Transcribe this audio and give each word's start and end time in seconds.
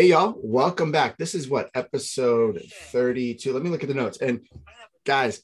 Hey, 0.00 0.06
y'all, 0.06 0.34
welcome 0.38 0.90
back. 0.90 1.18
This 1.18 1.34
is 1.34 1.46
what 1.46 1.68
episode 1.74 2.62
32. 2.90 3.52
Let 3.52 3.62
me 3.62 3.68
look 3.68 3.82
at 3.82 3.88
the 3.90 3.94
notes. 3.94 4.16
And 4.16 4.40
guys, 5.04 5.42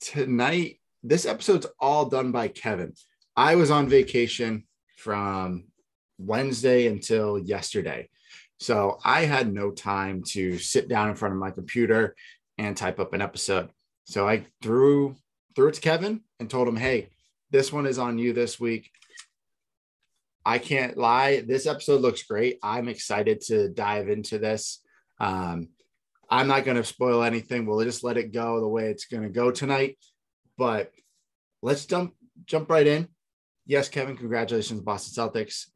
tonight, 0.00 0.80
this 1.04 1.26
episode's 1.26 1.68
all 1.78 2.06
done 2.06 2.32
by 2.32 2.48
Kevin. 2.48 2.94
I 3.36 3.54
was 3.54 3.70
on 3.70 3.88
vacation 3.88 4.64
from 4.96 5.66
Wednesday 6.18 6.88
until 6.88 7.38
yesterday. 7.38 8.08
So 8.58 8.98
I 9.04 9.26
had 9.26 9.54
no 9.54 9.70
time 9.70 10.24
to 10.30 10.58
sit 10.58 10.88
down 10.88 11.08
in 11.08 11.14
front 11.14 11.32
of 11.32 11.38
my 11.38 11.52
computer 11.52 12.16
and 12.58 12.76
type 12.76 12.98
up 12.98 13.12
an 13.12 13.22
episode. 13.22 13.70
So 14.06 14.28
I 14.28 14.44
threw 14.60 15.14
threw 15.54 15.68
it 15.68 15.74
to 15.74 15.80
Kevin 15.80 16.22
and 16.40 16.50
told 16.50 16.66
him, 16.66 16.74
"Hey, 16.74 17.10
this 17.52 17.72
one 17.72 17.86
is 17.86 18.00
on 18.00 18.18
you 18.18 18.32
this 18.32 18.58
week. 18.58 18.90
I 20.46 20.58
can't 20.58 20.96
lie. 20.96 21.40
This 21.40 21.66
episode 21.66 22.00
looks 22.02 22.22
great. 22.22 22.58
I'm 22.62 22.88
excited 22.88 23.40
to 23.42 23.68
dive 23.68 24.08
into 24.08 24.38
this. 24.38 24.82
Um, 25.18 25.68
I'm 26.28 26.48
not 26.48 26.64
going 26.64 26.76
to 26.76 26.84
spoil 26.84 27.22
anything. 27.22 27.66
We'll 27.66 27.84
just 27.84 28.04
let 28.04 28.16
it 28.16 28.32
go 28.32 28.60
the 28.60 28.68
way 28.68 28.86
it's 28.90 29.06
going 29.06 29.22
to 29.22 29.28
go 29.28 29.50
tonight. 29.50 29.96
But 30.58 30.92
let's 31.62 31.86
jump 31.86 32.14
jump 32.44 32.70
right 32.70 32.86
in. 32.86 33.08
Yes, 33.66 33.88
Kevin, 33.88 34.16
congratulations, 34.16 34.80
Boston 34.82 35.24
Celtics. 35.24 35.66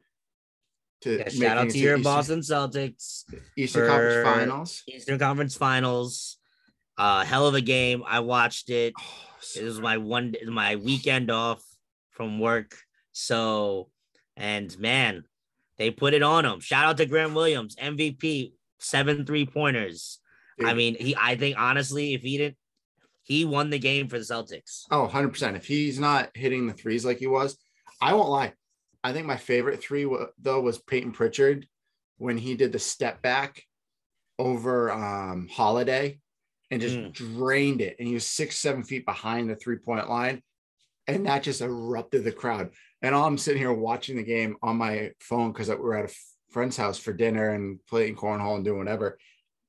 To 1.01 1.17
yeah, 1.17 1.29
shout 1.29 1.57
out 1.57 1.69
to 1.69 1.77
your 1.77 1.97
Eastern, 1.97 2.03
Boston 2.03 2.39
Celtics. 2.41 3.23
Eastern 3.57 3.87
Conference 3.87 4.23
Finals. 4.27 4.83
Eastern 4.87 5.19
Conference 5.19 5.55
Finals. 5.55 6.37
Uh, 6.97 7.23
hell 7.23 7.47
of 7.47 7.55
a 7.55 7.61
game. 7.61 8.03
I 8.05 8.19
watched 8.19 8.69
it. 8.69 8.93
Oh, 8.99 9.03
so 9.39 9.61
it 9.61 9.63
was 9.63 9.79
my 9.79 9.97
one 9.97 10.35
my 10.47 10.75
weekend 10.75 11.31
off 11.31 11.63
from 12.11 12.39
work. 12.39 12.77
So 13.13 13.89
and 14.39 14.79
man, 14.79 15.25
they 15.77 15.91
put 15.91 16.13
it 16.13 16.23
on 16.23 16.45
him. 16.45 16.59
Shout 16.59 16.85
out 16.85 16.97
to 16.97 17.05
Grant 17.05 17.33
Williams, 17.33 17.75
MVP, 17.75 18.53
seven 18.79 19.25
three 19.25 19.45
pointers. 19.45 20.19
I 20.63 20.73
mean, 20.73 20.95
he. 20.95 21.15
I 21.15 21.35
think 21.35 21.57
honestly, 21.57 22.13
if 22.13 22.21
he 22.21 22.37
didn't, 22.37 22.57
he 23.21 23.45
won 23.45 23.69
the 23.69 23.79
game 23.79 24.07
for 24.07 24.17
the 24.17 24.25
Celtics. 24.25 24.83
Oh, 24.91 25.01
100 25.01 25.29
percent. 25.29 25.55
If 25.55 25.65
he's 25.65 25.99
not 25.99 26.31
hitting 26.33 26.67
the 26.67 26.73
threes 26.73 27.05
like 27.05 27.19
he 27.19 27.27
was, 27.27 27.57
I 28.01 28.13
won't 28.13 28.29
lie. 28.29 28.53
I 29.03 29.13
think 29.13 29.25
my 29.25 29.37
favorite 29.37 29.81
three 29.81 30.07
though 30.39 30.61
was 30.61 30.79
Payton 30.79 31.13
Pritchard 31.13 31.67
when 32.17 32.37
he 32.37 32.55
did 32.55 32.71
the 32.71 32.79
step 32.79 33.21
back 33.21 33.63
over 34.37 34.91
um, 34.91 35.47
Holiday 35.49 36.19
and 36.71 36.81
just 36.81 36.97
mm. 36.97 37.13
drained 37.13 37.81
it, 37.81 37.95
and 37.99 38.07
he 38.07 38.13
was 38.13 38.25
six 38.25 38.59
seven 38.59 38.83
feet 38.83 39.05
behind 39.05 39.49
the 39.49 39.55
three 39.55 39.77
point 39.77 40.09
line, 40.09 40.41
and 41.07 41.25
that 41.25 41.43
just 41.43 41.61
erupted 41.61 42.23
the 42.23 42.31
crowd. 42.31 42.71
And 43.01 43.15
all 43.15 43.25
I'm 43.25 43.37
sitting 43.37 43.61
here 43.61 43.73
watching 43.73 44.17
the 44.17 44.23
game 44.23 44.57
on 44.61 44.77
my 44.77 45.11
phone 45.19 45.51
because 45.51 45.69
we 45.69 45.75
were 45.75 45.97
at 45.97 46.09
a 46.09 46.13
friend's 46.49 46.77
house 46.77 46.97
for 46.97 47.13
dinner 47.13 47.49
and 47.49 47.79
playing 47.87 48.15
cornhole 48.15 48.55
and 48.55 48.65
doing 48.65 48.79
whatever. 48.79 49.17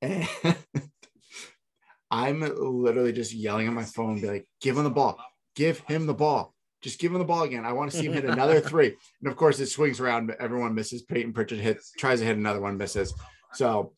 And 0.02 0.28
I'm 2.10 2.40
literally 2.40 3.12
just 3.12 3.32
yelling 3.32 3.68
at 3.68 3.72
my 3.72 3.84
phone, 3.84 4.20
be 4.20 4.26
like, 4.26 4.48
give 4.60 4.76
him 4.76 4.84
the 4.84 4.90
ball, 4.90 5.18
give 5.54 5.80
him 5.80 6.06
the 6.06 6.14
ball. 6.14 6.54
Just 6.82 6.98
give 6.98 7.12
him 7.12 7.18
the 7.18 7.26
ball 7.26 7.42
again. 7.42 7.66
I 7.66 7.72
want 7.72 7.90
to 7.90 7.96
see 7.98 8.06
him 8.06 8.14
hit 8.14 8.24
another 8.24 8.58
three. 8.62 8.96
And 9.20 9.30
of 9.30 9.36
course, 9.36 9.60
it 9.60 9.66
swings 9.66 10.00
around. 10.00 10.34
Everyone 10.40 10.74
misses. 10.74 11.02
Payton 11.02 11.34
Pritchard 11.34 11.58
hits, 11.58 11.92
tries 11.92 12.20
to 12.20 12.24
hit 12.24 12.38
another 12.38 12.60
one, 12.62 12.78
misses. 12.78 13.12
So, 13.52 13.92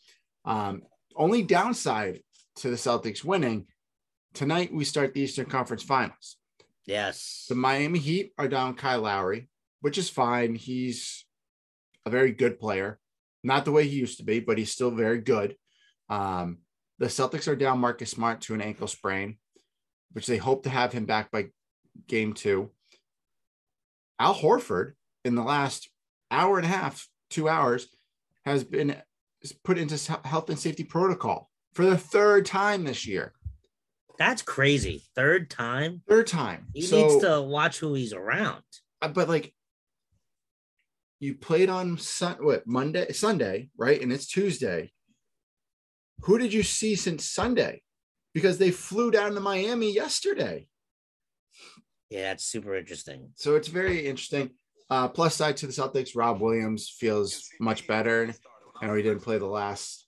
um, 0.45 0.83
only 1.15 1.43
downside 1.43 2.23
to 2.57 2.71
the 2.71 2.77
Celtics 2.77 3.23
winning 3.23 3.67
tonight, 4.35 4.75
we 4.75 4.85
start 4.85 5.15
the 5.15 5.21
Eastern 5.21 5.47
Conference 5.47 5.83
Finals. 5.83 6.37
Yes. 6.87 7.47
The 7.49 7.55
Miami 7.55 7.99
Heat 7.99 8.33
are 8.39 8.49
down 8.49 8.75
Kyle 8.75 9.03
Lowry, 9.03 9.49
which 9.81 9.99
is 9.99 10.11
fine. 10.11 10.55
He's 10.55 11.25
a 12.05 12.11
very 12.11 12.33
good 12.33 12.59
player. 12.59 12.99
Not 13.45 13.65
the 13.65 13.73
way 13.73 13.87
he 13.87 13.97
used 13.97 14.19
to 14.19 14.25
be, 14.25 14.41
but 14.41 14.59
he's 14.59 14.71
still 14.71 14.91
very 14.91 15.21
good. 15.21 15.57
Um, 16.09 16.59
the 16.99 17.07
Celtics 17.07 17.49
are 17.49 17.57
down 17.57 17.79
Marcus 17.79 18.11
Smart 18.11 18.41
to 18.43 18.55
an 18.55 18.61
ankle 18.61 18.87
sprain, 18.87 19.39
which 20.13 20.27
they 20.27 20.37
hope 20.37 20.65
to 20.65 20.71
have 20.71 20.93
him 20.93 21.05
back 21.05 21.31
by 21.31 21.47
game 22.07 22.33
two. 22.33 22.71
Al 24.19 24.35
Horford, 24.35 24.93
in 25.25 25.35
the 25.35 25.43
last 25.43 25.91
hour 26.31 26.59
and 26.59 26.67
a 26.67 26.69
half, 26.69 27.09
two 27.31 27.49
hours, 27.49 27.89
has 28.45 28.63
been 28.65 28.97
put 29.65 29.79
into 29.79 30.13
health 30.25 30.49
and 30.49 30.59
safety 30.59 30.85
protocol 30.85 31.51
for 31.73 31.85
the 31.85 31.99
third 31.99 32.47
time 32.47 32.85
this 32.85 33.07
year. 33.07 33.33
That's 34.23 34.43
crazy. 34.43 35.03
Third 35.17 35.51
time. 35.51 36.03
Third 36.09 36.29
time. 36.29 36.69
He 36.75 36.83
so, 36.83 36.97
needs 36.97 37.25
to 37.25 37.43
watch 37.43 37.81
who 37.81 37.95
he's 37.95 38.13
around. 38.13 38.63
Uh, 39.01 39.09
but 39.09 39.29
like, 39.29 39.53
you 41.19 41.35
played 41.35 41.69
on 41.69 41.99
sun 41.99 42.37
what 42.39 42.65
Monday, 42.65 43.11
Sunday, 43.13 43.71
right? 43.77 44.01
And 44.01 44.13
it's 44.13 44.29
Tuesday. 44.29 44.93
Who 46.21 46.39
did 46.39 46.53
you 46.53 46.63
see 46.63 46.95
since 46.95 47.25
Sunday? 47.29 47.83
Because 48.33 48.59
they 48.59 48.71
flew 48.71 49.11
down 49.11 49.35
to 49.35 49.41
Miami 49.41 49.93
yesterday. 49.93 50.69
Yeah, 52.09 52.23
that's 52.23 52.45
super 52.45 52.77
interesting. 52.77 53.31
So 53.35 53.57
it's 53.57 53.67
very 53.67 54.07
interesting. 54.07 54.51
Uh, 54.89 55.09
plus 55.09 55.35
side 55.35 55.57
to 55.57 55.67
the 55.67 55.73
Celtics, 55.73 56.15
Rob 56.15 56.41
Williams 56.41 56.89
feels 56.89 57.49
much 57.59 57.89
better. 57.89 58.33
I 58.81 58.87
know 58.87 58.95
he 58.95 59.03
didn't 59.03 59.25
play 59.25 59.39
the 59.39 59.47
last 59.47 60.07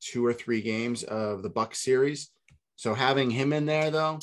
two 0.00 0.26
or 0.26 0.34
three 0.34 0.60
games 0.60 1.02
of 1.02 1.42
the 1.42 1.48
Buck 1.48 1.74
series. 1.74 2.30
So 2.78 2.94
having 2.94 3.28
him 3.28 3.52
in 3.52 3.66
there 3.66 3.90
though, 3.90 4.20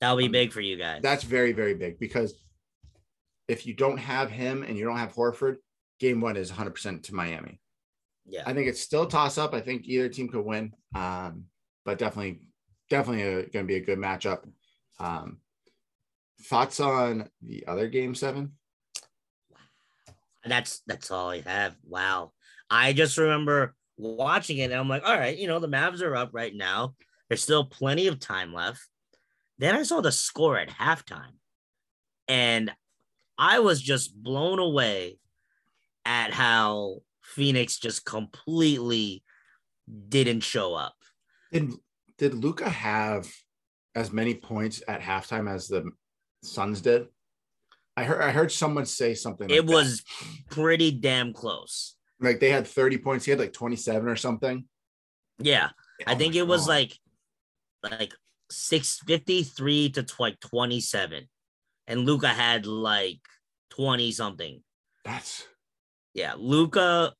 that'll 0.00 0.16
be 0.16 0.26
um, 0.26 0.32
big 0.32 0.52
for 0.52 0.60
you 0.60 0.76
guys. 0.76 1.02
That's 1.02 1.22
very, 1.22 1.52
very 1.52 1.74
big 1.74 2.00
because 2.00 2.34
if 3.46 3.64
you 3.64 3.74
don't 3.74 3.96
have 3.96 4.28
him 4.28 4.64
and 4.64 4.76
you 4.76 4.84
don't 4.84 4.96
have 4.96 5.14
Horford, 5.14 5.58
game 6.00 6.20
one 6.20 6.36
is 6.36 6.50
100% 6.50 7.04
to 7.04 7.14
Miami. 7.14 7.60
Yeah. 8.26 8.42
I 8.44 8.54
think 8.54 8.66
it's 8.66 8.80
still 8.80 9.06
toss 9.06 9.38
up. 9.38 9.54
I 9.54 9.60
think 9.60 9.86
either 9.86 10.08
team 10.08 10.26
could 10.26 10.44
win, 10.44 10.72
um, 10.96 11.44
but 11.84 11.96
definitely, 11.96 12.40
definitely 12.88 13.22
going 13.22 13.64
to 13.66 13.72
be 13.72 13.76
a 13.76 13.84
good 13.84 13.98
matchup. 13.98 14.42
Um, 14.98 15.38
thoughts 16.42 16.80
on 16.80 17.30
the 17.40 17.64
other 17.68 17.86
game 17.86 18.16
seven? 18.16 18.54
That's 20.44 20.82
that's 20.88 21.12
all 21.12 21.30
I 21.30 21.40
have. 21.42 21.76
Wow. 21.84 22.32
I 22.68 22.94
just 22.94 23.16
remember 23.16 23.76
watching 24.00 24.58
it, 24.58 24.70
and 24.70 24.74
I'm 24.74 24.88
like, 24.88 25.04
all 25.04 25.16
right, 25.16 25.36
you 25.36 25.46
know, 25.46 25.58
the 25.58 25.68
Mavs 25.68 26.02
are 26.02 26.16
up 26.16 26.30
right 26.32 26.54
now. 26.54 26.94
There's 27.28 27.42
still 27.42 27.64
plenty 27.64 28.06
of 28.08 28.18
time 28.18 28.52
left. 28.52 28.80
Then 29.58 29.74
I 29.74 29.82
saw 29.82 30.00
the 30.00 30.12
score 30.12 30.58
at 30.58 30.68
halftime, 30.68 31.36
and 32.26 32.72
I 33.38 33.60
was 33.60 33.80
just 33.80 34.14
blown 34.14 34.58
away 34.58 35.18
at 36.04 36.32
how 36.32 37.02
Phoenix 37.22 37.78
just 37.78 38.04
completely 38.04 39.22
didn't 40.08 40.40
show 40.40 40.74
up. 40.74 40.94
Did 41.52 41.72
did 42.18 42.34
Luka 42.34 42.68
have 42.68 43.30
as 43.94 44.12
many 44.12 44.34
points 44.34 44.82
at 44.88 45.00
halftime 45.00 45.50
as 45.50 45.68
the 45.68 45.90
Suns 46.42 46.80
did? 46.80 47.06
I 47.96 48.04
heard 48.04 48.22
I 48.22 48.30
heard 48.30 48.52
someone 48.52 48.86
say 48.86 49.14
something. 49.14 49.48
Like 49.48 49.58
it 49.58 49.66
was 49.66 50.02
pretty 50.50 50.90
damn 50.90 51.32
close. 51.32 51.96
Like 52.20 52.40
they 52.40 52.50
had 52.50 52.66
30 52.66 52.98
points. 52.98 53.24
He 53.24 53.30
had 53.30 53.40
like 53.40 53.52
27 53.52 54.08
or 54.08 54.16
something. 54.16 54.64
Yeah. 55.38 55.70
Oh 55.72 56.04
I 56.06 56.14
think 56.14 56.34
it 56.34 56.40
God. 56.40 56.48
was 56.48 56.68
like 56.68 56.96
like 57.82 58.14
653 58.50 59.90
to 59.90 60.06
like 60.18 60.40
27. 60.40 61.28
And 61.86 62.00
Luka 62.06 62.28
had 62.28 62.66
like 62.66 63.20
20 63.70 64.12
something. 64.12 64.62
That's 65.04 65.46
yeah. 66.14 66.34
Luka, 66.36 67.12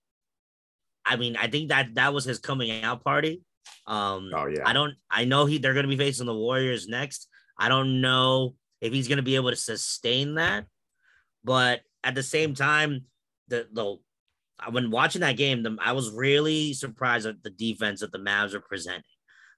I 1.06 1.16
mean, 1.16 1.36
I 1.36 1.48
think 1.48 1.70
that 1.70 1.94
that 1.94 2.12
was 2.12 2.24
his 2.24 2.38
coming 2.38 2.84
out 2.84 3.02
party. 3.02 3.42
Um 3.86 4.30
oh 4.34 4.46
yeah. 4.46 4.62
I 4.66 4.72
don't 4.72 4.94
I 5.10 5.24
know 5.24 5.46
he 5.46 5.58
they're 5.58 5.74
gonna 5.74 5.88
be 5.88 5.96
facing 5.96 6.26
the 6.26 6.34
Warriors 6.34 6.88
next. 6.88 7.28
I 7.58 7.68
don't 7.68 8.00
know 8.00 8.54
if 8.80 8.92
he's 8.92 9.08
gonna 9.08 9.22
be 9.22 9.36
able 9.36 9.50
to 9.50 9.56
sustain 9.56 10.34
that, 10.34 10.66
but 11.42 11.80
at 12.04 12.14
the 12.14 12.22
same 12.22 12.54
time, 12.54 13.04
the 13.48 13.66
the 13.72 13.96
when 14.70 14.90
watching 14.90 15.22
that 15.22 15.36
game, 15.36 15.62
the, 15.62 15.76
I 15.80 15.92
was 15.92 16.10
really 16.10 16.72
surprised 16.72 17.26
at 17.26 17.42
the 17.42 17.50
defense 17.50 18.00
that 18.00 18.12
the 18.12 18.18
Mavs 18.18 18.54
are 18.54 18.60
presenting. 18.60 19.02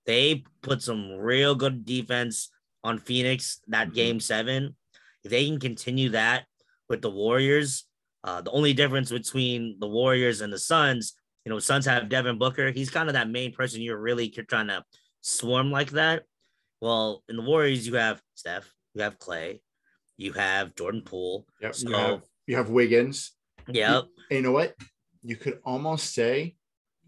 They 0.06 0.44
put 0.62 0.82
some 0.82 1.12
real 1.12 1.54
good 1.54 1.84
defense 1.84 2.50
on 2.84 2.98
Phoenix 2.98 3.60
that 3.68 3.88
mm-hmm. 3.88 3.94
game 3.94 4.20
seven. 4.20 4.76
If 5.24 5.30
they 5.30 5.46
can 5.46 5.60
continue 5.60 6.10
that 6.10 6.44
with 6.88 7.02
the 7.02 7.10
Warriors, 7.10 7.84
uh, 8.24 8.40
the 8.40 8.50
only 8.50 8.72
difference 8.72 9.10
between 9.10 9.76
the 9.78 9.88
Warriors 9.88 10.40
and 10.40 10.52
the 10.52 10.58
Suns, 10.58 11.14
you 11.44 11.50
know, 11.50 11.58
Suns 11.58 11.86
have 11.86 12.08
Devin 12.08 12.38
Booker. 12.38 12.70
He's 12.70 12.90
kind 12.90 13.08
of 13.08 13.14
that 13.14 13.30
main 13.30 13.52
person 13.52 13.82
you're 13.82 13.98
really 13.98 14.28
trying 14.28 14.68
to 14.68 14.84
swarm 15.20 15.70
like 15.70 15.90
that. 15.92 16.22
Well, 16.80 17.22
in 17.28 17.36
the 17.36 17.42
Warriors, 17.42 17.86
you 17.86 17.94
have 17.94 18.20
Steph, 18.34 18.72
you 18.94 19.02
have 19.02 19.18
Klay, 19.18 19.60
you 20.16 20.32
have 20.32 20.74
Jordan 20.74 21.02
Poole. 21.02 21.46
Yep. 21.60 21.74
So, 21.74 21.88
you, 21.88 21.94
have, 21.94 22.22
you 22.46 22.56
have 22.56 22.70
Wiggins. 22.70 23.32
Yep. 23.68 24.04
You, 24.30 24.36
you 24.36 24.42
know 24.42 24.52
what? 24.52 24.74
You 25.22 25.36
could 25.36 25.60
almost 25.64 26.14
say 26.14 26.56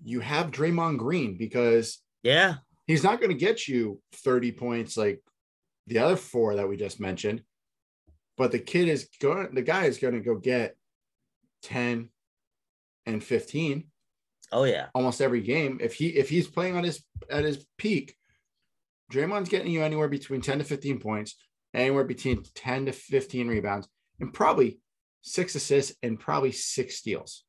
you 0.02 0.20
have 0.20 0.50
Draymond 0.50 0.98
Green 0.98 1.36
because 1.36 1.98
yeah, 2.22 2.56
he's 2.86 3.04
not 3.04 3.20
going 3.20 3.30
to 3.30 3.36
get 3.36 3.68
you 3.68 4.00
30 4.12 4.52
points 4.52 4.96
like 4.96 5.22
the 5.86 5.98
other 5.98 6.16
four 6.16 6.56
that 6.56 6.68
we 6.68 6.76
just 6.76 7.00
mentioned. 7.00 7.42
But 8.36 8.50
the 8.50 8.58
kid 8.58 8.88
is 8.88 9.08
going, 9.20 9.54
the 9.54 9.62
guy 9.62 9.84
is 9.84 9.98
going 9.98 10.14
to 10.14 10.20
go 10.20 10.34
get 10.34 10.76
10, 11.62 12.08
and 13.06 13.22
15. 13.22 13.84
Oh 14.52 14.64
yeah. 14.64 14.86
Almost 14.94 15.20
every 15.20 15.40
game. 15.40 15.78
If 15.80 15.94
he 15.94 16.08
if 16.08 16.28
he's 16.28 16.46
playing 16.46 16.76
on 16.76 16.84
his 16.84 17.02
at 17.30 17.44
his 17.44 17.66
peak, 17.78 18.14
Draymond's 19.12 19.48
getting 19.48 19.72
you 19.72 19.82
anywhere 19.82 20.08
between 20.08 20.40
10 20.40 20.58
to 20.58 20.64
15 20.64 21.00
points, 21.00 21.36
anywhere 21.72 22.04
between 22.04 22.42
10 22.54 22.86
to 22.86 22.92
15 22.92 23.48
rebounds, 23.48 23.88
and 24.20 24.32
probably 24.32 24.80
six 25.22 25.54
assists 25.54 25.96
and 26.02 26.20
probably 26.20 26.52
six 26.52 26.96
steals. 26.96 27.43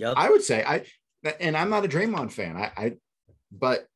Yep. 0.00 0.14
I 0.16 0.30
would 0.30 0.42
say 0.42 0.64
I 0.64 0.84
and 1.40 1.56
I'm 1.56 1.68
not 1.68 1.84
a 1.84 1.88
Draymond 1.88 2.32
fan. 2.32 2.56
I, 2.56 2.72
I 2.74 2.92
but 3.52 3.86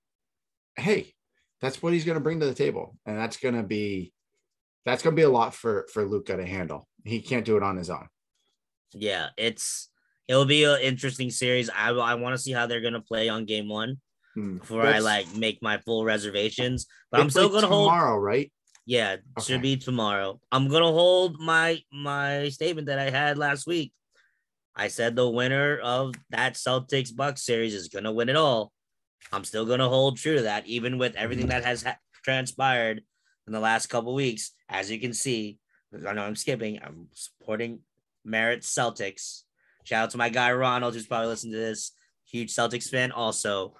hey, 0.76 1.14
that's 1.62 1.82
what 1.82 1.94
he's 1.94 2.04
going 2.04 2.16
to 2.16 2.22
bring 2.22 2.40
to 2.40 2.46
the 2.46 2.54
table, 2.54 2.96
and 3.06 3.18
that's 3.18 3.38
going 3.38 3.54
to 3.54 3.62
be 3.62 4.12
that's 4.84 5.02
going 5.02 5.16
to 5.16 5.20
be 5.20 5.24
a 5.24 5.30
lot 5.30 5.54
for 5.54 5.86
for 5.92 6.04
Luka 6.04 6.36
to 6.36 6.44
handle. 6.44 6.86
He 7.04 7.22
can't 7.22 7.46
do 7.46 7.56
it 7.56 7.62
on 7.62 7.78
his 7.78 7.88
own. 7.88 8.06
Yeah, 8.92 9.28
it's 9.38 9.88
it'll 10.28 10.44
be 10.44 10.64
an 10.64 10.78
interesting 10.82 11.30
series. 11.30 11.70
I 11.70 11.88
I 11.88 12.14
want 12.16 12.36
to 12.36 12.42
see 12.42 12.52
how 12.52 12.66
they're 12.66 12.82
going 12.82 12.92
to 12.92 13.00
play 13.00 13.30
on 13.30 13.46
game 13.46 13.70
one 13.70 13.96
hmm. 14.34 14.58
before 14.58 14.82
that's, 14.82 14.96
I 14.96 14.98
like 14.98 15.34
make 15.34 15.62
my 15.62 15.78
full 15.78 16.04
reservations. 16.04 16.86
But 17.10 17.20
I'm 17.20 17.30
still 17.30 17.48
going 17.48 17.62
to 17.62 17.68
hold 17.68 17.88
tomorrow, 17.88 18.18
right? 18.18 18.52
Yeah, 18.84 19.16
okay. 19.38 19.46
should 19.46 19.62
be 19.62 19.78
tomorrow. 19.78 20.38
I'm 20.52 20.68
gonna 20.68 20.84
hold 20.84 21.40
my 21.40 21.80
my 21.90 22.50
statement 22.50 22.88
that 22.88 22.98
I 22.98 23.08
had 23.08 23.38
last 23.38 23.66
week. 23.66 23.94
I 24.76 24.88
said 24.88 25.14
the 25.14 25.28
winner 25.28 25.78
of 25.78 26.14
that 26.30 26.54
Celtics 26.54 27.14
Bucks 27.14 27.44
series 27.44 27.74
is 27.74 27.88
gonna 27.88 28.12
win 28.12 28.28
it 28.28 28.36
all. 28.36 28.72
I'm 29.32 29.44
still 29.44 29.64
gonna 29.64 29.88
hold 29.88 30.18
true 30.18 30.36
to 30.36 30.42
that, 30.42 30.66
even 30.66 30.98
with 30.98 31.16
everything 31.16 31.48
that 31.48 31.64
has 31.64 31.82
ha- 31.82 31.98
transpired 32.24 33.02
in 33.46 33.52
the 33.52 33.60
last 33.60 33.86
couple 33.86 34.14
weeks. 34.14 34.52
As 34.68 34.90
you 34.90 34.98
can 34.98 35.12
see, 35.12 35.58
I 36.06 36.12
know 36.12 36.22
I'm 36.22 36.36
skipping. 36.36 36.80
I'm 36.82 37.08
supporting 37.12 37.80
Merit 38.24 38.62
Celtics. 38.62 39.42
Shout 39.84 40.04
out 40.04 40.10
to 40.10 40.18
my 40.18 40.28
guy 40.28 40.52
Ronald, 40.52 40.94
who's 40.94 41.06
probably 41.06 41.28
listening 41.28 41.52
to 41.52 41.58
this. 41.58 41.92
Huge 42.26 42.52
Celtics 42.52 42.88
fan, 42.88 43.12
also. 43.12 43.74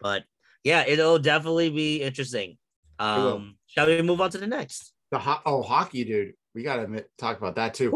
But 0.00 0.24
yeah, 0.64 0.84
it'll 0.86 1.18
definitely 1.18 1.70
be 1.70 2.02
interesting. 2.02 2.56
Um, 2.98 3.56
shall 3.66 3.86
we 3.86 4.00
move 4.02 4.20
on 4.20 4.30
to 4.30 4.38
the 4.38 4.46
next? 4.46 4.92
The 5.10 5.18
ho- 5.18 5.40
oh 5.44 5.62
hockey, 5.62 6.04
dude. 6.04 6.32
We 6.54 6.62
gotta 6.62 7.04
talk 7.18 7.38
about 7.38 7.56
that 7.56 7.74
too. 7.74 7.90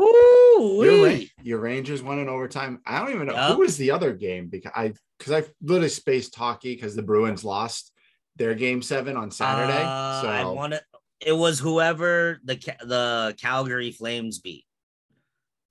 Ooh, 0.58 1.20
your, 1.42 1.58
Rangers 1.58 2.02
won 2.02 2.18
in 2.18 2.28
overtime. 2.28 2.80
I 2.86 2.98
don't 2.98 3.14
even 3.14 3.26
know 3.26 3.34
yep. 3.34 3.52
who 3.52 3.58
was 3.58 3.76
the 3.76 3.90
other 3.90 4.12
game 4.12 4.48
because 4.48 4.72
I 4.74 4.92
because 5.18 5.32
I 5.32 5.48
literally 5.62 5.88
spaced 5.88 6.34
hockey 6.34 6.74
because 6.74 6.94
the 6.94 7.02
Bruins 7.02 7.44
lost 7.44 7.92
their 8.36 8.54
game 8.54 8.82
seven 8.82 9.16
on 9.16 9.30
Saturday. 9.30 9.82
Uh, 9.82 10.22
so 10.22 10.28
I 10.28 10.44
wanted 10.44 10.80
it 11.20 11.32
was 11.32 11.58
whoever 11.58 12.40
the 12.44 12.54
the 12.82 13.34
Calgary 13.40 13.90
Flames 13.90 14.38
beat. 14.38 14.64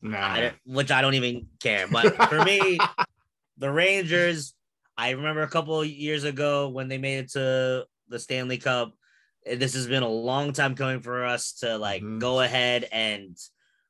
Nah. 0.01 0.17
I 0.17 0.53
which 0.65 0.91
I 0.91 1.01
don't 1.01 1.15
even 1.15 1.47
care. 1.61 1.87
But 1.87 2.15
for 2.29 2.43
me, 2.43 2.77
the 3.57 3.71
Rangers. 3.71 4.53
I 4.97 5.09
remember 5.09 5.41
a 5.41 5.49
couple 5.49 5.83
years 5.83 6.23
ago 6.23 6.69
when 6.69 6.87
they 6.87 6.97
made 6.97 7.17
it 7.17 7.31
to 7.31 7.85
the 8.07 8.17
Stanley 8.17 8.57
Cup 8.57 8.93
this 9.45 9.73
has 9.75 9.87
been 9.87 10.03
a 10.03 10.09
long 10.09 10.53
time 10.53 10.75
coming 10.75 11.01
for 11.01 11.23
us 11.23 11.53
to 11.53 11.77
like 11.77 12.01
mm-hmm. 12.01 12.19
go 12.19 12.41
ahead 12.41 12.87
and 12.91 13.37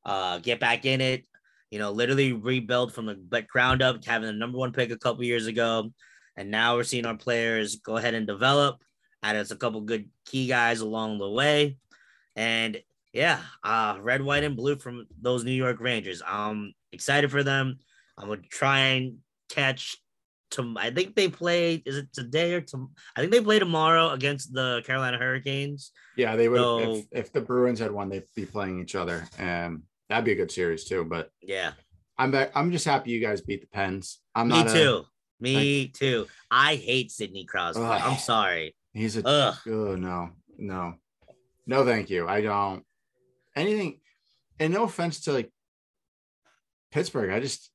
uh, 0.06 0.40
get 0.40 0.60
back 0.60 0.86
in 0.86 1.02
it. 1.02 1.26
You 1.72 1.80
know, 1.80 1.92
literally 1.92 2.32
rebuild 2.32 2.94
from 2.94 3.08
the 3.08 3.42
ground 3.42 3.82
up, 3.82 4.06
having 4.06 4.28
the 4.28 4.34
number 4.34 4.58
one 4.58 4.72
pick 4.72 4.92
a 4.92 4.98
couple 4.98 5.24
years 5.24 5.48
ago, 5.48 5.92
and 6.38 6.52
now 6.52 6.76
we're 6.76 6.84
seeing 6.84 7.06
our 7.06 7.18
players 7.18 7.78
go 7.78 7.98
ahead 7.98 8.14
and 8.14 8.28
develop. 8.28 8.82
Added 9.24 9.40
us 9.40 9.52
a 9.52 9.56
couple 9.56 9.82
good 9.82 10.10
key 10.26 10.48
guys 10.48 10.82
along 10.82 11.18
the 11.18 11.30
way, 11.30 11.78
and 12.36 12.80
yeah, 13.12 13.40
uh, 13.64 13.98
red, 14.00 14.22
white, 14.22 14.44
and 14.44 14.56
blue 14.56 14.76
from 14.76 15.08
those 15.20 15.44
New 15.44 15.52
York 15.52 15.80
Rangers. 15.80 16.22
I'm 16.26 16.74
excited 16.92 17.32
for 17.32 17.44
them. 17.44 17.80
I'm 18.18 18.28
gonna 18.28 18.42
try 18.50 18.80
and 18.80 19.18
catch 19.50 19.98
to 20.52 20.76
I 20.78 20.92
think 20.92 21.16
they 21.16 21.28
play 21.28 21.82
is 21.86 21.98
it 21.98 22.14
today 22.14 22.54
or 22.54 22.62
to 22.62 22.90
I 23.16 23.20
think 23.20 23.32
they 23.32 23.42
play 23.42 23.60
tomorrow 23.60 24.12
against 24.12 24.54
the 24.54 24.82
Carolina 24.86 25.18
Hurricanes. 25.18 25.92
Yeah, 26.16 26.36
they 26.36 26.48
would 26.48 26.60
so, 26.60 26.80
if, 26.80 27.06
if 27.12 27.34
the 27.34 27.42
Bruins 27.42 27.80
had 27.80 27.92
won, 27.92 28.10
they'd 28.10 28.24
be 28.36 28.46
playing 28.46 28.80
each 28.80 28.96
other. 28.96 29.28
And 29.38 29.84
that'd 30.10 30.26
be 30.26 30.32
a 30.32 30.36
good 30.36 30.52
series 30.52 30.86
too. 30.86 31.04
But 31.04 31.30
yeah. 31.42 31.74
I'm 32.18 32.32
back, 32.32 32.52
I'm 32.56 32.72
just 32.72 32.86
happy 32.86 33.12
you 33.12 33.20
guys 33.20 33.42
beat 33.42 33.62
the 33.62 33.68
Pens. 33.68 34.20
I'm 34.34 34.48
not 34.48 34.68
Me 34.68 34.74
too. 34.74 35.06
A, 35.06 35.44
Me 35.44 35.82
like, 35.84 35.94
too. 35.94 36.28
I 36.50 36.76
hate 36.76 37.12
Sidney 37.12 37.46
Crosby. 37.46 37.84
Ugh, 37.84 38.02
I'm 38.04 38.18
sorry. 38.18 38.76
He's 38.94 39.18
a 39.18 39.28
ugh. 39.28 39.56
oh 39.68 39.96
no, 39.96 40.30
no. 40.58 40.94
No, 41.68 41.84
thank 41.84 42.10
you. 42.10 42.28
I 42.28 42.42
don't 42.42 42.84
anything 43.56 44.00
and 44.60 44.74
no 44.74 44.84
offense 44.84 45.22
to 45.22 45.34
like 45.34 45.52
Pittsburgh. 46.92 47.32
I 47.32 47.40
just 47.40 47.72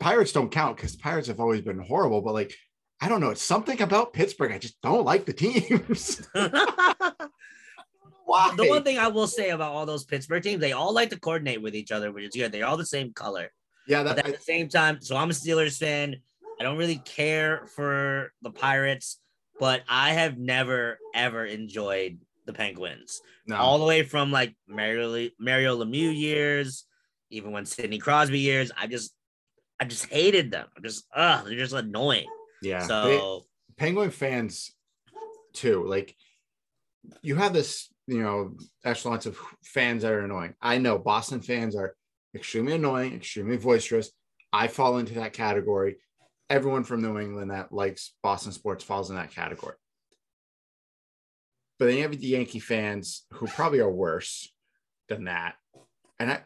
Pirates 0.00 0.32
don't 0.32 0.50
count 0.50 0.76
because 0.76 0.96
Pirates 0.96 1.28
have 1.28 1.40
always 1.40 1.60
been 1.60 1.78
horrible, 1.78 2.22
but 2.22 2.34
like 2.34 2.54
I 3.00 3.08
don't 3.08 3.20
know, 3.20 3.30
it's 3.30 3.42
something 3.42 3.80
about 3.82 4.12
Pittsburgh. 4.12 4.52
I 4.52 4.58
just 4.58 4.80
don't 4.80 5.04
like 5.04 5.26
the 5.26 5.32
teams. 5.32 6.26
Why? 8.32 8.54
The 8.56 8.68
one 8.68 8.82
thing 8.82 8.98
I 8.98 9.08
will 9.08 9.26
say 9.26 9.50
about 9.50 9.72
all 9.72 9.84
those 9.84 10.04
Pittsburgh 10.04 10.42
teams, 10.42 10.60
they 10.60 10.72
all 10.72 10.94
like 10.94 11.10
to 11.10 11.20
coordinate 11.20 11.60
with 11.60 11.74
each 11.74 11.92
other, 11.92 12.10
which 12.12 12.24
is 12.24 12.34
good. 12.34 12.50
They're 12.50 12.64
all 12.64 12.78
the 12.78 12.86
same 12.86 13.12
color. 13.12 13.52
Yeah, 13.86 14.02
that, 14.04 14.18
at 14.20 14.26
I, 14.26 14.30
the 14.30 14.38
same 14.38 14.68
time, 14.68 15.02
so 15.02 15.16
I'm 15.16 15.28
a 15.28 15.34
Steelers 15.34 15.76
fan. 15.76 16.16
I 16.58 16.62
don't 16.62 16.78
really 16.78 17.02
care 17.04 17.66
for 17.74 18.32
the 18.40 18.50
Pirates, 18.50 19.20
but 19.60 19.82
I 19.86 20.14
have 20.14 20.38
never 20.38 20.98
ever 21.14 21.44
enjoyed 21.44 22.20
the 22.46 22.54
Penguins. 22.54 23.20
No. 23.46 23.56
All 23.56 23.78
the 23.78 23.84
way 23.84 24.02
from 24.02 24.32
like 24.32 24.56
Mario 24.66 25.28
Mario 25.38 25.84
Lemieux 25.84 26.18
years, 26.18 26.86
even 27.28 27.52
when 27.52 27.66
Sidney 27.66 27.98
Crosby 27.98 28.38
years, 28.38 28.72
I 28.78 28.86
just 28.86 29.12
I 29.78 29.84
just 29.84 30.06
hated 30.06 30.50
them. 30.52 30.68
I'm 30.74 30.82
just, 30.82 31.04
ugh, 31.14 31.44
they're 31.44 31.58
just 31.58 31.74
annoying. 31.74 32.28
Yeah. 32.62 32.86
So 32.86 33.04
they, 33.04 33.84
Penguin 33.84 34.10
fans 34.10 34.72
too, 35.52 35.84
like 35.84 36.14
you 37.20 37.34
have 37.34 37.52
this, 37.52 37.91
you 38.06 38.22
know, 38.22 38.54
echelons 38.84 39.26
of 39.26 39.38
fans 39.64 40.02
that 40.02 40.12
are 40.12 40.24
annoying. 40.24 40.54
I 40.60 40.78
know 40.78 40.98
Boston 40.98 41.40
fans 41.40 41.76
are 41.76 41.94
extremely 42.34 42.74
annoying, 42.74 43.14
extremely 43.14 43.56
boisterous. 43.56 44.10
I 44.52 44.68
fall 44.68 44.98
into 44.98 45.14
that 45.14 45.32
category. 45.32 45.96
Everyone 46.50 46.84
from 46.84 47.02
New 47.02 47.18
England 47.18 47.50
that 47.50 47.72
likes 47.72 48.14
Boston 48.22 48.52
sports 48.52 48.84
falls 48.84 49.10
in 49.10 49.16
that 49.16 49.30
category. 49.30 49.76
But 51.78 51.86
then 51.86 51.96
you 51.96 52.02
have 52.02 52.12
the 52.12 52.26
Yankee 52.26 52.60
fans 52.60 53.24
who 53.32 53.46
probably 53.46 53.80
are 53.80 53.90
worse 53.90 54.52
than 55.08 55.24
that. 55.24 55.54
And 56.18 56.30
I, 56.30 56.42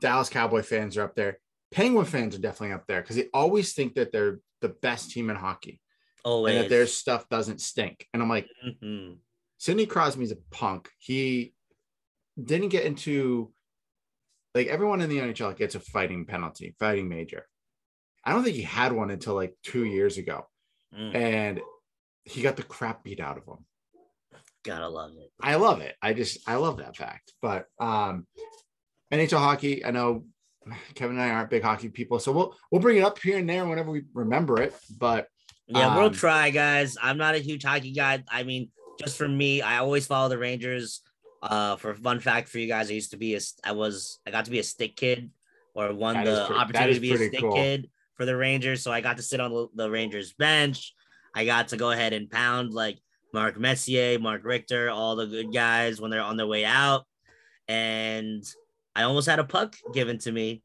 Dallas 0.00 0.28
Cowboy 0.28 0.62
fans 0.62 0.96
are 0.96 1.04
up 1.04 1.14
there. 1.14 1.38
Penguin 1.70 2.06
fans 2.06 2.34
are 2.34 2.40
definitely 2.40 2.74
up 2.74 2.86
there 2.86 3.00
because 3.00 3.16
they 3.16 3.28
always 3.34 3.72
think 3.72 3.94
that 3.94 4.12
they're 4.12 4.38
the 4.60 4.68
best 4.68 5.10
team 5.10 5.30
in 5.30 5.36
hockey. 5.36 5.80
Always. 6.24 6.54
And 6.54 6.64
that 6.64 6.68
their 6.68 6.86
stuff 6.86 7.28
doesn't 7.28 7.60
stink. 7.60 8.06
And 8.12 8.22
I'm 8.22 8.28
like, 8.28 8.48
mm-hmm. 8.64 9.14
Sidney 9.58 9.86
Crosby's 9.86 10.32
a 10.32 10.38
punk. 10.50 10.88
He 10.98 11.52
didn't 12.42 12.68
get 12.68 12.84
into 12.84 13.52
like 14.54 14.68
everyone 14.68 15.00
in 15.00 15.10
the 15.10 15.18
NHL 15.18 15.56
gets 15.56 15.74
a 15.74 15.80
fighting 15.80 16.24
penalty, 16.24 16.74
fighting 16.78 17.08
major. 17.08 17.44
I 18.24 18.32
don't 18.32 18.44
think 18.44 18.56
he 18.56 18.62
had 18.62 18.92
one 18.92 19.10
until 19.10 19.34
like 19.34 19.54
two 19.62 19.84
years 19.84 20.18
ago. 20.18 20.46
Mm. 20.96 21.14
And 21.14 21.60
he 22.24 22.42
got 22.42 22.56
the 22.56 22.62
crap 22.62 23.04
beat 23.04 23.20
out 23.20 23.38
of 23.38 23.44
him. 23.44 23.64
Gotta 24.64 24.88
love 24.88 25.12
it. 25.18 25.30
I 25.40 25.56
love 25.56 25.80
it. 25.80 25.94
I 26.02 26.14
just 26.14 26.48
I 26.48 26.56
love 26.56 26.78
that 26.78 26.96
fact. 26.96 27.32
But 27.42 27.66
um 27.80 28.26
NHL 29.12 29.38
hockey, 29.38 29.84
I 29.84 29.90
know 29.90 30.24
Kevin 30.94 31.16
and 31.16 31.24
I 31.24 31.30
aren't 31.30 31.50
big 31.50 31.62
hockey 31.62 31.88
people, 31.88 32.18
so 32.18 32.32
we'll 32.32 32.56
we'll 32.70 32.82
bring 32.82 32.98
it 32.98 33.04
up 33.04 33.18
here 33.18 33.38
and 33.38 33.48
there 33.48 33.66
whenever 33.66 33.90
we 33.90 34.04
remember 34.12 34.60
it. 34.60 34.74
But 34.98 35.28
yeah, 35.66 35.88
um, 35.88 35.96
we'll 35.96 36.10
try, 36.10 36.50
guys. 36.50 36.96
I'm 37.00 37.18
not 37.18 37.34
a 37.34 37.38
huge 37.38 37.64
hockey 37.64 37.92
guy. 37.92 38.22
I 38.30 38.42
mean, 38.42 38.70
just 38.98 39.16
for 39.16 39.28
me, 39.28 39.62
I 39.62 39.78
always 39.78 40.06
follow 40.06 40.28
the 40.28 40.38
Rangers. 40.38 41.02
Uh, 41.40 41.76
for 41.76 41.94
fun 41.94 42.18
fact 42.18 42.48
for 42.48 42.58
you 42.58 42.66
guys, 42.66 42.90
I 42.90 42.94
used 42.94 43.12
to 43.12 43.16
be 43.16 43.36
a, 43.36 43.40
I 43.62 43.72
was, 43.72 44.18
I 44.26 44.32
got 44.32 44.46
to 44.46 44.50
be 44.50 44.58
a 44.58 44.64
stick 44.64 44.96
kid, 44.96 45.30
or 45.74 45.94
won 45.94 46.24
the 46.24 46.46
pretty, 46.46 46.60
opportunity 46.60 46.94
to 46.94 47.00
be 47.00 47.12
a 47.12 47.16
stick 47.16 47.40
cool. 47.40 47.54
kid 47.54 47.88
for 48.16 48.24
the 48.24 48.36
Rangers. 48.36 48.82
So 48.82 48.90
I 48.90 49.00
got 49.00 49.18
to 49.18 49.22
sit 49.22 49.40
on 49.40 49.68
the 49.74 49.90
Rangers 49.90 50.32
bench. 50.32 50.94
I 51.34 51.44
got 51.44 51.68
to 51.68 51.76
go 51.76 51.92
ahead 51.92 52.12
and 52.12 52.28
pound 52.28 52.74
like 52.74 52.98
Mark 53.32 53.58
Messier, 53.58 54.18
Mark 54.18 54.42
Richter, 54.44 54.90
all 54.90 55.14
the 55.14 55.26
good 55.26 55.52
guys 55.52 56.00
when 56.00 56.10
they're 56.10 56.20
on 56.20 56.36
their 56.36 56.46
way 56.46 56.64
out, 56.64 57.04
and 57.68 58.42
I 58.96 59.02
almost 59.02 59.28
had 59.28 59.38
a 59.38 59.44
puck 59.44 59.76
given 59.92 60.18
to 60.20 60.32
me 60.32 60.62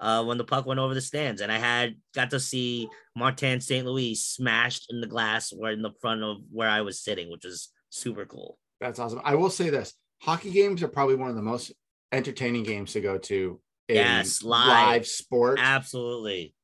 uh, 0.00 0.24
when 0.24 0.38
the 0.38 0.44
puck 0.44 0.66
went 0.66 0.80
over 0.80 0.94
the 0.94 1.00
stands, 1.00 1.40
and 1.40 1.50
I 1.50 1.58
had 1.58 1.96
got 2.14 2.30
to 2.30 2.40
see 2.40 2.88
Martin 3.14 3.60
St. 3.60 3.86
Louis 3.86 4.14
smashed 4.14 4.86
in 4.90 5.00
the 5.00 5.06
glass 5.06 5.52
or 5.52 5.70
in 5.70 5.82
the 5.82 5.92
front 6.00 6.22
of 6.22 6.38
where 6.50 6.68
I 6.68 6.82
was 6.82 7.00
sitting, 7.00 7.30
which 7.30 7.44
was 7.44 7.70
super 7.90 8.26
cool. 8.26 8.58
That's 8.80 8.98
awesome. 8.98 9.20
I 9.24 9.34
will 9.34 9.50
say 9.50 9.70
this: 9.70 9.94
hockey 10.20 10.50
games 10.50 10.82
are 10.82 10.88
probably 10.88 11.16
one 11.16 11.30
of 11.30 11.36
the 11.36 11.42
most 11.42 11.72
entertaining 12.12 12.62
games 12.62 12.92
to 12.92 13.00
go 13.00 13.18
to. 13.18 13.60
yes, 13.88 14.42
live, 14.42 14.68
live 14.68 15.06
sport, 15.06 15.58
absolutely. 15.60 16.54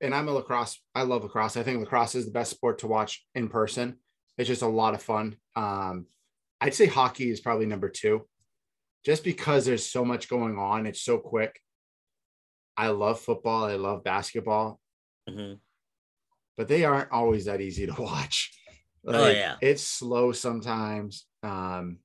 And 0.00 0.14
I'm 0.14 0.28
a 0.28 0.32
lacrosse. 0.32 0.78
I 0.94 1.02
love 1.02 1.22
lacrosse. 1.22 1.56
I 1.56 1.62
think 1.62 1.80
lacrosse 1.80 2.14
is 2.14 2.26
the 2.26 2.32
best 2.32 2.50
sport 2.50 2.80
to 2.80 2.86
watch 2.86 3.24
in 3.34 3.48
person. 3.48 3.96
It's 4.36 4.48
just 4.48 4.62
a 4.62 4.66
lot 4.66 4.92
of 4.92 5.02
fun. 5.02 5.36
Um, 5.54 6.06
I'd 6.60 6.74
say 6.74 6.86
hockey 6.86 7.30
is 7.30 7.40
probably 7.40 7.64
number 7.64 7.88
two 7.88 8.26
just 9.06 9.22
because 9.22 9.64
there's 9.64 9.86
so 9.86 10.04
much 10.04 10.28
going 10.28 10.58
on, 10.58 10.84
it's 10.84 11.00
so 11.00 11.16
quick. 11.16 11.60
I 12.76 12.88
love 12.88 13.20
football. 13.20 13.64
I 13.64 13.76
love 13.76 14.04
basketball. 14.04 14.80
Mm-hmm. 15.28 15.54
But 16.56 16.68
they 16.68 16.84
aren't 16.84 17.12
always 17.12 17.46
that 17.46 17.60
easy 17.60 17.86
to 17.86 17.94
watch. 18.02 18.52
Oh, 19.06 19.12
like, 19.12 19.20
oh 19.20 19.28
yeah, 19.28 19.56
it's 19.60 19.82
slow 19.82 20.32
sometimes. 20.32 21.26
Um, 21.42 21.98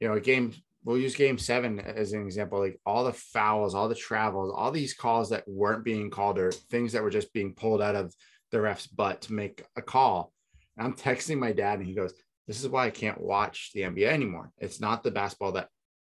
you 0.00 0.08
know, 0.08 0.14
a 0.14 0.20
game. 0.20 0.52
We'll 0.84 0.98
use 0.98 1.16
Game 1.16 1.38
Seven 1.38 1.80
as 1.80 2.12
an 2.12 2.22
example. 2.22 2.58
Like 2.58 2.78
all 2.84 3.04
the 3.04 3.12
fouls, 3.12 3.74
all 3.74 3.88
the 3.88 3.94
travels, 3.94 4.52
all 4.54 4.70
these 4.70 4.92
calls 4.92 5.30
that 5.30 5.48
weren't 5.48 5.84
being 5.84 6.10
called, 6.10 6.38
or 6.38 6.52
things 6.52 6.92
that 6.92 7.02
were 7.02 7.10
just 7.10 7.32
being 7.32 7.54
pulled 7.54 7.80
out 7.80 7.94
of 7.94 8.14
the 8.50 8.60
ref's 8.60 8.86
butt 8.86 9.22
to 9.22 9.32
make 9.32 9.64
a 9.76 9.82
call. 9.82 10.32
And 10.76 10.86
I'm 10.86 10.94
texting 10.94 11.38
my 11.38 11.52
dad, 11.52 11.78
and 11.78 11.88
he 11.88 11.94
goes, 11.94 12.12
"This 12.46 12.60
is 12.62 12.68
why 12.68 12.86
I 12.86 12.90
can't 12.90 13.20
watch 13.20 13.70
the 13.72 13.82
NBA 13.82 14.08
anymore. 14.08 14.52
It's 14.58 14.80
not 14.80 15.02
the 15.02 15.10
basketball 15.10 15.52
that 15.52 15.68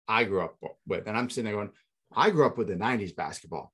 I 0.08 0.24
grew 0.24 0.42
up 0.42 0.56
with." 0.88 1.06
And 1.06 1.16
I'm 1.16 1.30
sitting 1.30 1.44
there 1.44 1.54
going, 1.54 1.70
"I 2.12 2.30
grew 2.30 2.46
up 2.46 2.58
with 2.58 2.66
the 2.66 2.76
'90s 2.76 3.14
basketball. 3.14 3.73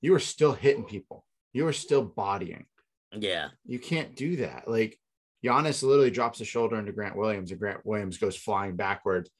You 0.00 0.12
were 0.12 0.18
still 0.18 0.52
hitting 0.52 0.84
people. 0.84 1.24
You 1.52 1.64
were 1.64 1.72
still 1.72 2.02
bodying. 2.02 2.66
Yeah. 3.12 3.48
You 3.64 3.78
can't 3.78 4.14
do 4.14 4.36
that. 4.36 4.68
Like 4.68 4.98
Giannis 5.44 5.82
literally 5.82 6.10
drops 6.10 6.38
the 6.38 6.44
shoulder 6.44 6.78
into 6.78 6.92
Grant 6.92 7.16
Williams, 7.16 7.50
and 7.50 7.60
Grant 7.60 7.84
Williams 7.84 8.18
goes 8.18 8.36
flying 8.36 8.76
backwards. 8.76 9.30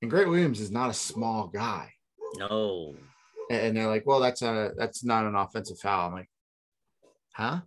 And 0.00 0.10
Grant 0.10 0.28
Williams 0.28 0.60
is 0.60 0.70
not 0.70 0.90
a 0.90 0.94
small 0.94 1.48
guy. 1.48 1.92
No. 2.36 2.94
And 3.50 3.76
they're 3.76 3.88
like, 3.88 4.06
well, 4.06 4.20
that's 4.20 4.42
a 4.42 4.72
that's 4.76 5.04
not 5.04 5.24
an 5.24 5.34
offensive 5.34 5.78
foul. 5.78 6.08
I'm 6.08 6.12
like, 6.12 6.30
huh? 7.34 7.60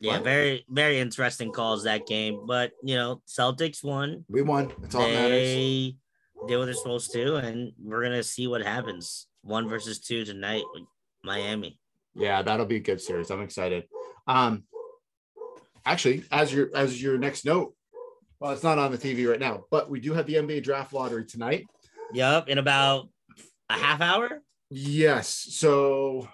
Yeah, 0.00 0.14
what? 0.14 0.24
very, 0.24 0.64
very 0.68 0.98
interesting 0.98 1.52
calls 1.52 1.84
that 1.84 2.06
game. 2.06 2.46
But 2.46 2.72
you 2.82 2.96
know, 2.96 3.22
Celtics 3.28 3.84
won. 3.84 4.24
We 4.28 4.42
won. 4.42 4.72
That's 4.80 4.94
all 4.94 5.02
they 5.02 5.14
matters. 5.14 6.48
did 6.48 6.58
what 6.58 6.64
they're 6.64 6.74
supposed 6.74 7.12
to, 7.12 7.36
and 7.36 7.72
we're 7.82 8.02
gonna 8.02 8.22
see 8.22 8.46
what 8.46 8.62
happens. 8.62 9.28
One 9.42 9.68
versus 9.68 10.00
two 10.00 10.24
tonight 10.24 10.64
Miami. 11.24 11.78
Yeah, 12.14 12.42
that'll 12.42 12.66
be 12.66 12.76
a 12.76 12.80
good 12.80 13.00
series. 13.00 13.30
I'm 13.30 13.42
excited. 13.42 13.84
Um, 14.26 14.64
actually, 15.84 16.24
as 16.30 16.52
your 16.52 16.68
as 16.74 17.02
your 17.02 17.18
next 17.18 17.44
note, 17.44 17.74
well, 18.38 18.52
it's 18.52 18.62
not 18.62 18.78
on 18.78 18.92
the 18.92 18.98
TV 18.98 19.28
right 19.28 19.40
now, 19.40 19.64
but 19.70 19.90
we 19.90 20.00
do 20.00 20.12
have 20.12 20.26
the 20.26 20.34
NBA 20.34 20.62
draft 20.62 20.92
lottery 20.92 21.24
tonight. 21.24 21.66
Yep, 22.12 22.48
in 22.48 22.58
about 22.58 23.08
a 23.68 23.74
half 23.74 24.00
hour. 24.00 24.42
Yes. 24.70 25.28
So, 25.50 26.28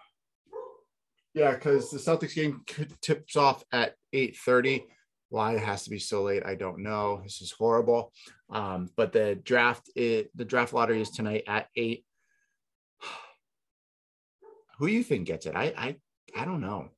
yeah, 1.34 1.52
because 1.52 1.90
the 1.90 1.98
Celtics 1.98 2.34
game 2.34 2.62
tips 3.00 3.36
off 3.36 3.62
at 3.72 3.94
eight 4.12 4.36
thirty. 4.36 4.84
Why 5.28 5.54
it 5.54 5.62
has 5.62 5.84
to 5.84 5.90
be 5.90 6.00
so 6.00 6.24
late, 6.24 6.44
I 6.44 6.56
don't 6.56 6.82
know. 6.82 7.20
This 7.22 7.40
is 7.40 7.52
horrible. 7.52 8.12
Um, 8.50 8.90
but 8.96 9.12
the 9.12 9.36
draft 9.36 9.88
it 9.94 10.30
the 10.34 10.44
draft 10.44 10.72
lottery 10.72 11.00
is 11.00 11.10
tonight 11.10 11.44
at 11.46 11.68
eight. 11.76 12.04
Who 14.80 14.88
do 14.88 14.94
you 14.94 15.02
think 15.02 15.26
gets 15.26 15.44
it? 15.44 15.54
I 15.54 15.74
I 15.76 15.96
I 16.34 16.46
don't 16.46 16.62
know. 16.62 16.88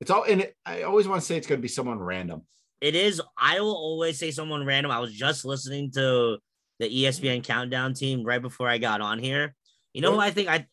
It's 0.00 0.10
all 0.10 0.22
and 0.22 0.42
it, 0.42 0.56
I 0.64 0.82
always 0.82 1.08
want 1.08 1.20
to 1.20 1.26
say 1.26 1.36
it's 1.36 1.48
going 1.48 1.58
to 1.58 1.62
be 1.62 1.68
someone 1.68 1.98
random. 1.98 2.42
It 2.80 2.94
is. 2.94 3.20
I 3.36 3.60
will 3.60 3.74
always 3.74 4.18
say 4.20 4.30
someone 4.30 4.64
random. 4.64 4.92
I 4.92 5.00
was 5.00 5.12
just 5.12 5.44
listening 5.44 5.90
to 5.92 6.38
the 6.78 6.88
ESPN 6.88 7.42
countdown 7.42 7.92
team 7.92 8.24
right 8.24 8.40
before 8.40 8.68
I 8.68 8.78
got 8.78 9.00
on 9.00 9.18
here. 9.18 9.54
You 9.92 10.00
know 10.00 10.12
what? 10.12 10.22
who 10.22 10.28
I 10.28 10.30
think 10.30 10.48
I 10.48 10.66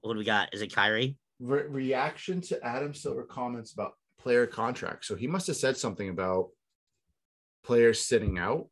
what 0.00 0.12
do 0.12 0.18
we 0.18 0.24
got? 0.24 0.54
Is 0.54 0.62
it 0.62 0.72
Kyrie? 0.72 1.16
Re- 1.40 1.66
reaction 1.66 2.40
to 2.42 2.64
Adam 2.64 2.94
Silver 2.94 3.24
comments 3.24 3.72
about 3.72 3.94
player 4.20 4.46
contracts. 4.46 5.08
So 5.08 5.16
he 5.16 5.26
must 5.26 5.48
have 5.48 5.56
said 5.56 5.76
something 5.76 6.08
about 6.08 6.50
players 7.64 8.06
sitting 8.06 8.38
out. 8.38 8.68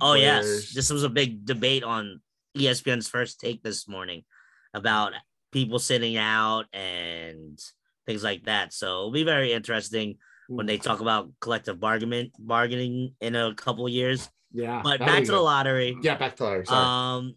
Oh 0.00 0.14
players... 0.14 0.46
yes, 0.46 0.74
this 0.74 0.90
was 0.90 1.02
a 1.02 1.10
big 1.10 1.44
debate 1.44 1.84
on 1.84 2.22
ESPN's 2.56 3.08
first 3.08 3.38
take 3.38 3.62
this 3.62 3.86
morning 3.86 4.24
about 4.72 5.12
people 5.52 5.78
sitting 5.78 6.16
out 6.16 6.64
and 6.72 7.58
things 8.06 8.22
like 8.22 8.44
that. 8.44 8.72
So 8.72 8.86
it'll 8.86 9.10
be 9.10 9.24
very 9.24 9.52
interesting 9.52 10.16
when 10.48 10.66
they 10.66 10.78
talk 10.78 11.00
about 11.00 11.30
collective 11.40 11.78
bargaining 11.78 12.30
bargaining 12.38 13.14
in 13.20 13.36
a 13.36 13.54
couple 13.54 13.88
years. 13.88 14.30
Yeah. 14.52 14.80
But 14.82 15.00
back 15.00 15.24
to 15.24 15.26
go. 15.26 15.36
the 15.36 15.40
lottery. 15.40 15.96
Yeah, 16.02 16.16
back 16.16 16.36
to 16.36 16.42
the 16.42 16.44
lottery. 16.44 16.66
Sorry. 16.66 16.84
Um 16.84 17.34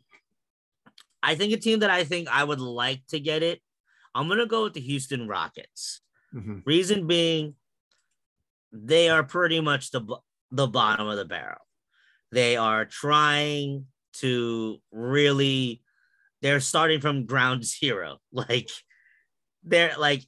I 1.23 1.35
think 1.35 1.53
a 1.53 1.57
team 1.57 1.79
that 1.79 1.89
I 1.89 2.03
think 2.03 2.27
I 2.29 2.43
would 2.43 2.59
like 2.59 3.05
to 3.09 3.19
get 3.19 3.43
it, 3.43 3.61
I'm 4.15 4.27
gonna 4.27 4.47
go 4.47 4.63
with 4.63 4.73
the 4.73 4.81
Houston 4.81 5.27
Rockets. 5.27 6.01
Mm-hmm. 6.33 6.59
Reason 6.65 7.07
being, 7.07 7.55
they 8.71 9.09
are 9.09 9.23
pretty 9.23 9.59
much 9.59 9.91
the 9.91 10.01
the 10.51 10.67
bottom 10.67 11.07
of 11.07 11.17
the 11.17 11.25
barrel. 11.25 11.61
They 12.31 12.55
are 12.55 12.85
trying 12.85 13.87
to 14.13 14.77
really, 14.91 15.81
they're 16.41 16.59
starting 16.59 17.01
from 17.01 17.25
ground 17.25 17.63
zero. 17.65 18.17
Like 18.33 18.69
they're 19.63 19.93
like 19.97 20.23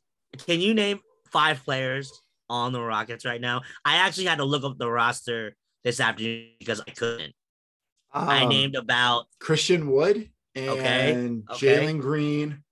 can 0.45 0.59
you 0.59 0.73
name 0.73 0.99
five 1.31 1.63
players 1.63 2.11
on 2.49 2.73
the 2.73 2.81
Rockets 2.81 3.25
right 3.25 3.41
now? 3.41 3.61
I 3.85 3.97
actually 3.97 4.25
had 4.25 4.37
to 4.37 4.45
look 4.45 4.63
up 4.63 4.77
the 4.77 4.89
roster 4.89 5.55
this 5.83 5.99
afternoon 5.99 6.49
because 6.59 6.81
I 6.87 6.91
couldn't. 6.91 7.33
Um, 8.13 8.29
I 8.29 8.45
named 8.45 8.75
about 8.75 9.25
Christian 9.39 9.89
Wood 9.89 10.29
and 10.55 10.69
okay. 10.69 11.31
okay. 11.51 11.67
Jalen 11.67 11.99
Green. 11.99 12.63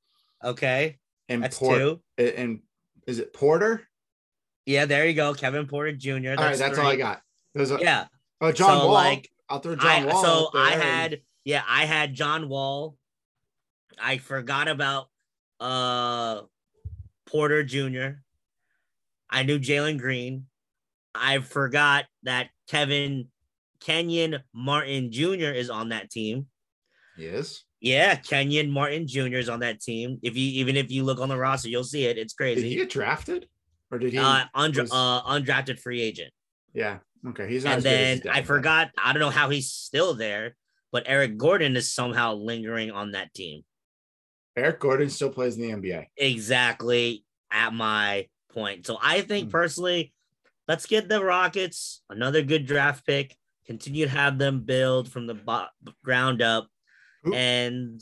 Okay. 0.44 0.98
And 1.30 1.44
That's 1.44 1.58
Port- 1.58 1.78
two. 1.78 2.02
And 2.18 2.60
is 3.08 3.20
it 3.20 3.34
Porter? 3.34 3.88
Yeah, 4.66 4.86
there 4.86 5.08
you 5.08 5.14
go. 5.14 5.34
Kevin 5.34 5.68
Porter 5.68 5.94
Jr. 5.94 6.12
That's 6.12 6.40
all 6.40 6.46
right, 6.46 6.58
that's 6.58 6.76
three. 6.76 6.84
all 6.84 6.92
I 6.92 6.96
got. 6.96 7.22
Yeah. 7.56 8.06
Oh, 8.40 8.52
John 8.52 8.80
so, 8.80 8.86
Wall. 8.86 8.94
Like, 8.94 9.30
I'll 9.50 9.60
throw 9.60 9.76
John 9.76 10.04
I, 10.04 10.06
Wall. 10.06 10.24
So 10.24 10.50
I 10.58 10.72
had, 10.72 11.22
yeah, 11.44 11.64
I 11.68 11.86
had 11.86 12.14
John 12.14 12.48
Wall. 12.48 12.96
I 14.00 14.18
forgot 14.18 14.68
about 14.68 15.08
uh 15.60 16.42
Porter 17.28 17.64
Jr. 17.64 18.20
I 19.30 19.44
knew 19.44 19.60
Jalen 19.60 19.98
Green. 19.98 20.46
I 21.16 21.40
forgot 21.40 22.06
that 22.24 22.50
Kevin 22.70 23.28
Kenyon 23.80 24.40
Martin 24.54 25.12
Jr. 25.12 25.52
is 25.52 25.70
on 25.70 25.90
that 25.90 26.10
team. 26.10 26.48
Yes. 27.18 27.64
Yeah, 27.80 28.16
Kenyon 28.16 28.70
Martin 28.70 29.08
Jr. 29.08 29.38
is 29.38 29.50
on 29.50 29.62
that 29.62 29.82
team. 29.82 30.20
If 30.22 30.38
you 30.38 30.62
even 30.62 30.78
if 30.78 30.92
you 30.92 31.04
look 31.04 31.20
on 31.20 31.30
the 31.30 31.38
roster, 31.38 31.70
you'll 31.70 31.84
see 31.84 32.06
it. 32.06 32.18
It's 32.18 32.34
crazy. 32.34 32.62
Did 32.62 32.70
he 32.70 32.76
get 32.76 32.90
drafted, 32.90 33.48
or 33.90 33.98
did 33.98 34.14
he? 34.14 34.20
Uh, 34.20 34.44
undra- 34.56 34.82
was... 34.82 34.92
uh 34.92 35.24
undrafted 35.24 35.80
free 35.80 36.02
agent. 36.02 36.32
Yeah. 36.74 37.00
Okay. 37.28 37.48
He's 37.50 37.66
and 37.66 37.82
then 37.82 38.22
I 38.30 38.44
forgot. 38.44 38.92
I 39.04 39.14
don't 39.14 39.20
know 39.20 39.32
how 39.32 39.50
he's 39.50 39.72
still 39.72 40.14
there, 40.14 40.56
but 40.92 41.04
Eric 41.08 41.38
Gordon 41.38 41.76
is 41.76 41.92
somehow 41.92 42.36
lingering 42.36 42.92
on 42.92 43.12
that 43.12 43.34
team. 43.34 43.64
Eric 44.56 44.80
Gordon 44.80 45.10
still 45.10 45.30
plays 45.30 45.58
in 45.58 45.62
the 45.62 45.90
NBA. 45.90 46.08
Exactly 46.18 47.24
at 47.52 47.74
my 47.74 48.28
point. 48.50 48.86
So 48.86 48.98
I 49.02 49.22
think 49.22 49.50
mm 49.50 49.52
personally, 49.52 50.14
let's 50.68 50.86
get 50.86 51.10
the 51.10 51.24
Rockets 51.24 52.02
another 52.10 52.42
good 52.42 52.66
draft 52.66 53.06
pick. 53.06 53.36
Continue 53.66 54.06
to 54.06 54.12
have 54.12 54.38
them 54.38 54.62
build 54.62 55.10
from 55.10 55.28
the 55.28 55.34
bo- 55.34 55.68
ground 56.04 56.42
up, 56.42 56.68
Who, 57.24 57.34
and 57.34 58.02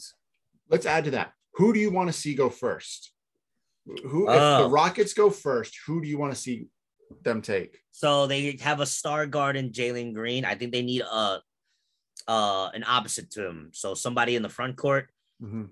let's 0.69 0.85
add 0.85 1.05
to 1.05 1.11
that. 1.11 1.33
Who 1.55 1.73
do 1.73 1.79
you 1.79 1.91
want 1.91 2.07
to 2.07 2.13
see 2.13 2.33
go 2.33 2.49
first? 2.49 3.11
Who, 3.85 4.29
if 4.29 4.35
the 4.35 4.65
oh. 4.65 4.69
Rockets 4.69 5.13
go 5.13 5.29
first, 5.29 5.77
who 5.85 6.01
do 6.01 6.07
you 6.07 6.17
want 6.17 6.33
to 6.33 6.39
see 6.39 6.67
them 7.23 7.41
take? 7.41 7.79
So 7.91 8.27
they 8.27 8.57
have 8.61 8.79
a 8.79 8.85
star 8.85 9.25
guard 9.25 9.57
in 9.57 9.71
Jalen 9.71 10.13
Green. 10.13 10.45
I 10.45 10.55
think 10.55 10.71
they 10.71 10.81
need 10.81 11.01
a 11.01 11.41
uh 12.27 12.69
an 12.73 12.83
opposite 12.87 13.31
to 13.31 13.47
him. 13.47 13.69
So 13.73 13.93
somebody 13.93 14.35
in 14.35 14.43
the 14.43 14.49
front 14.49 14.77
court. 14.77 15.09
Mm-hmm. 15.43 15.65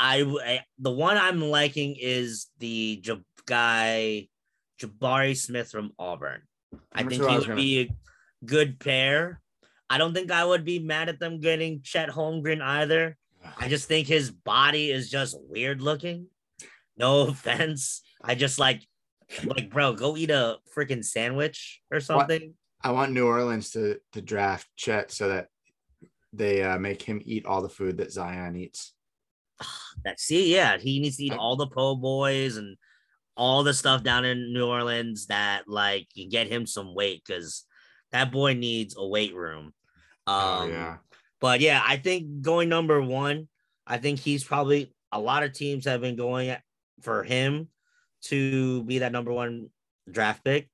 I, 0.00 0.22
I 0.22 0.64
the 0.78 0.90
one 0.90 1.18
I'm 1.18 1.42
liking 1.42 1.94
is 2.00 2.46
the 2.58 3.00
J- 3.02 3.22
guy 3.46 4.28
Jabari 4.80 5.36
Smith 5.36 5.70
from 5.70 5.92
Auburn. 5.98 6.40
I 6.90 7.02
think 7.02 7.22
he 7.22 7.36
would 7.36 7.42
gonna... 7.42 7.54
be 7.54 7.80
a 7.80 8.46
good 8.46 8.80
pair. 8.80 9.42
I 9.90 9.98
don't 9.98 10.14
think 10.14 10.30
I 10.30 10.42
would 10.42 10.64
be 10.64 10.78
mad 10.78 11.10
at 11.10 11.20
them 11.20 11.38
getting 11.38 11.82
Chet 11.82 12.08
Holmgren 12.08 12.62
either. 12.62 13.18
I 13.58 13.68
just 13.68 13.88
think 13.88 14.06
his 14.06 14.30
body 14.30 14.90
is 14.90 15.10
just 15.10 15.36
weird 15.38 15.82
looking. 15.82 16.28
No 16.96 17.20
offense. 17.28 18.00
I 18.24 18.34
just 18.34 18.58
like 18.58 18.82
like 19.44 19.68
bro, 19.68 19.92
go 19.92 20.16
eat 20.16 20.30
a 20.30 20.56
freaking 20.74 21.04
sandwich 21.04 21.82
or 21.90 22.00
something. 22.00 22.54
I 22.82 22.92
want 22.92 23.12
New 23.12 23.26
Orleans 23.26 23.70
to 23.72 23.98
to 24.12 24.22
draft 24.22 24.66
Chet 24.76 25.10
so 25.10 25.28
that 25.28 25.48
they 26.32 26.62
uh, 26.62 26.78
make 26.78 27.02
him 27.02 27.20
eat 27.22 27.44
all 27.44 27.60
the 27.60 27.68
food 27.68 27.98
that 27.98 28.12
Zion 28.12 28.56
eats. 28.56 28.94
that 30.04 30.20
see, 30.20 30.54
yeah, 30.54 30.78
he 30.78 31.00
needs 31.00 31.16
to 31.16 31.24
eat 31.24 31.32
all 31.32 31.56
the 31.56 31.66
po' 31.66 31.96
boys 31.96 32.56
and 32.56 32.76
all 33.36 33.62
the 33.62 33.74
stuff 33.74 34.02
down 34.02 34.24
in 34.24 34.52
New 34.52 34.66
Orleans 34.66 35.26
that 35.26 35.62
like 35.66 36.08
can 36.14 36.28
get 36.28 36.48
him 36.48 36.66
some 36.66 36.94
weight 36.94 37.22
because 37.26 37.64
that 38.12 38.32
boy 38.32 38.54
needs 38.54 38.94
a 38.98 39.06
weight 39.06 39.34
room. 39.34 39.72
Oh, 40.26 40.32
um, 40.32 40.68
oh, 40.68 40.72
yeah. 40.72 40.96
But 41.40 41.60
yeah, 41.60 41.82
I 41.84 41.96
think 41.96 42.42
going 42.42 42.68
number 42.68 43.00
one, 43.00 43.48
I 43.86 43.98
think 43.98 44.18
he's 44.18 44.44
probably 44.44 44.94
a 45.10 45.18
lot 45.18 45.42
of 45.42 45.52
teams 45.52 45.86
have 45.86 46.00
been 46.00 46.16
going 46.16 46.54
for 47.00 47.22
him 47.22 47.68
to 48.24 48.84
be 48.84 48.98
that 48.98 49.12
number 49.12 49.32
one 49.32 49.70
draft 50.10 50.44
pick. 50.44 50.68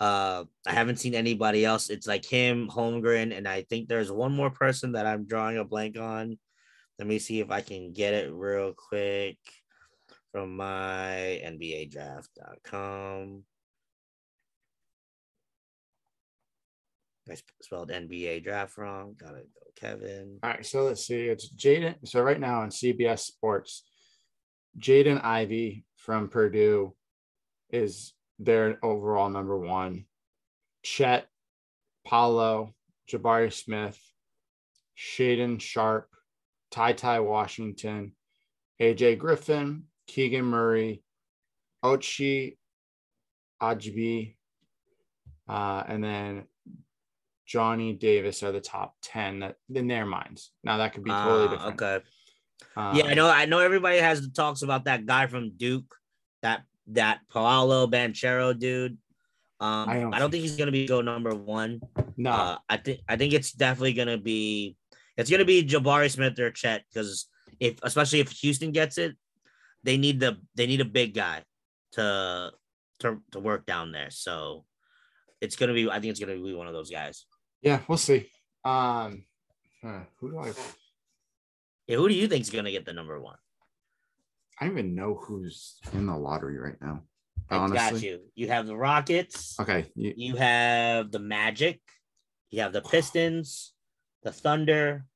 Uh, 0.00 0.44
I 0.66 0.72
haven't 0.72 0.98
seen 0.98 1.14
anybody 1.14 1.64
else. 1.64 1.90
It's 1.90 2.06
like 2.06 2.24
him, 2.24 2.68
Holmgren, 2.68 3.36
and 3.36 3.46
I 3.46 3.62
think 3.62 3.88
there's 3.88 4.12
one 4.12 4.32
more 4.32 4.50
person 4.50 4.92
that 4.92 5.06
I'm 5.06 5.26
drawing 5.26 5.58
a 5.58 5.64
blank 5.64 5.98
on 5.98 6.38
Let 6.98 7.06
me 7.06 7.18
see 7.18 7.40
if 7.40 7.50
I 7.50 7.60
can 7.60 7.92
get 7.92 8.14
it 8.14 8.32
real 8.32 8.72
quick 8.72 9.38
from 10.32 10.56
my 10.56 11.40
NBA 11.44 11.92
draft.com. 11.92 13.44
I 17.30 17.36
spelled 17.62 17.90
NBA 17.90 18.42
draft 18.42 18.78
wrong. 18.78 19.14
Gotta 19.18 19.42
go, 19.42 19.70
Kevin. 19.76 20.38
All 20.42 20.50
right, 20.50 20.64
so 20.64 20.84
let's 20.84 21.06
see. 21.06 21.26
It's 21.26 21.52
Jaden. 21.52 21.96
So 22.04 22.22
right 22.22 22.40
now 22.40 22.62
on 22.62 22.70
CBS 22.70 23.20
Sports, 23.20 23.84
Jaden 24.78 25.22
Ivey 25.22 25.84
from 25.96 26.28
Purdue 26.28 26.94
is 27.70 28.14
their 28.38 28.78
overall 28.82 29.28
number 29.28 29.58
one. 29.58 30.06
Chet, 30.82 31.26
Paolo, 32.06 32.74
Jabari 33.10 33.52
Smith, 33.52 34.00
Shaedon 34.96 35.60
Sharpe, 35.60 36.08
Ty 36.70 36.92
Ty 36.94 37.20
Washington, 37.20 38.12
AJ 38.80 39.18
Griffin, 39.18 39.84
Keegan 40.06 40.44
Murray, 40.44 41.02
Ochai 41.84 42.56
Agbaji, 43.62 44.36
uh, 45.48 45.82
and 45.86 46.04
then 46.04 46.44
Johnny 47.46 47.94
Davis 47.94 48.42
are 48.42 48.52
the 48.52 48.60
top 48.60 48.94
10 49.02 49.40
that 49.40 49.56
in 49.74 49.88
their 49.88 50.04
minds. 50.04 50.52
Now 50.62 50.76
that 50.78 50.92
could 50.92 51.04
be 51.04 51.10
totally 51.10 51.46
uh, 51.46 51.50
different. 51.50 51.82
Okay. 51.82 52.04
Um, 52.76 52.96
yeah, 52.96 53.06
I 53.06 53.14
know. 53.14 53.28
I 53.28 53.46
know 53.46 53.60
everybody 53.60 53.98
has 53.98 54.20
the 54.20 54.28
talks 54.28 54.62
about 54.62 54.84
that 54.84 55.06
guy 55.06 55.26
from 55.26 55.52
Duke, 55.56 55.94
that 56.42 56.62
that 56.88 57.20
Paolo 57.32 57.86
Banchero 57.86 58.58
dude. 58.58 58.98
Um, 59.60 59.88
I 59.88 60.00
don't, 60.00 60.14
I 60.14 60.18
don't 60.18 60.30
think 60.30 60.42
he's 60.42 60.56
gonna 60.56 60.72
be 60.72 60.86
go 60.86 61.00
number 61.00 61.34
one. 61.34 61.80
No, 62.16 62.30
uh, 62.30 62.58
I 62.68 62.76
think 62.76 63.00
I 63.08 63.16
think 63.16 63.32
it's 63.32 63.52
definitely 63.52 63.94
gonna 63.94 64.18
be 64.18 64.76
it's 65.18 65.28
gonna 65.28 65.44
be 65.44 65.64
Jabari 65.64 66.10
Smith 66.10 66.38
or 66.38 66.50
Chet 66.50 66.84
because 66.88 67.28
if 67.60 67.78
especially 67.82 68.20
if 68.20 68.30
Houston 68.30 68.70
gets 68.70 68.96
it, 68.98 69.16
they 69.82 69.96
need 69.96 70.20
the 70.20 70.38
they 70.54 70.66
need 70.66 70.80
a 70.80 70.86
big 70.86 71.12
guy 71.12 71.42
to 71.92 72.52
to 73.00 73.20
to 73.32 73.40
work 73.40 73.66
down 73.66 73.92
there. 73.92 74.10
So 74.10 74.64
it's 75.40 75.56
gonna 75.56 75.74
be 75.74 75.90
I 75.90 75.98
think 76.00 76.12
it's 76.12 76.20
gonna 76.20 76.36
be 76.36 76.54
one 76.54 76.68
of 76.68 76.72
those 76.72 76.90
guys. 76.90 77.26
Yeah, 77.60 77.80
we'll 77.88 77.98
see. 77.98 78.30
Um, 78.64 79.24
who 79.82 80.30
do 80.30 80.38
I? 80.38 80.52
Yeah, 81.88 81.96
who 81.96 82.08
do 82.08 82.14
you 82.14 82.28
think 82.28 82.42
is 82.42 82.50
gonna 82.50 82.70
get 82.70 82.86
the 82.86 82.92
number 82.92 83.20
one? 83.20 83.36
I 84.60 84.66
don't 84.66 84.78
even 84.78 84.94
know 84.94 85.14
who's 85.14 85.78
in 85.92 86.06
the 86.06 86.16
lottery 86.16 86.58
right 86.58 86.80
now. 86.80 87.02
I 87.50 87.68
got 87.68 88.02
you. 88.02 88.20
You 88.34 88.48
have 88.48 88.66
the 88.66 88.76
Rockets. 88.76 89.58
Okay. 89.58 89.86
You, 89.94 90.12
you 90.16 90.36
have 90.36 91.10
the 91.10 91.18
Magic. 91.18 91.80
You 92.50 92.62
have 92.62 92.72
the 92.72 92.82
Pistons, 92.82 93.72
the 94.22 94.32
Thunder, 94.32 95.06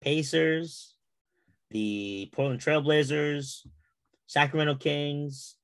Pacers, 0.00 0.94
the 1.70 2.30
Portland 2.32 2.60
Trailblazers, 2.60 3.66
Sacramento 4.26 4.76
Kings, 4.76 5.56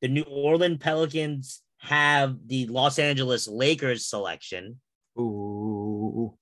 the 0.00 0.08
New 0.08 0.22
Orleans 0.22 0.78
Pelicans 0.80 1.62
have 1.78 2.36
the 2.46 2.66
Los 2.66 2.98
Angeles 2.98 3.48
Lakers 3.48 4.06
selection. 4.06 4.80
Ooh. 5.18 6.36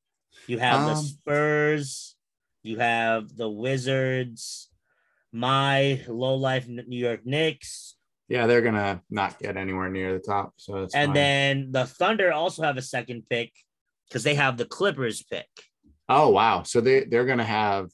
You 0.46 0.58
have 0.58 0.80
um, 0.80 0.86
the 0.88 0.96
Spurs. 0.96 2.16
You 2.62 2.78
have 2.78 3.36
the 3.36 3.48
Wizards. 3.48 4.68
My 5.32 6.00
low 6.08 6.34
life 6.34 6.68
New 6.68 6.98
York 6.98 7.20
Knicks. 7.24 7.96
Yeah, 8.28 8.46
they're 8.46 8.62
gonna 8.62 9.02
not 9.10 9.38
get 9.38 9.56
anywhere 9.56 9.90
near 9.90 10.14
the 10.14 10.20
top. 10.20 10.54
So 10.56 10.76
and 10.76 10.90
fine. 10.90 11.12
then 11.12 11.68
the 11.72 11.86
Thunder 11.86 12.32
also 12.32 12.62
have 12.62 12.76
a 12.76 12.82
second 12.82 13.24
pick 13.28 13.52
because 14.08 14.24
they 14.24 14.34
have 14.34 14.56
the 14.56 14.64
Clippers 14.64 15.22
pick. 15.22 15.48
Oh 16.12 16.28
wow! 16.28 16.62
So 16.62 16.80
they 16.80 17.04
they're 17.04 17.26
gonna 17.26 17.44
have 17.44 17.88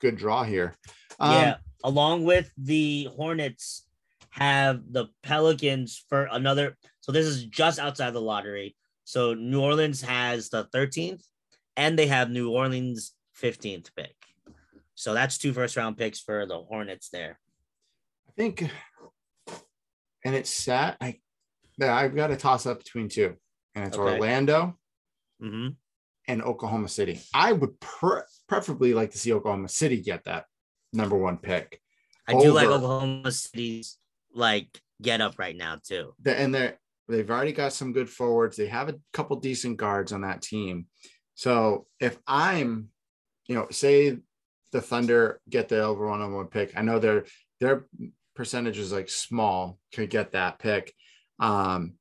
good 0.00 0.16
draw 0.16 0.44
here. 0.44 0.74
Um, 1.18 1.32
yeah, 1.32 1.56
along 1.82 2.24
with 2.24 2.50
the 2.58 3.08
Hornets 3.16 3.86
have 4.30 4.82
the 4.90 5.06
Pelicans 5.22 6.04
for 6.08 6.28
another. 6.30 6.76
So 7.00 7.12
this 7.12 7.26
is 7.26 7.44
just 7.44 7.78
outside 7.78 8.12
the 8.12 8.20
lottery. 8.20 8.76
So 9.04 9.34
New 9.34 9.60
Orleans 9.60 10.02
has 10.02 10.48
the 10.48 10.64
13th, 10.74 11.22
and 11.76 11.98
they 11.98 12.08
have 12.08 12.30
New 12.30 12.50
Orleans 12.50 13.14
15th 13.40 13.90
pick. 13.96 14.14
So 14.94 15.14
that's 15.14 15.38
two 15.38 15.52
first 15.52 15.76
round 15.76 15.96
picks 15.96 16.20
for 16.20 16.46
the 16.46 16.58
Hornets 16.58 17.10
there. 17.10 17.38
I 18.28 18.32
think, 18.36 18.68
and 20.24 20.34
it's 20.34 20.50
sad. 20.50 20.96
I, 21.00 21.20
I've 21.80 22.16
got 22.16 22.28
to 22.28 22.36
toss 22.36 22.66
up 22.66 22.78
between 22.78 23.08
two, 23.08 23.34
and 23.74 23.86
it's 23.86 23.96
okay. 23.96 24.14
Orlando 24.14 24.76
mm-hmm. 25.42 25.68
And 26.28 26.42
Oklahoma 26.42 26.88
City. 26.88 27.20
I 27.32 27.52
would 27.52 27.78
pre- 27.80 28.22
preferably 28.48 28.94
like 28.94 29.12
to 29.12 29.18
see 29.18 29.32
Oklahoma 29.32 29.68
City 29.68 30.00
get 30.00 30.24
that 30.24 30.46
number 30.92 31.16
one 31.16 31.38
pick. 31.38 31.80
I 32.26 32.32
do 32.38 32.52
like 32.52 32.68
Oklahoma 32.68 33.30
City's 33.30 33.98
like 34.32 34.80
get 35.02 35.20
up 35.20 35.38
right 35.38 35.56
now 35.56 35.78
too. 35.82 36.14
The, 36.22 36.38
and 36.38 36.54
they're 36.54 36.78
they've 37.08 37.30
already 37.30 37.52
got 37.52 37.72
some 37.72 37.92
good 37.92 38.08
forwards. 38.08 38.56
They 38.56 38.66
have 38.66 38.88
a 38.88 38.98
couple 39.12 39.36
decent 39.36 39.76
guards 39.76 40.12
on 40.12 40.22
that 40.22 40.42
team. 40.42 40.86
So 41.34 41.86
if 42.00 42.18
I'm, 42.26 42.88
you 43.46 43.56
know, 43.56 43.66
say 43.70 44.16
the 44.72 44.80
Thunder 44.80 45.40
get 45.48 45.68
the 45.68 45.82
over 45.82 46.08
one 46.08 46.22
on 46.22 46.32
one 46.32 46.46
pick, 46.46 46.76
I 46.76 46.82
know 46.82 46.98
their 46.98 47.24
their 47.60 47.86
percentage 48.34 48.78
is 48.78 48.92
like 48.92 49.08
small, 49.08 49.78
could 49.92 50.10
get 50.10 50.32
that 50.32 50.58
pick. 50.58 50.92
Um, 51.38 51.94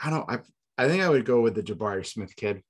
I 0.00 0.10
don't. 0.10 0.30
I 0.30 0.38
I 0.76 0.86
think 0.86 1.02
I 1.02 1.08
would 1.08 1.24
go 1.24 1.40
with 1.40 1.56
the 1.56 1.62
Jabari 1.62 2.06
Smith 2.06 2.36
kid 2.36 2.62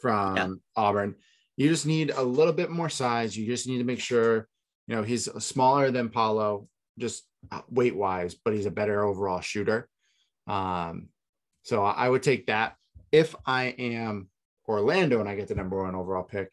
from 0.00 0.36
yeah. 0.36 0.48
Auburn. 0.76 1.14
You 1.56 1.68
just 1.68 1.86
need 1.86 2.10
a 2.10 2.22
little 2.22 2.52
bit 2.52 2.70
more 2.70 2.88
size. 2.88 3.36
You 3.36 3.46
just 3.46 3.66
need 3.66 3.78
to 3.78 3.84
make 3.84 4.00
sure, 4.00 4.48
you 4.86 4.94
know, 4.94 5.02
he's 5.02 5.24
smaller 5.42 5.90
than 5.90 6.08
Paolo, 6.08 6.68
just 6.98 7.24
weight 7.70 7.96
wise, 7.96 8.34
but 8.34 8.54
he's 8.54 8.66
a 8.66 8.70
better 8.70 9.04
overall 9.04 9.40
shooter. 9.40 9.88
Um, 10.46 11.08
so 11.62 11.84
I 11.84 12.08
would 12.08 12.22
take 12.22 12.46
that. 12.46 12.76
If 13.10 13.34
I 13.44 13.74
am 13.78 14.28
Orlando 14.68 15.20
and 15.20 15.28
I 15.28 15.34
get 15.34 15.48
the 15.48 15.54
number 15.54 15.82
one 15.82 15.94
overall 15.94 16.22
pick, 16.22 16.50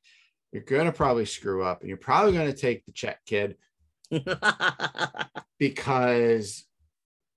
you're 0.51 0.63
going 0.63 0.85
to 0.85 0.91
probably 0.91 1.25
screw 1.25 1.63
up 1.63 1.81
and 1.81 1.89
you're 1.89 1.97
probably 1.97 2.33
going 2.33 2.51
to 2.51 2.57
take 2.57 2.85
the 2.85 2.91
Chet 2.91 3.19
kid 3.25 3.57
because 5.59 6.65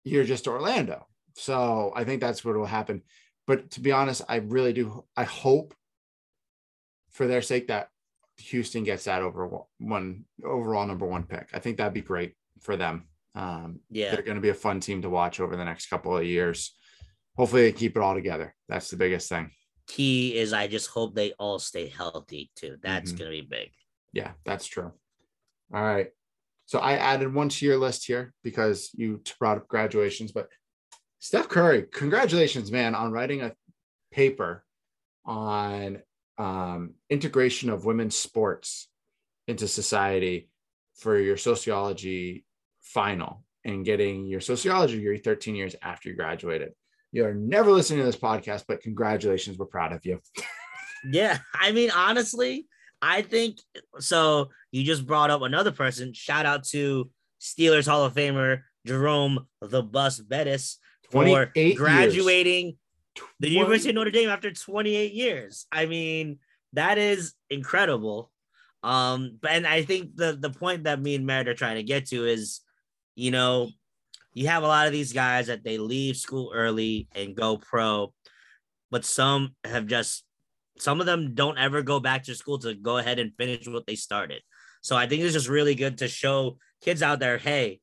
you're 0.04 0.24
just 0.24 0.48
Orlando. 0.48 1.06
So 1.34 1.92
I 1.94 2.04
think 2.04 2.20
that's 2.20 2.44
what 2.44 2.56
will 2.56 2.64
happen. 2.64 3.02
But 3.46 3.70
to 3.72 3.80
be 3.80 3.92
honest, 3.92 4.22
I 4.28 4.36
really 4.36 4.72
do. 4.72 5.04
I 5.16 5.24
hope 5.24 5.74
for 7.10 7.26
their 7.26 7.42
sake 7.42 7.68
that 7.68 7.88
Houston 8.38 8.84
gets 8.84 9.04
that 9.04 9.22
over 9.22 9.48
one 9.78 10.24
overall 10.44 10.86
number 10.86 11.06
one 11.06 11.24
pick. 11.24 11.48
I 11.52 11.58
think 11.58 11.76
that'd 11.76 11.94
be 11.94 12.00
great 12.00 12.34
for 12.60 12.76
them. 12.76 13.08
Um, 13.34 13.80
yeah, 13.90 14.12
they're 14.12 14.22
going 14.22 14.36
to 14.36 14.42
be 14.42 14.48
a 14.48 14.54
fun 14.54 14.80
team 14.80 15.02
to 15.02 15.10
watch 15.10 15.40
over 15.40 15.56
the 15.56 15.64
next 15.64 15.88
couple 15.88 16.16
of 16.16 16.24
years. 16.24 16.74
Hopefully, 17.36 17.62
they 17.62 17.72
keep 17.72 17.96
it 17.96 18.02
all 18.02 18.14
together. 18.14 18.54
That's 18.68 18.90
the 18.90 18.96
biggest 18.96 19.28
thing. 19.28 19.50
Key 19.86 20.36
is 20.36 20.52
I 20.52 20.66
just 20.66 20.88
hope 20.88 21.14
they 21.14 21.32
all 21.38 21.58
stay 21.58 21.88
healthy 21.88 22.50
too. 22.56 22.76
That's 22.82 23.10
mm-hmm. 23.10 23.18
going 23.18 23.30
to 23.30 23.42
be 23.42 23.48
big. 23.48 23.70
Yeah, 24.12 24.32
that's 24.44 24.66
true. 24.66 24.92
All 25.72 25.82
right. 25.82 26.08
So 26.66 26.78
I 26.78 26.94
added 26.94 27.32
one 27.32 27.48
to 27.48 27.66
your 27.66 27.78
list 27.78 28.06
here 28.06 28.34
because 28.44 28.90
you 28.94 29.22
brought 29.38 29.56
up 29.56 29.68
graduations, 29.68 30.32
but 30.32 30.48
Steph 31.18 31.48
Curry, 31.48 31.86
congratulations, 31.90 32.70
man, 32.70 32.94
on 32.94 33.10
writing 33.10 33.40
a 33.40 33.54
paper 34.12 34.64
on 35.24 36.02
um, 36.38 36.94
integration 37.10 37.70
of 37.70 37.84
women's 37.84 38.16
sports 38.16 38.88
into 39.46 39.68
society 39.68 40.48
for 40.96 41.18
your 41.18 41.36
sociology 41.36 42.44
final 42.80 43.44
and 43.64 43.84
getting 43.84 44.24
your 44.26 44.40
sociology 44.40 44.96
degree 44.96 45.18
13 45.18 45.54
years 45.54 45.74
after 45.82 46.08
you 46.08 46.14
graduated. 46.14 46.72
You're 47.12 47.34
never 47.34 47.70
listening 47.70 48.00
to 48.00 48.04
this 48.04 48.16
podcast, 48.16 48.64
but 48.68 48.82
congratulations. 48.82 49.58
We're 49.58 49.66
proud 49.66 49.92
of 49.92 50.04
you. 50.04 50.20
yeah. 51.10 51.38
I 51.54 51.72
mean, 51.72 51.90
honestly, 51.90 52.66
I 53.00 53.22
think 53.22 53.58
so. 53.98 54.50
You 54.72 54.84
just 54.84 55.06
brought 55.06 55.30
up 55.30 55.42
another 55.42 55.72
person. 55.72 56.12
Shout 56.12 56.46
out 56.46 56.64
to 56.68 57.10
Steelers 57.40 57.86
Hall 57.86 58.04
of 58.04 58.14
Famer 58.14 58.62
Jerome 58.86 59.46
the 59.60 59.82
Bus 59.82 60.18
Bettis 60.20 60.78
for 61.10 61.50
graduating 61.54 62.66
years. 62.66 62.76
The 63.40 63.50
University 63.50 63.90
of 63.90 63.94
Notre 63.94 64.10
Dame 64.10 64.28
after 64.28 64.50
28 64.50 65.12
years. 65.12 65.66
I 65.72 65.86
mean, 65.86 66.38
that 66.72 66.98
is 66.98 67.34
incredible. 67.50 68.30
Um, 68.82 69.38
but 69.40 69.50
and 69.52 69.66
I 69.66 69.82
think 69.82 70.16
the 70.16 70.36
the 70.40 70.50
point 70.50 70.84
that 70.84 71.00
me 71.00 71.14
and 71.14 71.26
Merritt 71.26 71.48
are 71.48 71.54
trying 71.54 71.76
to 71.76 71.82
get 71.82 72.06
to 72.06 72.26
is, 72.26 72.60
you 73.14 73.30
know, 73.30 73.70
you 74.34 74.46
have 74.48 74.62
a 74.62 74.68
lot 74.68 74.86
of 74.86 74.92
these 74.92 75.12
guys 75.12 75.48
that 75.48 75.64
they 75.64 75.78
leave 75.78 76.16
school 76.16 76.52
early 76.54 77.08
and 77.14 77.34
go 77.34 77.56
pro, 77.56 78.12
but 78.90 79.04
some 79.04 79.56
have 79.64 79.86
just 79.86 80.24
some 80.78 81.00
of 81.00 81.06
them 81.06 81.34
don't 81.34 81.58
ever 81.58 81.82
go 81.82 81.98
back 81.98 82.24
to 82.24 82.34
school 82.34 82.58
to 82.60 82.74
go 82.74 82.98
ahead 82.98 83.18
and 83.18 83.34
finish 83.36 83.66
what 83.66 83.86
they 83.86 83.96
started. 83.96 84.42
So 84.80 84.96
I 84.96 85.06
think 85.06 85.22
it's 85.22 85.32
just 85.32 85.48
really 85.48 85.74
good 85.74 85.98
to 85.98 86.08
show 86.08 86.58
kids 86.80 87.02
out 87.02 87.18
there, 87.18 87.38
hey, 87.38 87.80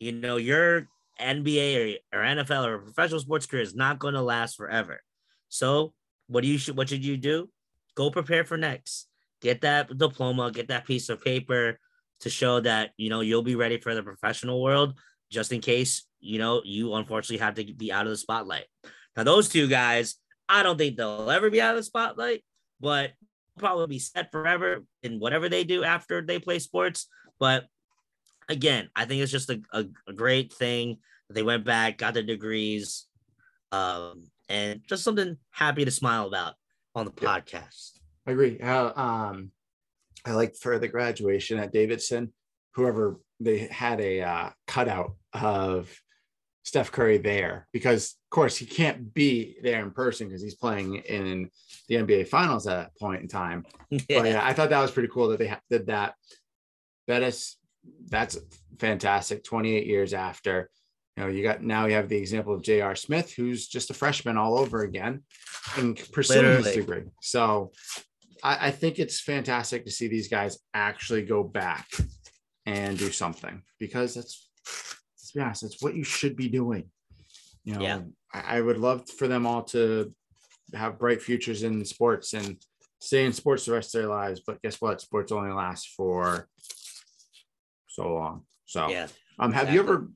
you 0.00 0.12
know, 0.12 0.36
your 0.36 0.88
NBA 1.20 1.98
or, 2.12 2.18
or 2.18 2.24
NFL 2.24 2.66
or 2.66 2.78
professional 2.78 3.20
sports 3.20 3.46
career 3.46 3.62
is 3.62 3.74
not 3.74 3.98
going 3.98 4.14
to 4.14 4.22
last 4.22 4.56
forever. 4.56 5.00
So 5.48 5.92
what 6.26 6.42
do 6.42 6.48
you 6.48 6.58
should 6.58 6.76
what 6.76 6.88
should 6.88 7.04
you 7.04 7.16
do? 7.16 7.48
Go 7.94 8.10
prepare 8.10 8.44
for 8.44 8.56
next. 8.56 9.08
get 9.40 9.60
that 9.60 9.96
diploma, 9.96 10.50
get 10.50 10.68
that 10.68 10.86
piece 10.86 11.08
of 11.08 11.22
paper 11.22 11.78
to 12.20 12.30
show 12.30 12.60
that 12.60 12.90
you 12.96 13.10
know 13.10 13.20
you'll 13.20 13.42
be 13.42 13.56
ready 13.56 13.78
for 13.78 13.94
the 13.94 14.02
professional 14.02 14.62
world, 14.62 14.98
just 15.30 15.52
in 15.52 15.60
case 15.60 16.06
you 16.20 16.38
know 16.38 16.62
you 16.64 16.94
unfortunately 16.94 17.44
have 17.44 17.54
to 17.54 17.64
be 17.74 17.92
out 17.92 18.06
of 18.06 18.10
the 18.10 18.16
spotlight. 18.16 18.64
Now, 19.16 19.22
those 19.22 19.48
two 19.48 19.68
guys, 19.68 20.16
I 20.48 20.62
don't 20.62 20.78
think 20.78 20.96
they'll 20.96 21.30
ever 21.30 21.50
be 21.50 21.60
out 21.60 21.74
of 21.74 21.76
the 21.76 21.84
spotlight, 21.84 22.42
but 22.80 23.12
probably 23.58 23.86
be 23.86 23.98
set 23.98 24.32
forever 24.32 24.82
in 25.02 25.20
whatever 25.20 25.48
they 25.48 25.64
do 25.64 25.84
after 25.84 26.22
they 26.22 26.38
play 26.38 26.58
sports. 26.58 27.06
But 27.38 27.66
again, 28.48 28.88
I 28.94 29.04
think 29.04 29.22
it's 29.22 29.32
just 29.32 29.50
a, 29.50 29.60
a, 29.72 29.84
a 30.08 30.12
great 30.12 30.52
thing. 30.52 30.98
They 31.30 31.42
went 31.42 31.64
back, 31.64 31.98
got 31.98 32.14
their 32.14 32.22
degrees, 32.22 33.06
um, 33.72 34.28
and 34.48 34.80
just 34.86 35.04
something 35.04 35.36
happy 35.50 35.84
to 35.84 35.90
smile 35.90 36.26
about 36.26 36.54
on 36.94 37.06
the 37.06 37.12
podcast. 37.12 37.98
I 38.26 38.32
agree. 38.32 38.60
Uh, 38.60 38.92
um, 39.00 39.50
I 40.24 40.32
like 40.32 40.56
for 40.56 40.78
the 40.78 40.88
graduation 40.88 41.58
at 41.58 41.72
Davidson, 41.72 42.32
whoever 42.74 43.20
they 43.40 43.66
had 43.66 44.00
a 44.00 44.22
uh, 44.22 44.50
cutout 44.66 45.14
of 45.32 45.94
Steph 46.64 46.90
Curry 46.92 47.18
there 47.18 47.68
because, 47.72 48.16
of 48.26 48.30
course, 48.30 48.56
he 48.56 48.64
can't 48.64 49.12
be 49.12 49.56
there 49.62 49.82
in 49.82 49.90
person 49.90 50.28
because 50.28 50.42
he's 50.42 50.54
playing 50.54 50.96
in 50.96 51.50
the 51.88 51.96
NBA 51.96 52.28
Finals 52.28 52.66
at 52.66 52.76
that 52.76 52.98
point 52.98 53.22
in 53.22 53.28
time. 53.28 53.64
Yeah. 53.90 54.00
But 54.08 54.26
yeah, 54.26 54.40
I 54.44 54.52
thought 54.54 54.70
that 54.70 54.80
was 54.80 54.90
pretty 54.90 55.08
cool 55.12 55.28
that 55.28 55.38
they 55.38 55.54
did 55.70 55.86
that. 55.86 56.14
Bettis, 57.06 57.56
that's 58.08 58.38
fantastic. 58.78 59.44
28 59.44 59.86
years 59.86 60.14
after, 60.14 60.70
you 61.16 61.22
know, 61.22 61.28
you 61.28 61.42
got 61.42 61.62
now 61.62 61.86
you 61.86 61.94
have 61.94 62.08
the 62.08 62.16
example 62.16 62.54
of 62.54 62.62
J.R. 62.62 62.96
Smith, 62.96 63.32
who's 63.32 63.68
just 63.68 63.90
a 63.90 63.94
freshman 63.94 64.36
all 64.36 64.58
over 64.58 64.82
again 64.82 65.22
and 65.76 65.96
pursuing 66.12 66.44
Literally. 66.44 66.64
his 66.64 66.74
degree. 66.74 67.02
So 67.22 67.72
I, 68.42 68.68
I 68.68 68.70
think 68.70 68.98
it's 68.98 69.20
fantastic 69.20 69.84
to 69.84 69.90
see 69.90 70.08
these 70.08 70.28
guys 70.28 70.58
actually 70.74 71.22
go 71.22 71.44
back 71.44 71.88
and 72.66 72.98
do 72.98 73.10
something 73.10 73.62
because 73.78 74.14
that's 74.14 74.48
be 75.34 75.40
honest, 75.40 75.64
it's 75.64 75.82
what 75.82 75.94
you 75.94 76.04
should 76.04 76.36
be 76.36 76.48
doing. 76.48 76.84
You 77.64 77.74
know, 77.74 77.80
yeah. 77.80 78.00
I, 78.32 78.58
I 78.58 78.60
would 78.60 78.78
love 78.78 79.08
for 79.10 79.28
them 79.28 79.46
all 79.46 79.62
to 79.64 80.12
have 80.74 80.98
bright 80.98 81.22
futures 81.22 81.62
in 81.62 81.84
sports 81.84 82.32
and 82.34 82.56
stay 83.00 83.24
in 83.24 83.32
sports 83.32 83.66
the 83.66 83.72
rest 83.72 83.94
of 83.94 84.00
their 84.00 84.10
lives. 84.10 84.40
But 84.46 84.62
guess 84.62 84.80
what? 84.80 85.00
Sports 85.00 85.32
only 85.32 85.52
lasts 85.52 85.92
for 85.96 86.48
so 87.94 88.12
long. 88.12 88.42
So 88.66 88.88
yeah. 88.88 89.08
Um, 89.38 89.52
have 89.52 89.68
exactly. 89.68 89.74
you 89.74 89.80
ever 89.80 90.08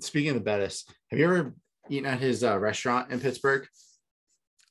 speaking 0.00 0.30
of 0.30 0.34
the 0.36 0.40
Bettis, 0.40 0.84
have 1.10 1.18
you 1.18 1.24
ever 1.24 1.54
eaten 1.88 2.06
at 2.06 2.20
his 2.20 2.42
uh, 2.42 2.58
restaurant 2.58 3.10
in 3.12 3.20
Pittsburgh? 3.20 3.66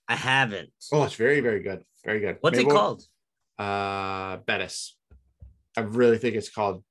I 0.08 0.16
haven't. 0.16 0.70
Oh, 0.92 1.04
it's 1.04 1.16
very, 1.16 1.40
very 1.40 1.62
good. 1.62 1.84
Very 2.04 2.20
good. 2.20 2.38
What's 2.42 2.58
Maybe 2.58 2.66
it 2.66 2.68
we'll, 2.68 2.78
called? 2.78 3.04
Uh 3.58 4.38
Bettis. 4.46 4.98
I 5.78 5.82
really 5.82 6.18
think 6.18 6.36
it's 6.36 6.50
called 6.50 6.84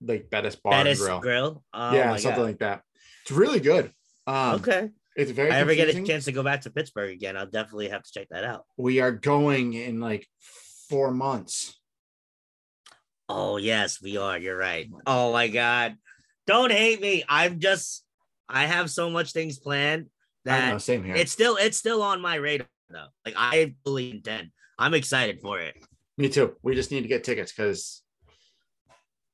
like 0.00 0.30
Bettis 0.30 0.56
Bar 0.56 0.72
Bettis 0.72 1.00
Grill. 1.00 1.20
Grill. 1.20 1.64
Oh 1.72 1.94
yeah, 1.94 2.16
something 2.16 2.40
God. 2.40 2.46
like 2.46 2.58
that. 2.58 2.82
It's 3.22 3.30
really 3.32 3.60
good. 3.60 3.92
Um, 4.26 4.56
okay. 4.56 4.90
It's 5.16 5.30
very. 5.30 5.48
If 5.48 5.54
I 5.54 5.58
ever 5.58 5.74
get 5.74 5.88
a 5.88 6.02
chance 6.02 6.24
to 6.26 6.32
go 6.32 6.42
back 6.42 6.62
to 6.62 6.70
Pittsburgh 6.70 7.12
again, 7.12 7.36
I'll 7.36 7.46
definitely 7.46 7.88
have 7.88 8.02
to 8.02 8.12
check 8.12 8.28
that 8.30 8.44
out. 8.44 8.64
We 8.76 9.00
are 9.00 9.12
going 9.12 9.74
in 9.74 10.00
like 10.00 10.26
four 10.88 11.10
months. 11.10 11.79
Oh 13.30 13.56
yes, 13.56 14.02
we 14.02 14.16
are. 14.16 14.38
You're 14.38 14.56
right. 14.56 14.88
Oh 15.06 15.32
my 15.32 15.48
God, 15.48 15.96
don't 16.46 16.72
hate 16.72 17.00
me. 17.00 17.24
I'm 17.28 17.60
just. 17.60 18.04
I 18.48 18.66
have 18.66 18.90
so 18.90 19.08
much 19.08 19.32
things 19.32 19.60
planned 19.60 20.06
that 20.44 20.72
know, 20.72 20.78
same 20.78 21.04
here. 21.04 21.14
It's 21.14 21.30
still 21.30 21.56
it's 21.56 21.76
still 21.76 22.02
on 22.02 22.20
my 22.20 22.34
radar 22.34 22.66
though. 22.88 23.06
Like 23.24 23.34
I 23.36 23.74
fully 23.84 24.10
intend. 24.10 24.50
I'm 24.78 24.94
excited 24.94 25.40
for 25.40 25.60
it. 25.60 25.76
Me 26.18 26.28
too. 26.28 26.56
We 26.62 26.74
just 26.74 26.90
need 26.90 27.02
to 27.02 27.08
get 27.08 27.22
tickets 27.22 27.52
because 27.52 28.02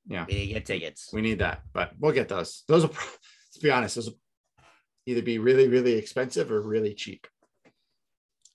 yeah, 0.06 0.26
we 0.28 0.34
need 0.34 0.46
to 0.48 0.52
get 0.54 0.66
tickets. 0.66 1.10
We 1.12 1.22
need 1.22 1.38
that, 1.38 1.62
but 1.72 1.92
we'll 1.98 2.12
get 2.12 2.28
those. 2.28 2.64
Those 2.68 2.82
will, 2.82 2.94
let's 2.94 3.58
be 3.62 3.70
honest, 3.70 3.94
those 3.96 4.10
will 4.10 4.18
either 5.06 5.22
be 5.22 5.38
really, 5.38 5.68
really 5.68 5.94
expensive 5.94 6.52
or 6.52 6.60
really 6.60 6.94
cheap. 6.94 7.26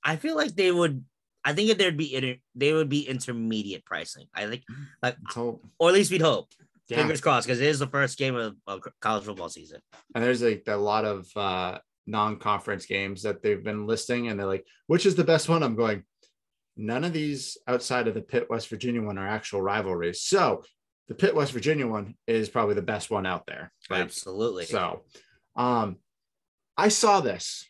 I 0.04 0.16
feel 0.16 0.36
like 0.36 0.56
they 0.56 0.72
would. 0.72 1.04
I 1.44 1.54
think 1.54 1.70
if 1.70 1.78
there'd 1.78 1.98
be 1.98 2.14
inter, 2.14 2.36
they 2.56 2.74
would 2.74 2.90
be 2.90 3.08
intermediate 3.08 3.86
pricing. 3.86 4.28
I 4.34 4.48
think, 4.48 4.64
like, 5.02 5.18
or 5.36 5.60
at 5.90 5.94
least 5.94 6.12
we'd 6.12 6.22
hope. 6.22 6.50
Yeah. 6.88 6.98
Fingers 6.98 7.22
crossed, 7.22 7.48
because 7.48 7.62
it 7.62 7.68
is 7.68 7.80
the 7.80 7.88
first 7.88 8.18
game 8.18 8.36
of, 8.36 8.56
of 8.68 8.82
college 9.00 9.24
football 9.24 9.50
season. 9.50 9.80
And 10.14 10.24
there's 10.24 10.42
like 10.42 10.64
a 10.68 10.76
lot 10.76 11.06
of 11.06 11.26
uh, 11.38 11.80
non-conference 12.06 12.86
games 12.86 13.24
that 13.24 13.42
they've 13.42 13.64
been 13.64 13.88
listing, 13.88 14.28
and 14.28 14.40
they're 14.40 14.48
like, 14.48 14.66
which 14.88 15.06
is 15.06 15.16
the 15.16 15.24
best 15.24 15.48
one? 15.48 15.64
I'm 15.64 15.76
going. 15.76 16.04
None 16.78 17.04
of 17.04 17.14
these 17.14 17.58
outside 17.68 18.08
of 18.08 18.14
the 18.14 18.22
Pitt 18.22 18.50
West 18.50 18.70
Virginia 18.70 19.02
one 19.02 19.18
are 19.18 19.28
actual 19.28 19.62
rivalries. 19.62 20.22
So 20.22 20.64
the 21.08 21.16
Pitt 21.16 21.36
West 21.36 21.52
Virginia 21.52 21.88
one 21.88 22.16
is 22.28 22.50
probably 22.50 22.76
the 22.76 22.82
best 22.82 23.12
one 23.12 23.26
out 23.26 23.46
there. 23.46 23.72
Like, 23.90 24.02
Absolutely. 24.02 24.66
So, 24.66 25.04
um, 25.56 25.98
I 26.78 26.88
saw 26.88 27.20
this, 27.20 27.70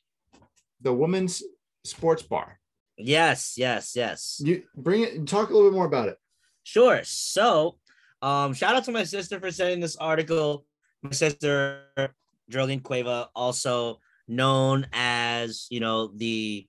the 0.82 0.94
women's 0.94 1.44
sports 1.84 2.24
bar. 2.24 2.60
Yes, 3.04 3.56
yes, 3.58 3.96
yes. 3.96 4.42
You 4.44 4.64
bring 4.76 5.04
it 5.04 5.28
talk 5.28 5.50
a 5.50 5.54
little 5.54 5.70
bit 5.70 5.76
more 5.76 5.86
about 5.86 6.10
it. 6.10 6.18
Sure. 6.64 7.02
So, 7.04 7.78
um, 8.22 8.54
shout 8.54 8.76
out 8.76 8.84
to 8.86 8.92
my 8.92 9.04
sister 9.04 9.40
for 9.40 9.52
sending 9.52 9.80
this 9.80 9.96
article. 9.96 10.66
My 11.02 11.12
sister, 11.12 11.84
Geraldine 12.50 12.82
Cueva, 12.82 13.30
also 13.36 14.00
known 14.28 14.88
as 14.94 15.68
you 15.70 15.80
know 15.80 16.12
the 16.16 16.68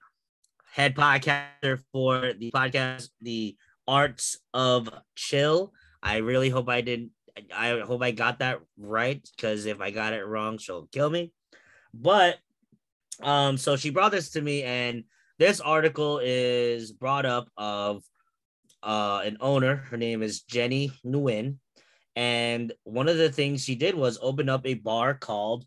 head 0.73 0.95
podcaster 0.97 1.81
for 1.93 2.33
the 2.33 2.51
podcast, 2.51 3.11
The 3.21 3.57
Arts 3.87 4.39
of 4.55 4.89
Chill. 5.15 5.73
I 6.03 6.17
really 6.17 6.49
hope 6.49 6.69
I 6.69 6.81
didn't. 6.81 7.11
I 7.55 7.81
hope 7.81 8.03
I 8.03 8.11
got 8.11 8.41
that 8.41 8.61
right 8.79 9.27
because 9.37 9.67
if 9.67 9.81
I 9.81 9.91
got 9.91 10.13
it 10.13 10.27
wrong, 10.27 10.59
she'll 10.59 10.87
kill 10.87 11.11
me. 11.11 11.33
But 11.95 12.39
um, 13.23 13.57
so 13.57 13.77
she 13.77 13.91
brought 13.91 14.13
this 14.13 14.31
to 14.31 14.41
me, 14.41 14.63
and 14.63 15.05
this 15.43 15.61
article 15.61 16.21
is 16.23 16.93
brought 16.93 17.27
up 17.27 17.49
of 17.57 18.05
uh 18.85 19.23
an 19.25 19.37
owner. 19.41 19.75
Her 19.75 19.97
name 19.97 20.23
is 20.23 20.43
Jenny 20.43 20.93
Nguyen, 21.05 21.57
and 22.15 22.73
one 22.85 23.09
of 23.09 23.17
the 23.17 23.33
things 23.33 23.65
she 23.65 23.75
did 23.75 23.97
was 23.97 24.21
open 24.23 24.49
up 24.49 24.65
a 24.65 24.75
bar 24.75 25.15
called 25.15 25.67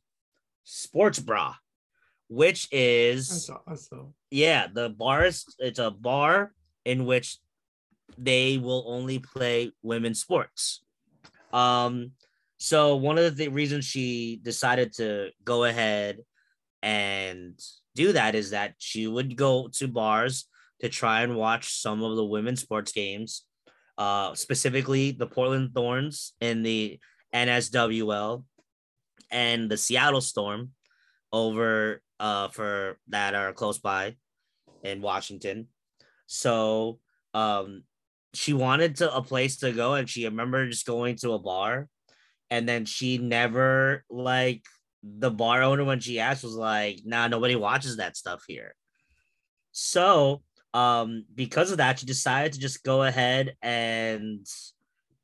Sports 0.63 1.19
Bra, 1.19 1.55
which 2.29 2.69
is 2.71 3.51
I 3.67 3.75
saw, 3.75 4.05
yeah, 4.31 4.67
the 4.71 4.87
bar 4.87 5.25
is 5.25 5.43
it's 5.59 5.79
a 5.79 5.91
bar 5.91 6.53
in 6.85 7.05
which 7.05 7.39
they 8.17 8.57
will 8.57 8.85
only 8.87 9.19
play 9.19 9.73
women's 9.83 10.21
sports. 10.21 10.85
Um, 11.51 12.11
so 12.55 12.95
one 12.95 13.17
of 13.17 13.35
the 13.35 13.49
reasons 13.49 13.83
she 13.83 14.39
decided 14.41 14.93
to 14.93 15.31
go 15.43 15.65
ahead 15.65 16.19
and 16.81 17.59
do 17.95 18.13
that 18.13 18.35
is 18.35 18.51
that 18.51 18.75
she 18.77 19.07
would 19.07 19.35
go 19.35 19.69
to 19.73 19.87
bars 19.87 20.45
to 20.81 20.89
try 20.89 21.21
and 21.21 21.35
watch 21.35 21.73
some 21.81 22.03
of 22.03 22.15
the 22.15 22.25
women's 22.25 22.61
sports 22.61 22.91
games, 22.91 23.45
uh, 23.97 24.35
specifically 24.35 25.11
the 25.11 25.27
Portland 25.27 25.71
Thorns 25.73 26.33
in 26.41 26.63
the 26.63 26.99
NSWL 27.33 28.43
and 29.31 29.69
the 29.69 29.77
Seattle 29.77 30.21
Storm 30.21 30.71
over 31.31 32.01
uh, 32.19 32.49
for 32.49 32.97
that 33.07 33.35
are 33.35 33.53
close 33.53 33.79
by 33.79 34.15
in 34.83 35.01
Washington. 35.01 35.67
So 36.27 36.99
um, 37.33 37.83
she 38.33 38.53
wanted 38.53 38.97
to 38.97 39.13
a 39.13 39.21
place 39.21 39.57
to 39.57 39.71
go 39.71 39.93
and 39.95 40.09
she 40.09 40.25
remembered 40.25 40.71
just 40.71 40.85
going 40.85 41.15
to 41.17 41.31
a 41.31 41.39
bar 41.39 41.87
and 42.49 42.67
then 42.67 42.85
she 42.85 43.17
never 43.17 44.03
like 44.09 44.63
the 45.17 45.31
bar 45.31 45.61
owner 45.61 45.83
when 45.83 45.99
she 45.99 46.19
asked 46.19 46.43
was 46.43 46.55
like 46.55 47.01
nah 47.05 47.27
nobody 47.27 47.55
watches 47.55 47.97
that 47.97 48.17
stuff 48.17 48.43
here 48.47 48.75
so 49.71 50.41
um 50.73 51.25
because 51.33 51.71
of 51.71 51.77
that 51.77 51.99
she 51.99 52.05
decided 52.05 52.53
to 52.53 52.59
just 52.59 52.83
go 52.83 53.03
ahead 53.03 53.55
and 53.61 54.45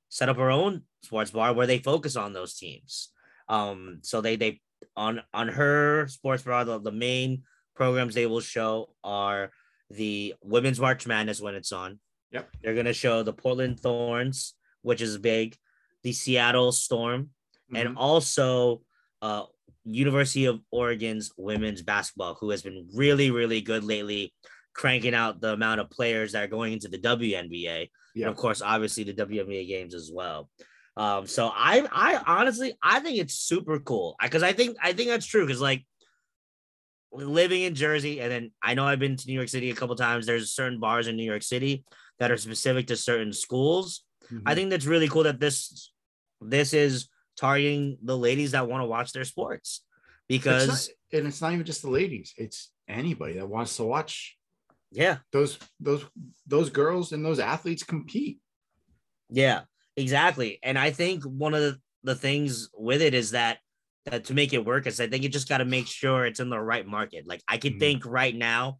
set 0.09 0.29
up 0.29 0.37
her 0.37 0.51
own 0.51 0.83
sports 1.03 1.31
bar 1.31 1.53
where 1.53 1.67
they 1.67 1.79
focus 1.79 2.15
on 2.15 2.33
those 2.33 2.55
teams 2.55 3.09
um 3.49 3.99
so 4.03 4.21
they 4.21 4.35
they 4.35 4.59
on 4.95 5.21
on 5.33 5.47
her 5.47 6.07
sports 6.07 6.43
bar 6.43 6.63
the, 6.63 6.79
the 6.79 6.91
main 6.91 7.43
programs 7.75 8.13
they 8.13 8.25
will 8.27 8.41
show 8.41 8.93
are 9.03 9.49
the 9.89 10.33
women's 10.43 10.79
march 10.79 11.07
madness 11.07 11.41
when 11.41 11.55
it's 11.55 11.71
on 11.71 11.99
Yep. 12.31 12.49
They're 12.61 12.75
gonna 12.75 12.93
show 12.93 13.23
the 13.23 13.33
Portland 13.33 13.79
Thorns, 13.79 14.53
which 14.81 15.01
is 15.01 15.17
big, 15.17 15.55
the 16.03 16.13
Seattle 16.13 16.71
Storm, 16.71 17.23
mm-hmm. 17.23 17.75
and 17.75 17.97
also 17.97 18.81
uh 19.21 19.43
University 19.85 20.45
of 20.45 20.59
Oregon's 20.71 21.31
women's 21.37 21.81
basketball, 21.81 22.35
who 22.35 22.49
has 22.49 22.61
been 22.61 22.89
really, 22.93 23.31
really 23.31 23.61
good 23.61 23.83
lately, 23.83 24.33
cranking 24.73 25.13
out 25.13 25.41
the 25.41 25.53
amount 25.53 25.81
of 25.81 25.89
players 25.89 26.31
that 26.31 26.43
are 26.43 26.47
going 26.47 26.73
into 26.73 26.87
the 26.87 26.97
WNBA. 26.97 27.89
Yep. 28.15 28.25
And 28.25 28.25
of 28.25 28.35
course, 28.35 28.61
obviously 28.61 29.03
the 29.03 29.13
WNBA 29.13 29.67
games 29.67 29.95
as 29.95 30.11
well. 30.13 30.49
Um, 30.97 31.25
so 31.25 31.47
I 31.47 31.87
I 31.91 32.21
honestly 32.27 32.73
I 32.83 32.99
think 32.99 33.17
it's 33.17 33.33
super 33.33 33.79
cool 33.79 34.15
because 34.21 34.43
I 34.43 34.51
think 34.51 34.75
I 34.81 34.91
think 34.91 35.09
that's 35.09 35.25
true 35.25 35.45
because 35.45 35.61
like 35.61 35.85
living 37.13 37.61
in 37.61 37.75
Jersey, 37.75 38.19
and 38.19 38.31
then 38.31 38.51
I 38.61 38.73
know 38.73 38.85
I've 38.85 38.99
been 38.99 39.15
to 39.15 39.27
New 39.27 39.33
York 39.33 39.49
City 39.49 39.69
a 39.69 39.75
couple 39.75 39.95
times. 39.95 40.25
There's 40.25 40.51
certain 40.51 40.79
bars 40.79 41.07
in 41.07 41.15
New 41.15 41.23
York 41.23 41.43
City 41.43 41.85
that 42.19 42.31
are 42.31 42.37
specific 42.37 42.87
to 42.87 42.97
certain 42.97 43.33
schools. 43.33 44.03
Mm-hmm. 44.25 44.47
I 44.47 44.55
think 44.55 44.69
that's 44.69 44.85
really 44.85 45.07
cool 45.07 45.23
that 45.23 45.39
this 45.39 45.91
this 46.41 46.73
is 46.73 47.07
targeting 47.41 47.97
the 48.03 48.17
ladies 48.17 48.51
that 48.51 48.69
want 48.69 48.81
to 48.81 48.85
watch 48.85 49.11
their 49.11 49.25
sports 49.25 49.83
because 50.29 50.69
it's 50.69 50.89
not, 51.11 51.19
and 51.19 51.27
it's 51.27 51.41
not 51.41 51.51
even 51.51 51.65
just 51.65 51.81
the 51.81 51.89
ladies; 51.89 52.33
it's 52.37 52.71
anybody 52.87 53.33
that 53.33 53.49
wants 53.49 53.75
to 53.77 53.83
watch. 53.83 54.37
Yeah, 54.91 55.17
those 55.31 55.57
those 55.79 56.05
those 56.45 56.69
girls 56.69 57.11
and 57.11 57.25
those 57.25 57.39
athletes 57.39 57.83
compete. 57.83 58.39
Yeah, 59.29 59.61
exactly. 59.97 60.59
And 60.61 60.77
I 60.77 60.91
think 60.91 61.23
one 61.23 61.53
of 61.53 61.61
the, 61.61 61.79
the 62.03 62.15
things 62.15 62.69
with 62.73 63.01
it 63.01 63.13
is 63.13 63.31
that 63.31 63.57
that 64.05 64.25
to 64.25 64.33
make 64.33 64.53
it 64.53 64.65
work 64.65 64.87
is 64.87 65.01
I 65.01 65.07
think 65.07 65.23
you 65.23 65.29
just 65.29 65.49
got 65.49 65.57
to 65.57 65.65
make 65.65 65.87
sure 65.87 66.25
it's 66.25 66.39
in 66.39 66.49
the 66.49 66.59
right 66.59 66.85
market. 66.85 67.27
Like 67.27 67.41
I 67.47 67.57
could 67.57 67.73
mm-hmm. 67.73 67.79
think 67.79 68.05
right 68.05 68.35
now, 68.35 68.79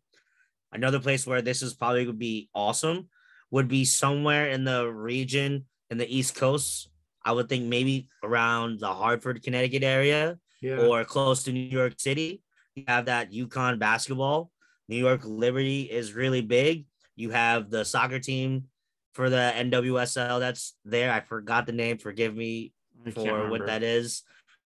another 0.72 1.00
place 1.00 1.26
where 1.26 1.42
this 1.42 1.62
is 1.62 1.74
probably 1.74 2.06
would 2.06 2.20
be 2.20 2.50
awesome 2.54 3.10
would 3.50 3.68
be 3.68 3.84
somewhere 3.84 4.50
in 4.50 4.64
the 4.64 4.88
region 4.88 5.66
in 5.90 5.98
the 5.98 6.18
East 6.18 6.36
Coast. 6.36 6.90
I 7.24 7.32
would 7.32 7.50
think 7.50 7.66
maybe 7.66 8.08
around 8.24 8.80
the 8.80 8.94
Hartford, 8.94 9.44
Connecticut 9.44 9.84
area 9.84 10.38
yeah. 10.62 10.78
or 10.78 11.04
close 11.06 11.44
to 11.44 11.52
New 11.52 11.60
York 11.60 11.94
City. 11.98 12.42
You 12.76 12.84
have 12.88 13.06
that 13.06 13.32
UConn 13.32 13.80
basketball. 13.80 14.52
New 14.88 14.98
York 14.98 15.22
Liberty 15.24 15.84
is 15.84 16.14
really 16.14 16.42
big. 16.42 16.86
You 17.16 17.32
have 17.32 17.70
the 17.70 17.86
soccer 17.86 18.20
team 18.20 18.66
for 19.14 19.30
the 19.30 19.54
NWSL 19.56 20.40
that's 20.40 20.76
there. 20.86 21.12
I 21.12 21.22
forgot 21.22 21.66
the 21.66 21.72
name. 21.72 21.98
Forgive 21.98 22.36
me 22.36 22.74
for 23.14 23.50
what 23.50 23.68
that 23.68 23.84
is. 23.84 24.24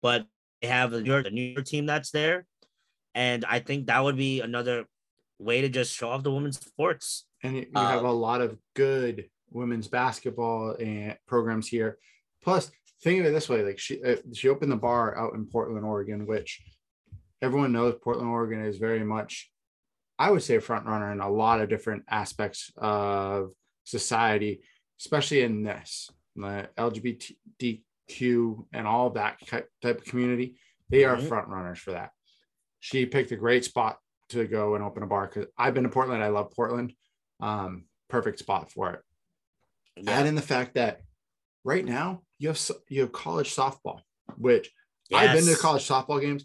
But 0.02 0.26
they 0.62 0.68
have 0.68 0.90
the 0.90 1.02
New 1.02 1.10
York, 1.10 1.24
the 1.24 1.30
New 1.30 1.42
York 1.42 1.66
team 1.66 1.86
that's 1.86 2.10
there. 2.10 2.46
And 3.14 3.44
I 3.44 3.58
think 3.58 3.86
that 3.86 4.02
would 4.02 4.16
be 4.16 4.40
another 4.40 4.84
way 5.38 5.62
to 5.62 5.68
just 5.68 5.94
show 5.94 6.10
off 6.10 6.22
the 6.22 6.32
women's 6.32 6.60
sports. 6.60 7.26
And 7.42 7.56
you 7.56 7.66
have 7.74 8.04
uh, 8.04 8.08
a 8.08 8.12
lot 8.12 8.40
of 8.40 8.56
good 8.74 9.28
women's 9.50 9.88
basketball 9.88 10.76
and 10.78 11.16
programs 11.26 11.66
here. 11.66 11.98
Plus, 12.42 12.70
think 13.02 13.20
of 13.20 13.26
it 13.26 13.32
this 13.32 13.48
way: 13.48 13.62
like 13.62 13.78
she 13.78 14.02
uh, 14.02 14.16
she 14.32 14.48
opened 14.48 14.72
the 14.72 14.76
bar 14.76 15.16
out 15.18 15.34
in 15.34 15.46
Portland, 15.46 15.84
Oregon, 15.84 16.26
which 16.26 16.62
everyone 17.42 17.72
knows 17.72 17.94
Portland, 18.02 18.30
Oregon 18.30 18.64
is 18.64 18.78
very 18.78 19.04
much, 19.04 19.50
I 20.18 20.30
would 20.30 20.42
say, 20.42 20.56
a 20.56 20.60
front 20.60 20.86
runner 20.86 21.12
in 21.12 21.20
a 21.20 21.30
lot 21.30 21.60
of 21.60 21.68
different 21.68 22.04
aspects 22.08 22.70
of 22.76 23.50
society, 23.84 24.62
especially 25.00 25.42
in 25.42 25.62
this 25.62 26.10
the 26.36 26.68
LGBTQ 26.78 28.64
and 28.72 28.86
all 28.86 29.10
that 29.10 29.38
type 29.46 29.68
of 29.82 30.04
community. 30.04 30.56
They 30.88 31.04
are 31.04 31.16
mm-hmm. 31.16 31.26
front 31.26 31.48
runners 31.48 31.78
for 31.78 31.92
that. 31.92 32.10
She 32.80 33.06
picked 33.06 33.32
a 33.32 33.36
great 33.36 33.64
spot 33.64 33.98
to 34.30 34.46
go 34.46 34.74
and 34.74 34.82
open 34.82 35.02
a 35.02 35.06
bar 35.06 35.26
because 35.26 35.50
I've 35.58 35.74
been 35.74 35.84
to 35.84 35.88
Portland. 35.88 36.22
I 36.22 36.28
love 36.28 36.50
Portland. 36.52 36.92
Um, 37.40 37.84
perfect 38.08 38.38
spot 38.38 38.70
for 38.70 38.92
it. 38.92 39.00
Yeah. 39.96 40.12
Add 40.12 40.26
in 40.26 40.34
the 40.34 40.42
fact 40.42 40.74
that 40.74 41.00
right 41.64 41.84
now 41.84 42.22
you 42.38 42.48
have 42.48 42.60
you 42.88 43.02
have 43.02 43.12
college 43.12 43.54
softball, 43.54 44.00
which 44.36 44.70
yes. 45.10 45.20
I've 45.20 45.36
been 45.36 45.54
to 45.54 45.60
college 45.60 45.86
softball 45.86 46.20
games. 46.20 46.44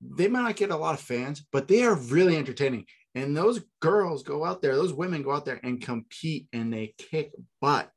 They 0.00 0.28
might 0.28 0.42
not 0.42 0.56
get 0.56 0.70
a 0.70 0.76
lot 0.76 0.94
of 0.94 1.00
fans, 1.00 1.46
but 1.52 1.68
they 1.68 1.84
are 1.84 1.94
really 1.94 2.36
entertaining. 2.36 2.86
And 3.14 3.36
those 3.36 3.60
girls 3.80 4.22
go 4.22 4.44
out 4.44 4.62
there, 4.62 4.74
those 4.74 4.92
women 4.92 5.22
go 5.22 5.32
out 5.32 5.44
there 5.44 5.60
and 5.62 5.80
compete 5.80 6.48
and 6.52 6.72
they 6.72 6.94
kick 6.98 7.32
butt. 7.60 7.90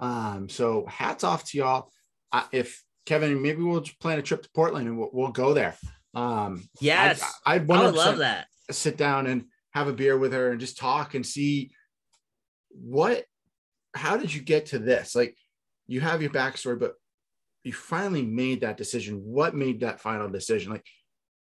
Um, 0.00 0.48
so 0.48 0.86
hats 0.86 1.24
off 1.24 1.44
to 1.50 1.58
y'all. 1.58 1.90
Uh, 2.32 2.44
if 2.52 2.82
Kevin, 3.06 3.40
maybe 3.40 3.62
we'll 3.62 3.80
just 3.80 4.00
plan 4.00 4.18
a 4.18 4.22
trip 4.22 4.42
to 4.42 4.50
Portland 4.54 4.88
and 4.88 4.98
we'll, 4.98 5.10
we'll 5.12 5.32
go 5.32 5.54
there. 5.54 5.76
Um, 6.14 6.68
yes, 6.80 7.22
I, 7.44 7.54
I'd, 7.54 7.70
I 7.70 7.84
would 7.84 7.94
love 7.94 8.18
that. 8.18 8.46
Sit 8.70 8.96
down 8.96 9.26
and 9.26 9.46
have 9.72 9.88
a 9.88 9.92
beer 9.92 10.18
with 10.18 10.32
her 10.32 10.50
and 10.50 10.60
just 10.60 10.78
talk 10.78 11.14
and 11.14 11.24
see 11.24 11.70
what, 12.70 13.24
how 13.94 14.16
did 14.16 14.34
you 14.34 14.42
get 14.42 14.66
to 14.66 14.78
this? 14.78 15.14
Like, 15.14 15.36
you 15.86 16.00
have 16.00 16.22
your 16.22 16.30
backstory, 16.30 16.78
but 16.78 16.94
you 17.64 17.72
finally 17.72 18.22
made 18.22 18.60
that 18.60 18.76
decision. 18.76 19.22
What 19.24 19.54
made 19.54 19.80
that 19.80 20.00
final 20.00 20.28
decision? 20.28 20.72
Like, 20.72 20.84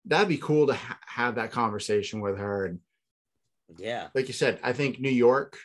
that'd 0.05 0.27
be 0.27 0.37
cool 0.37 0.67
to 0.67 0.73
ha- 0.73 0.99
have 1.05 1.35
that 1.35 1.51
conversation 1.51 2.21
with 2.21 2.37
her 2.37 2.65
and 2.65 2.79
yeah. 3.77 4.09
Like 4.13 4.27
you 4.27 4.33
said, 4.33 4.59
I 4.63 4.73
think 4.73 4.99
New 4.99 5.09
York 5.09 5.57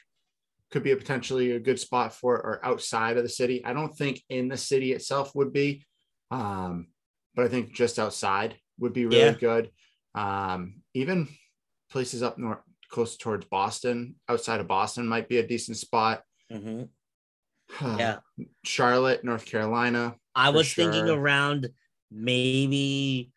could 0.71 0.83
be 0.83 0.93
a 0.93 0.97
potentially 0.97 1.53
a 1.53 1.61
good 1.61 1.79
spot 1.79 2.15
for 2.15 2.37
it 2.37 2.45
or 2.45 2.65
outside 2.65 3.17
of 3.17 3.23
the 3.23 3.29
city. 3.29 3.65
I 3.65 3.73
don't 3.73 3.95
think 3.95 4.23
in 4.29 4.49
the 4.49 4.57
city 4.57 4.93
itself 4.93 5.35
would 5.35 5.53
be. 5.53 5.85
Um, 6.31 6.89
but 7.35 7.45
I 7.45 7.49
think 7.49 7.73
just 7.73 7.99
outside 7.99 8.57
would 8.79 8.93
be 8.93 9.07
really 9.07 9.19
yeah. 9.19 9.33
good. 9.33 9.71
Um, 10.15 10.83
even 10.95 11.29
places 11.91 12.23
up 12.23 12.39
north, 12.39 12.61
close 12.89 13.17
towards 13.17 13.47
Boston, 13.47 14.17
outside 14.29 14.61
of 14.61 14.69
Boston, 14.69 15.07
might 15.07 15.29
be 15.29 15.39
a 15.39 15.47
decent 15.47 15.77
spot. 15.77 16.23
Mm-hmm. 16.53 16.85
Yeah, 17.81 18.19
Charlotte, 18.65 19.25
North 19.25 19.47
Carolina. 19.47 20.17
I 20.35 20.51
was 20.51 20.67
sure. 20.67 20.85
thinking 20.85 21.11
around 21.11 21.69
maybe 22.11 23.31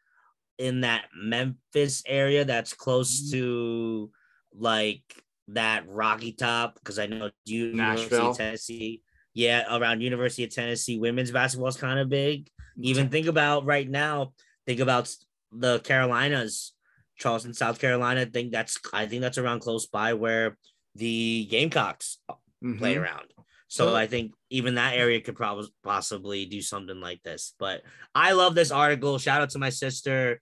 in 0.58 0.82
that 0.82 1.06
Memphis 1.16 2.04
area 2.06 2.46
that's 2.46 2.74
close 2.74 3.22
mm-hmm. 3.22 3.38
to 3.38 4.12
like 4.56 5.02
that 5.50 5.88
Rocky 5.88 6.34
Top 6.34 6.76
because 6.76 7.00
I 7.00 7.08
know 7.08 7.32
University 7.46 8.04
Nashville. 8.04 8.32
of 8.32 8.38
Tennessee. 8.38 9.02
Yeah, 9.34 9.64
around 9.76 10.02
University 10.02 10.44
of 10.44 10.54
Tennessee, 10.54 11.00
women's 11.00 11.32
basketball 11.32 11.70
is 11.70 11.78
kind 11.78 12.00
of 12.00 12.08
big. 12.08 12.50
Even 12.80 13.10
think 13.10 13.28
about 13.28 13.66
right 13.66 13.90
now. 13.90 14.34
Think 14.66 14.80
about 14.80 15.14
the 15.52 15.80
Carolinas, 15.80 16.74
Charleston, 17.18 17.54
South 17.54 17.80
Carolina. 17.80 18.22
I 18.22 18.26
think 18.26 18.52
that's 18.52 18.80
I 18.94 19.06
think 19.08 19.22
that's 19.22 19.38
around 19.38 19.60
close 19.60 19.88
by 19.88 20.14
where 20.14 20.58
the 20.96 21.46
Gamecocks 21.50 22.20
mm-hmm. 22.30 22.78
play 22.78 22.96
around. 22.96 23.34
So 23.74 23.96
I 23.96 24.06
think 24.06 24.36
even 24.52 24.76
that 24.76 24.96
area 24.96 25.20
could 25.20 25.36
probably 25.36 25.68
possibly 25.84 26.46
do 26.46 26.62
something 26.62 27.00
like 27.00 27.24
this. 27.24 27.56
But 27.58 27.82
I 28.14 28.34
love 28.34 28.54
this 28.54 28.70
article. 28.70 29.18
Shout 29.18 29.42
out 29.42 29.50
to 29.50 29.58
my 29.58 29.72
sister, 29.72 30.40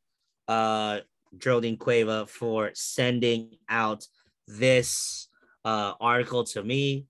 uh, 0.50 1.00
Geraldine 1.38 1.78
Cueva 1.78 2.26
for 2.26 2.72
sending 2.74 3.52
out 3.70 4.06
this 4.50 5.30
uh, 5.64 5.94
article 6.02 6.44
to 6.44 6.62
me. 6.62 7.06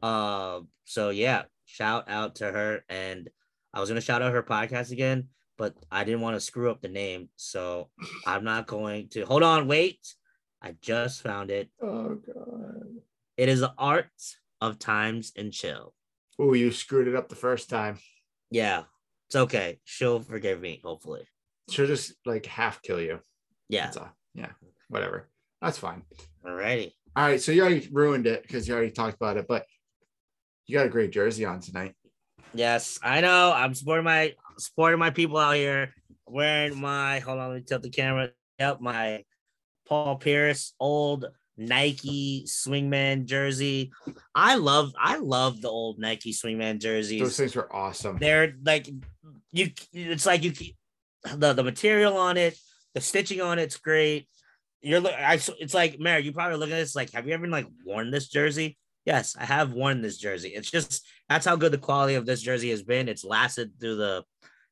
Uh, 0.00 0.60
so 0.84 1.10
yeah, 1.10 1.42
shout 1.66 2.08
out 2.08 2.36
to 2.36 2.50
her. 2.50 2.82
And 2.88 3.28
I 3.74 3.80
was 3.80 3.90
gonna 3.90 4.00
shout 4.00 4.22
out 4.22 4.32
her 4.32 4.42
podcast 4.42 4.90
again, 4.90 5.28
but 5.58 5.74
I 5.90 6.04
didn't 6.04 6.22
want 6.22 6.34
to 6.34 6.40
screw 6.40 6.70
up 6.70 6.80
the 6.80 6.88
name, 6.88 7.28
so 7.36 7.90
I'm 8.26 8.42
not 8.42 8.66
going 8.66 9.08
to. 9.10 9.26
Hold 9.26 9.42
on, 9.42 9.68
wait. 9.68 9.98
I 10.62 10.76
just 10.80 11.20
found 11.20 11.50
it. 11.50 11.68
Oh 11.82 12.14
god. 12.14 12.86
It 13.36 13.50
is 13.50 13.62
art 13.76 14.08
of 14.60 14.78
times 14.78 15.32
and 15.36 15.52
chill. 15.52 15.94
Oh, 16.38 16.54
you 16.54 16.70
screwed 16.70 17.08
it 17.08 17.16
up 17.16 17.28
the 17.28 17.34
first 17.34 17.68
time. 17.68 17.98
Yeah, 18.50 18.84
it's 19.28 19.36
okay. 19.36 19.80
She'll 19.84 20.20
forgive 20.20 20.60
me, 20.60 20.80
hopefully. 20.84 21.24
She'll 21.70 21.86
just 21.86 22.14
like 22.24 22.46
half 22.46 22.80
kill 22.82 23.00
you. 23.00 23.20
Yeah. 23.68 23.90
yeah. 24.34 24.50
Whatever. 24.88 25.28
That's 25.60 25.78
fine. 25.78 26.02
All 26.46 26.54
righty. 26.54 26.96
All 27.14 27.24
right. 27.24 27.40
So 27.40 27.52
you 27.52 27.62
already 27.62 27.88
ruined 27.92 28.26
it 28.26 28.42
because 28.42 28.66
you 28.66 28.74
already 28.74 28.90
talked 28.90 29.16
about 29.16 29.36
it, 29.36 29.46
but 29.48 29.66
you 30.66 30.76
got 30.76 30.86
a 30.86 30.90
great 30.90 31.10
jersey 31.10 31.44
on 31.44 31.60
tonight. 31.60 31.94
Yes, 32.54 32.98
I 33.02 33.20
know. 33.20 33.52
I'm 33.52 33.74
supporting 33.74 34.04
my 34.04 34.34
supporting 34.58 34.98
my 34.98 35.10
people 35.10 35.36
out 35.36 35.56
here. 35.56 35.94
Wearing 36.26 36.80
my 36.80 37.18
hold 37.20 37.38
on, 37.38 37.50
let 37.50 37.56
me 37.56 37.64
tilt 37.66 37.82
the 37.82 37.90
camera. 37.90 38.30
Yep, 38.58 38.80
my 38.80 39.24
Paul 39.86 40.16
Pierce 40.16 40.74
old 40.78 41.26
Nike 41.58 42.44
Swingman 42.46 43.26
jersey. 43.26 43.90
I 44.34 44.54
love 44.54 44.92
I 44.98 45.16
love 45.16 45.60
the 45.60 45.68
old 45.68 45.98
Nike 45.98 46.32
Swingman 46.32 46.80
jerseys. 46.80 47.20
Those 47.20 47.36
things 47.36 47.56
were 47.56 47.74
awesome. 47.74 48.18
They're 48.18 48.54
like 48.64 48.88
you 49.52 49.70
it's 49.92 50.26
like 50.26 50.44
you 50.44 50.52
the 51.34 51.52
the 51.52 51.64
material 51.64 52.16
on 52.16 52.36
it, 52.36 52.56
the 52.94 53.00
stitching 53.00 53.40
on 53.40 53.58
it's 53.58 53.76
great. 53.76 54.28
You're 54.80 55.00
look. 55.00 55.12
I. 55.12 55.40
It's 55.58 55.74
like 55.74 55.98
Mary. 55.98 56.22
You 56.22 56.32
probably 56.32 56.56
look 56.56 56.70
at 56.70 56.76
this 56.76 56.94
like, 56.94 57.12
have 57.12 57.26
you 57.26 57.34
ever 57.34 57.48
like 57.48 57.66
worn 57.84 58.10
this 58.10 58.28
jersey? 58.28 58.78
Yes, 59.04 59.36
I 59.38 59.44
have 59.44 59.72
worn 59.72 60.02
this 60.02 60.18
jersey. 60.18 60.50
It's 60.50 60.70
just 60.70 61.06
that's 61.28 61.46
how 61.46 61.56
good 61.56 61.72
the 61.72 61.78
quality 61.78 62.14
of 62.14 62.26
this 62.26 62.42
jersey 62.42 62.70
has 62.70 62.82
been. 62.82 63.08
It's 63.08 63.24
lasted 63.24 63.72
through 63.80 63.96
the 63.96 64.24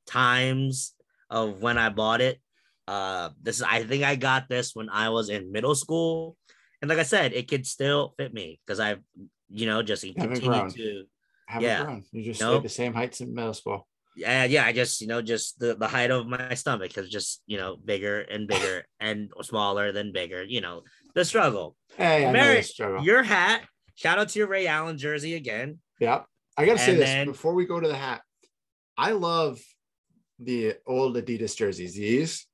times 0.07 0.95
of 1.29 1.61
when 1.61 1.79
I 1.79 1.89
bought 1.89 2.21
it. 2.21 2.41
Uh, 2.87 3.31
this 3.43 3.57
is. 3.57 3.63
I 3.63 3.83
think 3.83 4.05
I 4.05 4.15
got 4.15 4.49
this 4.49 4.77
when 4.77 4.89
I 4.89 5.09
was 5.09 5.29
in 5.29 5.51
middle 5.51 5.75
school, 5.75 6.37
and 6.81 6.89
like 6.89 6.99
I 6.99 7.05
said, 7.05 7.33
it 7.33 7.49
could 7.49 7.67
still 7.67 8.15
fit 8.17 8.33
me 8.33 8.61
because 8.65 8.81
I've, 8.81 9.01
you 9.49 9.67
know, 9.67 9.83
just 9.83 10.03
continue 10.03 10.71
to. 10.71 11.05
Haven't 11.49 11.69
yeah, 11.69 11.85
grown. 11.85 12.05
You 12.11 12.25
just 12.25 12.41
stayed 12.41 12.63
the 12.63 12.69
same 12.69 12.93
heights 12.93 13.21
in 13.21 13.33
middle 13.33 13.55
school 13.55 13.87
yeah, 14.17 14.45
yeah, 14.45 14.65
I 14.65 14.73
just 14.73 15.01
you 15.03 15.07
know 15.07 15.21
just 15.21 15.61
the 15.61 15.75
the 15.75 15.87
height 15.87 16.11
of 16.11 16.27
my 16.27 16.55
stomach 16.55 16.97
is 16.97 17.11
just 17.11 17.43
you 17.47 17.59
know 17.59 17.77
bigger 17.77 18.23
and 18.23 18.49
bigger 18.49 18.85
and 18.99 19.31
smaller 19.43 19.93
than 19.93 20.13
bigger. 20.13 20.43
You 20.43 20.63
know 20.63 20.83
the 21.15 21.25
struggle. 21.25 21.77
Hey, 21.97 22.31
Mary, 22.33 22.63
struggle. 22.63 23.05
your 23.05 23.23
hat. 23.23 23.63
Shout 23.95 24.19
out 24.19 24.31
to 24.31 24.39
your 24.39 24.49
Ray 24.49 24.67
Allen 24.67 24.97
jersey 24.97 25.35
again. 25.35 25.79
Yeah, 26.01 26.23
I 26.57 26.65
gotta 26.65 26.79
say 26.79 26.97
this 26.97 27.09
then, 27.11 27.27
before 27.27 27.55
we 27.55 27.67
go 27.67 27.79
to 27.79 27.87
the 27.87 27.97
hat. 27.97 28.23
I 28.97 29.13
love 29.13 29.61
the 30.39 30.77
old 30.87 31.17
Adidas 31.17 31.55
jerseys. 31.55 31.95
These, 31.95 32.47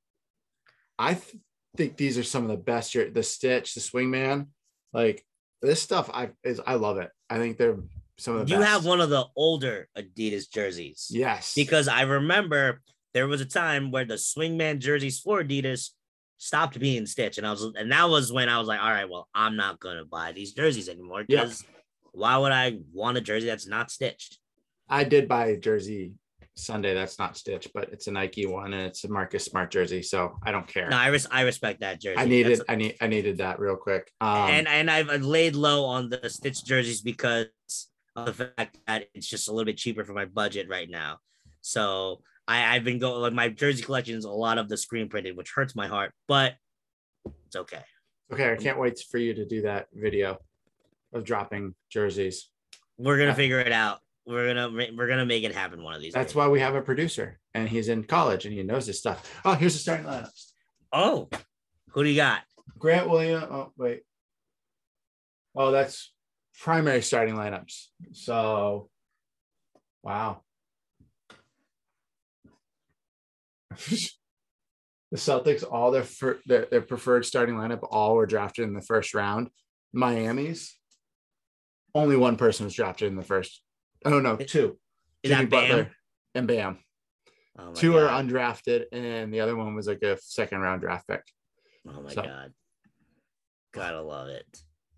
I 0.98 1.14
th- 1.14 1.36
think 1.76 1.96
these 1.96 2.18
are 2.18 2.22
some 2.22 2.42
of 2.42 2.48
the 2.48 2.56
best. 2.56 2.92
The 2.92 3.22
Stitch, 3.22 3.74
the 3.74 3.80
Swingman, 3.80 4.46
like 4.92 5.24
this 5.60 5.82
stuff. 5.82 6.10
I 6.12 6.30
is 6.44 6.60
I 6.66 6.74
love 6.74 6.98
it. 6.98 7.10
I 7.30 7.38
think 7.38 7.58
they're 7.58 7.78
some 8.18 8.36
of 8.36 8.46
the. 8.46 8.52
You 8.52 8.58
best. 8.58 8.70
have 8.70 8.84
one 8.84 9.00
of 9.00 9.10
the 9.10 9.24
older 9.36 9.88
Adidas 9.96 10.50
jerseys. 10.50 11.08
Yes, 11.10 11.54
because 11.54 11.88
I 11.88 12.02
remember 12.02 12.80
there 13.14 13.26
was 13.26 13.40
a 13.40 13.46
time 13.46 13.90
where 13.90 14.04
the 14.04 14.14
Swingman 14.14 14.78
jerseys 14.78 15.20
for 15.20 15.42
Adidas 15.42 15.90
stopped 16.38 16.78
being 16.78 17.06
Stitch, 17.06 17.38
and 17.38 17.46
I 17.46 17.50
was, 17.52 17.62
and 17.62 17.92
that 17.92 18.08
was 18.08 18.32
when 18.32 18.48
I 18.48 18.58
was 18.58 18.68
like, 18.68 18.82
all 18.82 18.90
right, 18.90 19.08
well, 19.08 19.28
I'm 19.34 19.56
not 19.56 19.80
gonna 19.80 20.04
buy 20.04 20.32
these 20.32 20.52
jerseys 20.52 20.88
anymore 20.88 21.24
because 21.26 21.62
yeah. 21.62 21.80
why 22.12 22.36
would 22.36 22.52
I 22.52 22.78
want 22.92 23.18
a 23.18 23.20
jersey 23.20 23.46
that's 23.46 23.66
not 23.66 23.90
stitched? 23.90 24.38
I 24.88 25.04
did 25.04 25.28
buy 25.28 25.46
a 25.46 25.56
jersey 25.56 26.14
Sunday 26.54 26.92
that's 26.92 27.18
not 27.18 27.36
Stitch, 27.36 27.68
but 27.72 27.88
it's 27.92 28.08
a 28.08 28.10
Nike 28.12 28.46
one 28.46 28.74
and 28.74 28.82
it's 28.82 29.04
a 29.04 29.08
Marcus 29.08 29.44
Smart 29.44 29.70
jersey, 29.70 30.02
so 30.02 30.38
I 30.42 30.52
don't 30.52 30.66
care. 30.66 30.88
No, 30.90 30.96
I 30.98 31.08
res- 31.08 31.26
I 31.30 31.42
respect 31.42 31.80
that 31.80 32.00
jersey. 32.00 32.18
I 32.18 32.26
needed 32.26 32.58
that's... 32.58 32.64
I 32.68 32.74
need 32.76 32.96
I 33.00 33.06
needed 33.06 33.38
that 33.38 33.58
real 33.58 33.76
quick. 33.76 34.10
Um, 34.20 34.50
and 34.50 34.68
and 34.68 34.90
I've 34.90 35.22
laid 35.22 35.56
low 35.56 35.86
on 35.86 36.10
the 36.10 36.28
Stitch 36.28 36.62
jerseys 36.64 37.00
because 37.00 37.46
of 38.14 38.26
the 38.26 38.32
fact 38.32 38.76
that 38.86 39.06
it's 39.14 39.26
just 39.26 39.48
a 39.48 39.52
little 39.52 39.64
bit 39.64 39.78
cheaper 39.78 40.04
for 40.04 40.12
my 40.12 40.26
budget 40.26 40.68
right 40.68 40.88
now. 40.90 41.18
So 41.62 42.20
I 42.46 42.76
I've 42.76 42.84
been 42.84 42.98
going 42.98 43.22
like 43.22 43.32
my 43.32 43.48
jersey 43.48 43.82
collection 43.82 44.16
is 44.16 44.26
a 44.26 44.30
lot 44.30 44.58
of 44.58 44.68
the 44.68 44.76
screen 44.76 45.08
printed, 45.08 45.36
which 45.36 45.52
hurts 45.54 45.74
my 45.74 45.86
heart, 45.86 46.12
but 46.28 46.54
it's 47.46 47.56
okay. 47.56 47.82
Okay, 48.30 48.52
I 48.52 48.56
can't 48.56 48.78
wait 48.78 49.02
for 49.10 49.18
you 49.18 49.32
to 49.34 49.46
do 49.46 49.62
that 49.62 49.86
video 49.94 50.38
of 51.14 51.24
dropping 51.24 51.74
jerseys. 51.90 52.50
We're 52.98 53.18
gonna 53.18 53.34
figure 53.34 53.58
it 53.58 53.72
out 53.72 54.01
we're 54.26 54.54
gonna 54.54 54.70
we're 54.96 55.08
gonna 55.08 55.26
make 55.26 55.44
it 55.44 55.54
happen 55.54 55.82
one 55.82 55.94
of 55.94 56.00
these. 56.00 56.12
That's 56.12 56.32
days. 56.32 56.36
why 56.36 56.48
we 56.48 56.60
have 56.60 56.74
a 56.74 56.82
producer, 56.82 57.38
and 57.54 57.68
he's 57.68 57.88
in 57.88 58.04
college 58.04 58.44
and 58.44 58.54
he 58.54 58.62
knows 58.62 58.86
this 58.86 58.98
stuff. 58.98 59.40
Oh, 59.44 59.54
here's 59.54 59.72
the 59.74 59.80
starting 59.80 60.06
lineup. 60.06 60.30
Oh, 60.92 61.28
who 61.88 62.04
do 62.04 62.10
you 62.10 62.16
got? 62.16 62.42
Grant 62.78 63.08
Williams. 63.08 63.46
Oh, 63.50 63.72
wait. 63.76 64.02
Oh, 65.56 65.70
that's 65.70 66.12
primary 66.60 67.02
starting 67.02 67.34
lineups. 67.34 67.86
So, 68.12 68.88
wow. 70.02 70.42
the 73.88 75.16
Celtics, 75.16 75.64
all 75.68 75.90
their, 75.90 76.04
their 76.46 76.66
their 76.66 76.82
preferred 76.82 77.24
starting 77.26 77.56
lineup, 77.56 77.86
all 77.90 78.14
were 78.14 78.26
drafted 78.26 78.66
in 78.66 78.74
the 78.74 78.82
first 78.82 79.14
round. 79.14 79.48
Miami's 79.92 80.76
only 81.94 82.16
one 82.16 82.36
person 82.36 82.64
was 82.64 82.74
drafted 82.74 83.08
in 83.08 83.16
the 83.16 83.22
first 83.22 83.61
Oh 84.04 84.20
no, 84.20 84.36
two. 84.36 84.78
Is 85.22 85.30
Jimmy 85.30 85.46
Butler 85.46 85.90
and 86.34 86.46
Bam. 86.46 86.78
Oh 87.58 87.72
two 87.74 87.92
god. 87.92 88.02
are 88.02 88.22
undrafted, 88.22 88.84
and 88.92 89.32
the 89.32 89.40
other 89.40 89.56
one 89.56 89.74
was 89.74 89.86
like 89.86 90.02
a 90.02 90.18
second 90.20 90.60
round 90.60 90.80
draft 90.80 91.06
pick. 91.06 91.22
Oh 91.88 92.02
my 92.02 92.12
so, 92.12 92.22
god. 92.22 92.52
Gotta 93.72 94.02
love 94.02 94.28
it. 94.28 94.46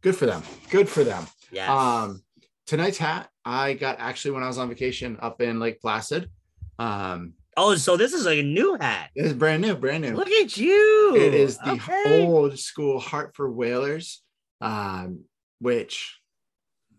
Good 0.01 0.17
for 0.17 0.27
them. 0.27 0.43
Good 0.71 0.89
for 0.89 1.05
them. 1.05 1.27
Yeah. 1.51 1.75
Um, 1.75 2.23
tonight's 2.67 2.99
hat 2.99 3.31
I 3.45 3.75
got 3.75 3.99
actually 3.99 4.33
when 4.33 4.43
I 4.43 4.47
was 4.47 4.59
on 4.59 4.69
vacation 4.69 5.19
up 5.21 5.41
in 5.41 5.61
Lake 5.61 5.81
Placid. 5.81 6.31
Um, 6.79 7.35
oh, 7.57 7.75
so 7.77 7.97
this 7.97 8.13
is 8.13 8.25
like 8.25 8.39
a 8.39 8.43
new 8.43 8.77
hat. 8.81 9.11
It's 9.15 9.33
brand 9.33 9.63
new, 9.63 9.75
brand 9.75 10.03
new. 10.03 10.15
Look 10.15 10.31
at 10.31 10.57
you. 10.57 11.15
It 11.17 11.35
is 11.35 11.59
the 11.59 11.73
okay. 11.73 12.25
old 12.25 12.59
school 12.59 12.99
Hartford 12.99 13.55
Whalers, 13.55 14.23
um, 14.61 15.25
which 15.61 16.19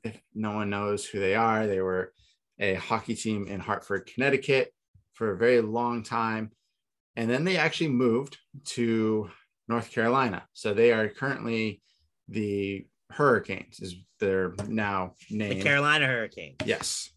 if 0.05 0.21
no 0.33 0.51
one 0.51 0.69
knows 0.69 1.05
who 1.05 1.19
they 1.19 1.35
are, 1.35 1.67
they 1.67 1.81
were 1.81 2.13
a 2.59 2.75
hockey 2.75 3.15
team 3.15 3.47
in 3.47 3.59
Hartford, 3.59 4.05
Connecticut 4.13 4.71
for 5.13 5.31
a 5.31 5.37
very 5.37 5.61
long 5.61 6.03
time. 6.03 6.51
And 7.15 7.29
then 7.29 7.43
they 7.43 7.57
actually 7.57 7.89
moved 7.89 8.37
to 8.65 9.29
North 9.67 9.91
Carolina. 9.91 10.45
So 10.53 10.73
they 10.73 10.91
are 10.91 11.09
currently 11.09 11.81
the 12.27 12.85
Hurricanes, 13.11 13.79
is 13.79 13.95
their 14.19 14.53
now 14.67 15.13
name. 15.29 15.57
The 15.57 15.63
Carolina 15.63 16.05
Hurricanes. 16.05 16.57
Yes. 16.65 17.09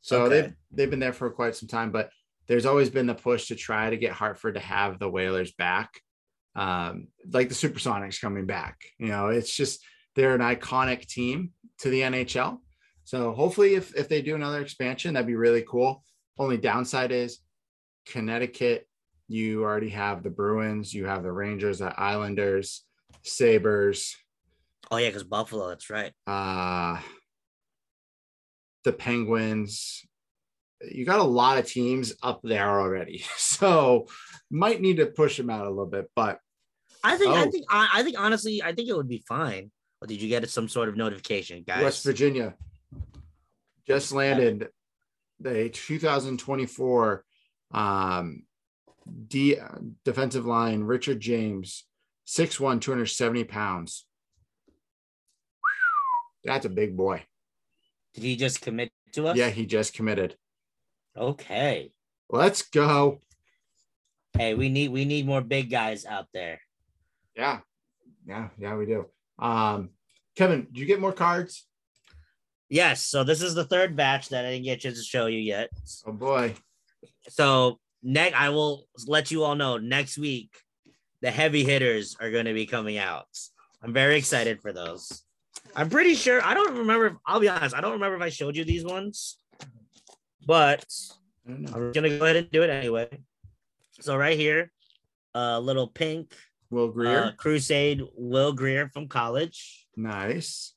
So 0.00 0.22
okay. 0.22 0.28
they've, 0.40 0.54
they've 0.70 0.90
been 0.90 1.00
there 1.00 1.12
for 1.12 1.30
quite 1.30 1.56
some 1.56 1.68
time, 1.68 1.90
but 1.90 2.10
there's 2.46 2.66
always 2.66 2.88
been 2.88 3.06
the 3.06 3.14
push 3.14 3.48
to 3.48 3.54
try 3.54 3.90
to 3.90 3.96
get 3.96 4.12
Hartford 4.12 4.54
to 4.54 4.60
have 4.60 4.98
the 4.98 5.10
Whalers 5.10 5.52
back. 5.52 6.00
Um, 6.54 7.08
like 7.30 7.48
the 7.48 7.54
Supersonics 7.54 8.20
coming 8.20 8.46
back. 8.46 8.78
You 8.98 9.08
know, 9.08 9.28
it's 9.28 9.54
just 9.54 9.84
they're 10.14 10.34
an 10.34 10.40
iconic 10.40 11.06
team 11.06 11.52
to 11.78 11.90
the 11.90 12.00
NHL. 12.00 12.58
So 13.04 13.32
hopefully, 13.32 13.74
if 13.74 13.94
if 13.96 14.08
they 14.08 14.20
do 14.20 14.34
another 14.34 14.60
expansion, 14.60 15.14
that'd 15.14 15.26
be 15.26 15.34
really 15.34 15.62
cool. 15.62 16.04
Only 16.38 16.58
downside 16.58 17.10
is 17.12 17.38
Connecticut. 18.06 18.86
You 19.28 19.62
already 19.62 19.90
have 19.90 20.22
the 20.22 20.30
Bruins, 20.30 20.92
you 20.92 21.06
have 21.06 21.22
the 21.22 21.32
Rangers, 21.32 21.78
the 21.78 21.98
Islanders, 21.98 22.84
Sabres. 23.22 24.16
Oh 24.90 24.96
yeah, 24.96 25.08
because 25.08 25.24
Buffalo. 25.24 25.68
That's 25.68 25.90
right. 25.90 26.12
Uh 26.26 27.00
the 28.84 28.92
Penguins. 28.92 30.04
You 30.90 31.04
got 31.04 31.18
a 31.18 31.24
lot 31.24 31.58
of 31.58 31.66
teams 31.66 32.14
up 32.22 32.40
there 32.42 32.80
already, 32.80 33.24
so 33.36 34.06
might 34.50 34.80
need 34.80 34.98
to 34.98 35.06
push 35.06 35.36
them 35.36 35.50
out 35.50 35.66
a 35.66 35.70
little 35.70 35.86
bit. 35.86 36.10
But 36.14 36.38
I 37.02 37.16
think, 37.16 37.30
oh. 37.30 37.36
I 37.36 37.50
think, 37.50 37.66
I 37.70 38.02
think 38.02 38.18
honestly, 38.18 38.62
I 38.62 38.72
think 38.72 38.88
it 38.88 38.96
would 38.96 39.08
be 39.08 39.24
fine. 39.28 39.70
Or 40.00 40.06
did 40.06 40.22
you 40.22 40.28
get 40.28 40.48
some 40.48 40.68
sort 40.68 40.88
of 40.88 40.96
notification, 40.96 41.64
guys? 41.66 41.82
West 41.82 42.04
Virginia 42.04 42.54
just 43.86 44.12
landed 44.12 44.68
the 45.40 45.68
2024 45.70 47.24
um, 47.72 48.42
D, 49.26 49.56
defensive 50.04 50.46
line, 50.46 50.82
Richard 50.82 51.20
James, 51.20 51.84
6'1, 52.26 52.80
270 52.80 53.44
pounds. 53.44 54.04
That's 56.44 56.66
a 56.66 56.70
big 56.70 56.96
boy. 56.96 57.24
Did 58.14 58.24
he 58.24 58.36
just 58.36 58.60
commit 58.60 58.92
to 59.12 59.28
us? 59.28 59.36
Yeah, 59.36 59.50
he 59.50 59.66
just 59.66 59.94
committed. 59.94 60.36
Okay. 61.16 61.92
Let's 62.30 62.62
go. 62.62 63.20
Hey, 64.36 64.54
we 64.54 64.68
need 64.68 64.90
we 64.90 65.04
need 65.04 65.26
more 65.26 65.40
big 65.40 65.70
guys 65.70 66.04
out 66.04 66.26
there. 66.32 66.60
Yeah. 67.34 67.60
Yeah, 68.26 68.48
yeah, 68.58 68.76
we 68.76 68.86
do. 68.86 69.06
Um, 69.38 69.90
Kevin, 70.36 70.66
do 70.72 70.80
you 70.80 70.86
get 70.86 71.00
more 71.00 71.12
cards? 71.12 71.66
Yes. 72.68 73.02
So 73.02 73.24
this 73.24 73.42
is 73.42 73.54
the 73.54 73.64
third 73.64 73.96
batch 73.96 74.28
that 74.28 74.44
I 74.44 74.50
didn't 74.50 74.64
get 74.64 74.78
a 74.78 74.80
chance 74.80 74.98
to 74.98 75.04
show 75.04 75.26
you 75.26 75.38
yet. 75.38 75.70
Oh 76.06 76.12
boy. 76.12 76.54
So 77.28 77.78
next, 78.02 78.38
I 78.38 78.50
will 78.50 78.86
let 79.06 79.30
you 79.30 79.44
all 79.44 79.54
know 79.54 79.78
next 79.78 80.18
week 80.18 80.50
the 81.22 81.30
heavy 81.30 81.64
hitters 81.64 82.16
are 82.20 82.30
going 82.30 82.44
to 82.44 82.54
be 82.54 82.66
coming 82.66 82.98
out. 82.98 83.26
I'm 83.82 83.92
very 83.92 84.16
excited 84.16 84.60
for 84.60 84.72
those. 84.72 85.22
I'm 85.76 85.90
pretty 85.90 86.14
sure. 86.14 86.44
I 86.44 86.54
don't 86.54 86.76
remember. 86.76 87.18
I'll 87.26 87.40
be 87.40 87.48
honest. 87.48 87.74
I 87.74 87.80
don't 87.80 87.92
remember 87.92 88.16
if 88.16 88.22
I 88.22 88.28
showed 88.30 88.56
you 88.56 88.64
these 88.64 88.84
ones, 88.84 89.38
but 90.46 90.84
I'm 91.46 91.92
gonna 91.92 92.18
go 92.18 92.24
ahead 92.24 92.36
and 92.36 92.50
do 92.50 92.62
it 92.62 92.70
anyway. 92.70 93.08
So 94.00 94.16
right 94.16 94.36
here, 94.36 94.72
a 95.34 95.38
uh, 95.38 95.58
little 95.60 95.86
pink 95.86 96.34
Will 96.70 96.88
Grier. 96.88 97.24
Uh, 97.24 97.32
Crusade 97.32 98.02
Will 98.16 98.52
Grier 98.52 98.88
from 98.88 99.08
college. 99.08 99.86
Nice. 99.96 100.74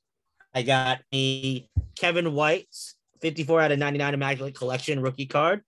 I 0.54 0.62
got 0.62 1.00
a 1.14 1.68
Kevin 1.98 2.34
White's 2.34 2.94
54 3.20 3.60
out 3.60 3.72
of 3.72 3.78
99 3.78 4.14
Immaculate 4.14 4.54
Collection 4.54 5.00
rookie 5.00 5.26
card, 5.26 5.62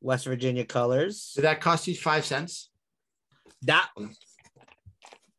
West 0.00 0.26
Virginia 0.26 0.64
colors. 0.64 1.32
Did 1.34 1.42
that 1.42 1.60
cost 1.60 1.88
you 1.88 1.96
five 1.96 2.24
cents? 2.24 2.70
That 3.62 3.88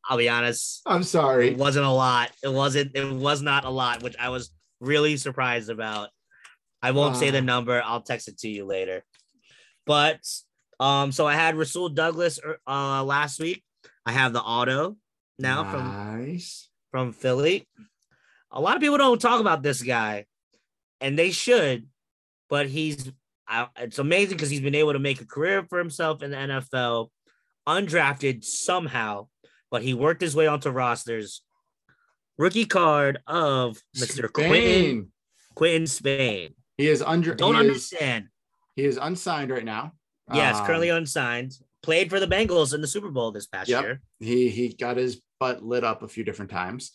I'll 0.09 0.17
be 0.17 0.27
honest. 0.27 0.81
I'm 0.87 1.03
sorry. 1.03 1.49
It 1.49 1.57
wasn't 1.57 1.85
a 1.85 1.91
lot. 1.91 2.31
It 2.43 2.51
wasn't, 2.51 2.95
it 2.95 3.13
was 3.13 3.43
not 3.43 3.65
a 3.65 3.69
lot, 3.69 4.01
which 4.01 4.15
I 4.19 4.29
was 4.29 4.49
really 4.81 5.17
surprised 5.17 5.69
about. 5.69 6.09
I 6.81 6.91
won't 6.91 7.15
uh, 7.15 7.19
say 7.19 7.29
the 7.29 7.41
number. 7.41 7.81
I'll 7.85 8.01
text 8.01 8.27
it 8.27 8.39
to 8.39 8.49
you 8.49 8.65
later. 8.65 9.03
But 9.85 10.19
um, 10.79 11.11
so 11.11 11.27
I 11.27 11.35
had 11.35 11.55
Rasul 11.55 11.89
Douglas 11.89 12.39
er, 12.43 12.59
uh 12.67 13.03
last 13.03 13.39
week. 13.39 13.63
I 14.09 14.11
have 14.11 14.33
the 14.33 14.41
auto 14.41 14.97
now 15.37 15.61
nice. 15.61 16.67
from 16.91 17.11
from 17.11 17.13
Philly. 17.13 17.67
A 18.49 18.59
lot 18.59 18.75
of 18.75 18.81
people 18.81 18.97
don't 18.97 19.21
talk 19.21 19.39
about 19.39 19.61
this 19.61 19.83
guy, 19.83 20.25
and 20.99 21.17
they 21.17 21.29
should, 21.29 21.85
but 22.49 22.65
he's 22.65 23.11
it's 23.77 23.99
amazing 23.99 24.35
because 24.35 24.49
he's 24.49 24.61
been 24.61 24.73
able 24.73 24.93
to 24.93 24.99
make 24.99 25.21
a 25.21 25.27
career 25.27 25.63
for 25.69 25.77
himself 25.77 26.23
in 26.23 26.31
the 26.31 26.37
NFL, 26.37 27.09
undrafted 27.67 28.43
somehow, 28.43 29.27
but 29.69 29.83
he 29.83 29.93
worked 29.93 30.21
his 30.21 30.35
way 30.35 30.47
onto 30.47 30.71
rosters. 30.71 31.43
Rookie 32.39 32.65
card 32.65 33.19
of 33.27 33.77
Mr. 33.95 34.33
Quinton 34.33 35.11
Quinton 35.53 35.85
Spain. 35.85 36.55
He 36.77 36.87
is 36.87 37.03
under. 37.03 37.35
Don't 37.35 37.55
understand. 37.55 38.25
Is, 38.25 38.31
he 38.75 38.85
is 38.85 38.97
unsigned 38.97 39.51
right 39.51 39.63
now. 39.63 39.91
Yes, 40.33 40.57
um, 40.57 40.65
currently 40.65 40.89
unsigned 40.89 41.53
played 41.81 42.09
for 42.09 42.19
the 42.19 42.27
Bengals 42.27 42.73
in 42.73 42.81
the 42.81 42.87
Super 42.87 43.09
Bowl 43.09 43.31
this 43.31 43.47
past 43.47 43.69
yep. 43.69 43.83
year. 43.83 44.01
He 44.19 44.49
he 44.49 44.73
got 44.73 44.97
his 44.97 45.21
butt 45.39 45.63
lit 45.63 45.83
up 45.83 46.03
a 46.03 46.07
few 46.07 46.23
different 46.23 46.51
times. 46.51 46.91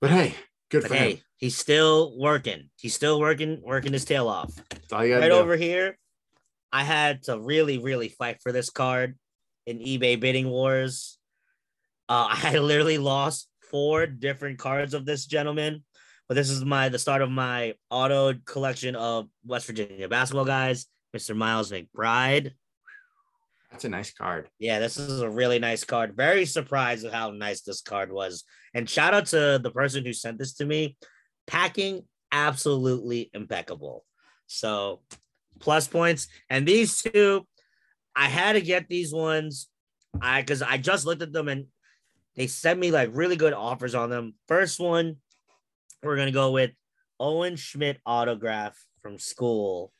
But 0.00 0.10
hey, 0.10 0.34
good 0.70 0.82
but 0.82 0.88
for 0.88 0.94
hey, 0.96 1.10
him. 1.12 1.20
He's 1.36 1.56
still 1.56 2.18
working. 2.18 2.70
He's 2.76 2.94
still 2.94 3.20
working, 3.20 3.60
working 3.62 3.92
his 3.92 4.04
tail 4.04 4.28
off. 4.28 4.52
right 4.90 5.20
do. 5.20 5.32
over 5.32 5.56
here, 5.56 5.98
I 6.72 6.84
had 6.84 7.24
to 7.24 7.38
really, 7.38 7.78
really 7.78 8.08
fight 8.08 8.38
for 8.42 8.52
this 8.52 8.70
card 8.70 9.18
in 9.66 9.78
eBay 9.78 10.18
bidding 10.18 10.48
wars. 10.48 11.18
Uh, 12.08 12.28
I 12.42 12.58
literally 12.58 12.98
lost 12.98 13.48
four 13.70 14.06
different 14.06 14.58
cards 14.58 14.94
of 14.94 15.06
this 15.06 15.26
gentleman, 15.26 15.84
but 16.28 16.34
this 16.34 16.50
is 16.50 16.64
my 16.64 16.88
the 16.88 16.98
start 16.98 17.22
of 17.22 17.30
my 17.30 17.74
auto 17.90 18.34
collection 18.44 18.96
of 18.96 19.28
West 19.44 19.66
Virginia 19.66 20.08
basketball 20.08 20.44
guys. 20.44 20.86
Mr. 21.14 21.36
Miles 21.36 21.70
McBride. 21.70 22.52
That's 23.74 23.86
a 23.86 23.88
nice 23.88 24.12
card. 24.12 24.48
Yeah, 24.60 24.78
this 24.78 24.98
is 24.98 25.20
a 25.20 25.28
really 25.28 25.58
nice 25.58 25.82
card. 25.82 26.14
Very 26.16 26.46
surprised 26.46 27.04
at 27.04 27.12
how 27.12 27.30
nice 27.30 27.62
this 27.62 27.80
card 27.80 28.12
was. 28.12 28.44
And 28.72 28.88
shout 28.88 29.14
out 29.14 29.26
to 29.26 29.58
the 29.60 29.72
person 29.72 30.04
who 30.04 30.12
sent 30.12 30.38
this 30.38 30.54
to 30.54 30.64
me. 30.64 30.96
Packing 31.48 32.02
absolutely 32.30 33.30
impeccable. 33.34 34.04
So 34.46 35.00
plus 35.58 35.88
points. 35.88 36.28
And 36.48 36.68
these 36.68 37.02
two, 37.02 37.48
I 38.14 38.26
had 38.26 38.52
to 38.52 38.60
get 38.60 38.88
these 38.88 39.12
ones. 39.12 39.68
I 40.22 40.40
because 40.40 40.62
I 40.62 40.76
just 40.76 41.04
looked 41.04 41.22
at 41.22 41.32
them 41.32 41.48
and 41.48 41.66
they 42.36 42.46
sent 42.46 42.78
me 42.78 42.92
like 42.92 43.10
really 43.12 43.34
good 43.34 43.54
offers 43.54 43.96
on 43.96 44.08
them. 44.08 44.34
First 44.46 44.78
one, 44.78 45.16
we're 46.00 46.16
gonna 46.16 46.30
go 46.30 46.52
with 46.52 46.70
Owen 47.18 47.56
Schmidt 47.56 47.98
autograph 48.06 48.78
from 49.02 49.18
school. 49.18 49.92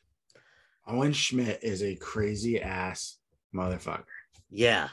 Owen 0.87 1.11
Schmidt 1.11 1.59
is 1.61 1.83
a 1.83 1.95
crazy 1.95 2.61
ass 2.61 3.17
motherfucker. 3.55 4.03
Yeah. 4.49 4.89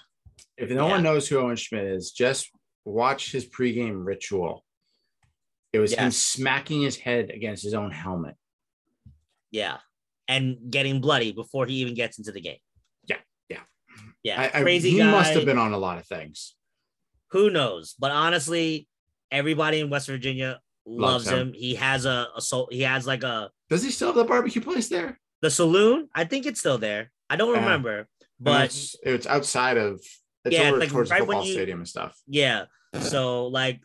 If 0.57 0.71
no 0.71 0.87
yeah. 0.87 0.93
one 0.93 1.03
knows 1.03 1.29
who 1.29 1.39
Owen 1.39 1.57
Schmidt 1.57 1.85
is, 1.85 2.13
just 2.13 2.51
watch 2.85 3.33
his 3.33 3.47
pregame 3.47 4.05
ritual. 4.07 4.65
It 5.73 5.79
was 5.79 5.93
yes. 5.93 6.01
him 6.01 6.11
smacking 6.11 6.83
his 6.83 6.97
head 6.97 7.31
against 7.31 7.63
his 7.63 7.75
own 7.75 7.91
helmet. 7.91 8.35
Yeah. 9.51 9.79
And 10.29 10.71
getting 10.71 11.01
bloody 11.01 11.33
before 11.33 11.67
he 11.67 11.75
even 11.77 11.95
gets 11.95 12.19
into 12.19 12.33
the 12.33 12.41
game. 12.41 12.59
Yeah. 13.07 13.17
Yeah. 13.49 13.61
Yeah. 14.23 14.51
I, 14.55 14.63
crazy 14.63 14.91
I, 14.91 14.93
he 14.93 14.99
guy. 14.99 15.11
must 15.11 15.33
have 15.35 15.45
been 15.45 15.59
on 15.59 15.73
a 15.73 15.79
lot 15.79 15.99
of 15.99 16.07
things. 16.07 16.55
Who 17.31 17.51
knows? 17.51 17.95
But 17.99 18.11
honestly, 18.11 18.87
everybody 19.31 19.81
in 19.81 19.89
West 19.89 20.07
Virginia 20.07 20.61
loves, 20.87 21.27
loves 21.27 21.29
him. 21.29 21.49
him. 21.49 21.55
He 21.55 21.75
has 21.77 22.05
a, 22.05 22.29
a 22.37 22.41
soul. 22.41 22.69
He 22.71 22.83
has 22.83 23.07
like 23.07 23.23
a. 23.23 23.51
Does 23.71 23.83
he 23.83 23.91
still 23.91 24.09
have 24.09 24.17
the 24.17 24.25
barbecue 24.25 24.61
place 24.61 24.89
there? 24.89 25.19
The 25.41 25.51
saloon? 25.51 26.09
I 26.15 26.25
think 26.25 26.45
it's 26.47 26.61
still 26.61 26.79
there. 26.79 27.11
I 27.31 27.37
don't 27.37 27.55
uh-huh. 27.55 27.65
remember, 27.65 28.09
but 28.43 28.67
it's, 28.67 28.97
it's, 29.03 29.27
outside 29.27 29.77
of. 29.77 30.01
It's 30.45 30.57
yeah, 30.57 30.71
over 30.71 30.79
like 30.79 30.91
towards 30.91 31.11
right 31.11 31.21
the 31.21 31.27
football 31.27 31.47
you, 31.47 31.53
stadium 31.53 31.79
and 31.79 31.89
stuff. 31.89 32.21
Yeah. 32.27 32.65
So 33.01 33.47
like, 33.47 33.81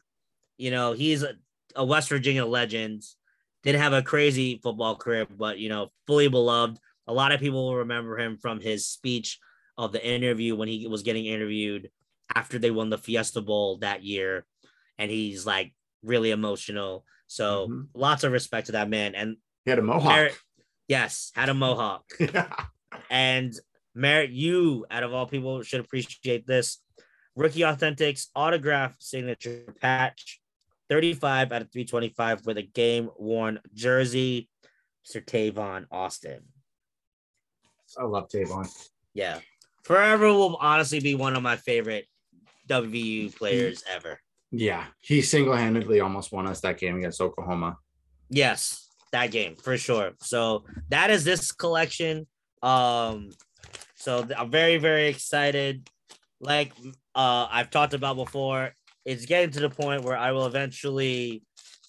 you 0.57 0.71
know, 0.71 0.93
he's 0.93 1.23
a, 1.23 1.33
a 1.75 1.85
West 1.85 2.09
Virginia 2.09 2.45
legend. 2.45 3.03
Didn't 3.63 3.81
have 3.81 3.93
a 3.93 4.01
crazy 4.01 4.59
football 4.61 4.95
career, 4.95 5.25
but 5.25 5.59
you 5.59 5.69
know, 5.69 5.89
fully 6.07 6.27
beloved. 6.27 6.79
A 7.07 7.13
lot 7.13 7.31
of 7.31 7.39
people 7.39 7.65
will 7.65 7.75
remember 7.77 8.17
him 8.17 8.37
from 8.37 8.59
his 8.59 8.87
speech 8.87 9.39
of 9.77 9.91
the 9.91 10.05
interview 10.05 10.55
when 10.55 10.67
he 10.67 10.87
was 10.87 11.03
getting 11.03 11.25
interviewed 11.25 11.89
after 12.35 12.59
they 12.59 12.71
won 12.71 12.89
the 12.89 12.97
Fiesta 12.97 13.41
Bowl 13.41 13.77
that 13.77 14.03
year, 14.03 14.45
and 14.97 15.09
he's 15.09 15.45
like 15.45 15.73
really 16.03 16.31
emotional. 16.31 17.05
So 17.27 17.67
mm-hmm. 17.67 17.81
lots 17.93 18.23
of 18.23 18.31
respect 18.31 18.67
to 18.67 18.71
that 18.73 18.89
man. 18.89 19.15
And 19.15 19.37
he 19.65 19.71
had 19.71 19.79
a 19.79 19.83
mohawk. 19.83 20.31
yes, 20.87 21.31
had 21.35 21.49
a 21.49 21.53
mohawk. 21.53 22.05
yeah. 22.19 22.47
And 23.09 23.53
Merritt, 23.97 24.29
you 24.29 24.85
out 24.91 25.03
of 25.03 25.13
all 25.13 25.25
people 25.25 25.63
should 25.63 25.79
appreciate 25.79 26.45
this. 26.45 26.79
Rookie 27.35 27.61
Authentics 27.61 28.27
autograph 28.35 28.95
signature 28.99 29.73
patch, 29.81 30.39
35 30.89 31.51
out 31.51 31.61
of 31.63 31.71
325 31.71 32.45
with 32.45 32.57
a 32.57 32.61
game 32.61 33.09
worn 33.17 33.59
jersey, 33.73 34.49
Mr. 35.05 35.23
Tavon 35.25 35.85
Austin. 35.91 36.41
I 37.97 38.03
love 38.03 38.29
Tavon. 38.29 38.69
Yeah. 39.13 39.39
Forever 39.83 40.27
will 40.27 40.57
honestly 40.59 40.99
be 40.99 41.15
one 41.15 41.35
of 41.35 41.41
my 41.41 41.55
favorite 41.55 42.05
WVU 42.69 43.35
players 43.35 43.83
ever. 43.89 44.19
Yeah, 44.51 44.85
he 45.01 45.21
single-handedly 45.21 46.01
almost 46.01 46.31
won 46.31 46.47
us 46.47 46.61
that 46.61 46.77
game 46.77 46.97
against 46.97 47.19
Oklahoma. 47.19 47.77
Yes, 48.29 48.89
that 49.11 49.31
game 49.31 49.55
for 49.55 49.77
sure. 49.77 50.11
So 50.21 50.65
that 50.89 51.09
is 51.09 51.23
this 51.23 51.51
collection. 51.51 52.27
Um, 52.61 53.29
so 53.97 54.27
I'm 54.37 54.49
very 54.49 54.77
very 54.77 55.07
excited. 55.07 55.89
Like 56.39 56.71
uh, 57.15 57.47
I've 57.49 57.69
talked 57.69 57.93
about 57.93 58.15
before, 58.15 58.71
it's 59.05 59.25
getting 59.25 59.51
to 59.51 59.59
the 59.59 59.69
point 59.69 60.03
where 60.03 60.17
I 60.17 60.31
will 60.31 60.45
eventually 60.45 61.43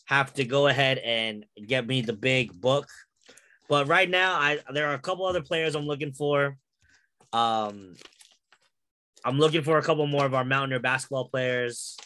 have 0.07 0.33
to 0.35 0.45
go 0.45 0.69
ahead 0.69 0.99
and 0.99 1.45
get 1.67 1.87
me 1.87 2.01
the 2.01 2.15
big 2.15 2.59
book. 2.59 2.89
But 3.69 3.89
right 3.89 4.09
now, 4.09 4.35
I 4.35 4.59
there 4.73 4.89
are 4.89 4.95
a 4.95 4.99
couple 4.99 5.27
other 5.27 5.43
players 5.43 5.75
I'm 5.75 5.87
looking 5.87 6.13
for. 6.13 6.57
Um, 7.33 7.95
I'm 9.25 9.39
looking 9.39 9.63
for 9.63 9.77
a 9.77 9.83
couple 9.83 10.07
more 10.07 10.25
of 10.25 10.33
our 10.33 10.45
Mountaineer 10.45 10.81
basketball 10.81 11.29
players. 11.29 11.99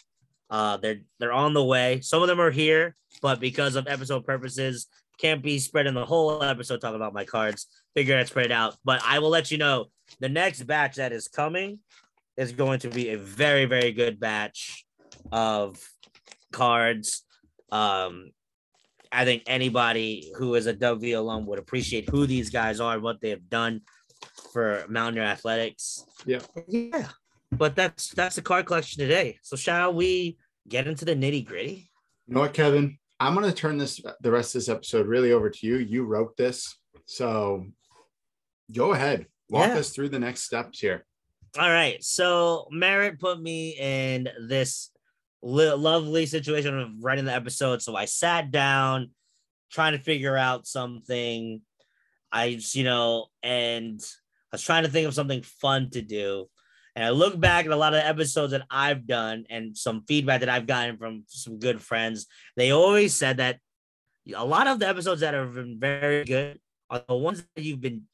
Uh, 0.49 0.77
they're 0.77 1.01
they're 1.19 1.31
on 1.31 1.53
the 1.53 1.63
way. 1.63 2.01
Some 2.01 2.21
of 2.21 2.27
them 2.27 2.41
are 2.41 2.51
here, 2.51 2.95
but 3.21 3.39
because 3.39 3.75
of 3.75 3.87
episode 3.87 4.25
purposes, 4.25 4.87
can't 5.17 5.41
be 5.41 5.59
spreading 5.59 5.93
the 5.93 6.05
whole 6.05 6.43
episode 6.43 6.81
talking 6.81 6.97
about 6.97 7.13
my 7.13 7.23
cards. 7.23 7.67
Figure 7.95 8.17
I'd 8.17 8.27
spread 8.27 8.47
it 8.47 8.51
out. 8.51 8.75
But 8.83 9.01
I 9.05 9.19
will 9.19 9.29
let 9.29 9.51
you 9.51 9.57
know 9.57 9.85
the 10.19 10.29
next 10.29 10.63
batch 10.63 10.95
that 10.95 11.11
is 11.11 11.27
coming 11.27 11.79
is 12.37 12.51
going 12.51 12.79
to 12.79 12.89
be 12.89 13.09
a 13.09 13.17
very 13.17 13.65
very 13.65 13.91
good 13.91 14.19
batch 14.19 14.85
of 15.31 15.77
cards. 16.51 17.23
Um, 17.71 18.31
I 19.11 19.25
think 19.25 19.43
anybody 19.45 20.31
who 20.37 20.55
is 20.55 20.65
a 20.65 20.73
W 20.73 21.19
alum 21.19 21.45
would 21.45 21.59
appreciate 21.59 22.09
who 22.09 22.25
these 22.25 22.49
guys 22.49 22.79
are, 22.79 22.99
what 22.99 23.21
they 23.21 23.29
have 23.29 23.47
done 23.49 23.81
for 24.51 24.85
Mountaineer 24.89 25.23
Athletics. 25.23 26.05
Yeah. 26.25 26.39
Yeah. 26.67 27.09
But 27.51 27.75
that's 27.75 28.09
that's 28.09 28.35
the 28.35 28.41
card 28.41 28.65
collection 28.65 28.99
today. 28.99 29.37
So 29.43 29.55
shall 29.55 29.93
we 29.93 30.37
get 30.67 30.87
into 30.87 31.05
the 31.05 31.15
nitty 31.15 31.45
gritty? 31.45 31.89
You 32.27 32.35
know 32.35 32.41
what, 32.41 32.53
Kevin? 32.53 32.97
I'm 33.19 33.35
gonna 33.35 33.51
turn 33.51 33.77
this 33.77 34.01
the 34.21 34.31
rest 34.31 34.55
of 34.55 34.61
this 34.61 34.69
episode 34.69 35.07
really 35.07 35.31
over 35.31 35.49
to 35.49 35.67
you. 35.67 35.77
You 35.77 36.05
wrote 36.05 36.35
this, 36.35 36.75
so 37.05 37.67
go 38.75 38.93
ahead. 38.93 39.27
Walk 39.53 39.67
yeah. 39.67 39.77
us 39.77 39.91
through 39.91 40.09
the 40.09 40.17
next 40.17 40.41
steps 40.41 40.79
here. 40.79 41.05
All 41.59 41.69
right. 41.69 42.03
So 42.03 42.67
Merritt 42.71 43.19
put 43.19 43.39
me 43.39 43.77
in 43.79 44.27
this 44.47 44.89
li- 45.43 45.73
lovely 45.73 46.25
situation 46.25 46.79
of 46.79 46.89
writing 47.01 47.25
the 47.25 47.35
episode. 47.35 47.83
So 47.83 47.95
I 47.95 48.05
sat 48.05 48.49
down 48.49 49.11
trying 49.71 49.91
to 49.91 49.99
figure 49.99 50.35
out 50.35 50.65
something. 50.65 51.61
I, 52.31 52.57
you 52.71 52.83
know, 52.83 53.27
and 53.43 54.01
I 54.51 54.55
was 54.55 54.63
trying 54.63 54.85
to 54.85 54.89
think 54.89 55.07
of 55.07 55.13
something 55.13 55.43
fun 55.43 55.91
to 55.91 56.01
do. 56.01 56.49
And 56.95 57.05
I 57.05 57.11
look 57.11 57.39
back 57.39 57.65
at 57.65 57.71
a 57.71 57.75
lot 57.75 57.93
of 57.93 57.99
episodes 58.03 58.53
that 58.53 58.65
I've 58.71 59.05
done 59.05 59.45
and 59.51 59.77
some 59.77 60.03
feedback 60.07 60.39
that 60.39 60.49
I've 60.49 60.65
gotten 60.65 60.97
from 60.97 61.25
some 61.27 61.59
good 61.59 61.79
friends. 61.79 62.25
They 62.57 62.71
always 62.71 63.15
said 63.15 63.37
that 63.37 63.59
a 64.35 64.45
lot 64.45 64.65
of 64.65 64.79
the 64.79 64.87
episodes 64.87 65.21
that 65.21 65.35
have 65.35 65.53
been 65.53 65.77
very 65.79 66.23
good 66.23 66.59
are 66.89 67.03
the 67.07 67.15
ones 67.15 67.45
that 67.55 67.63
you've 67.63 67.81
been 67.81 68.05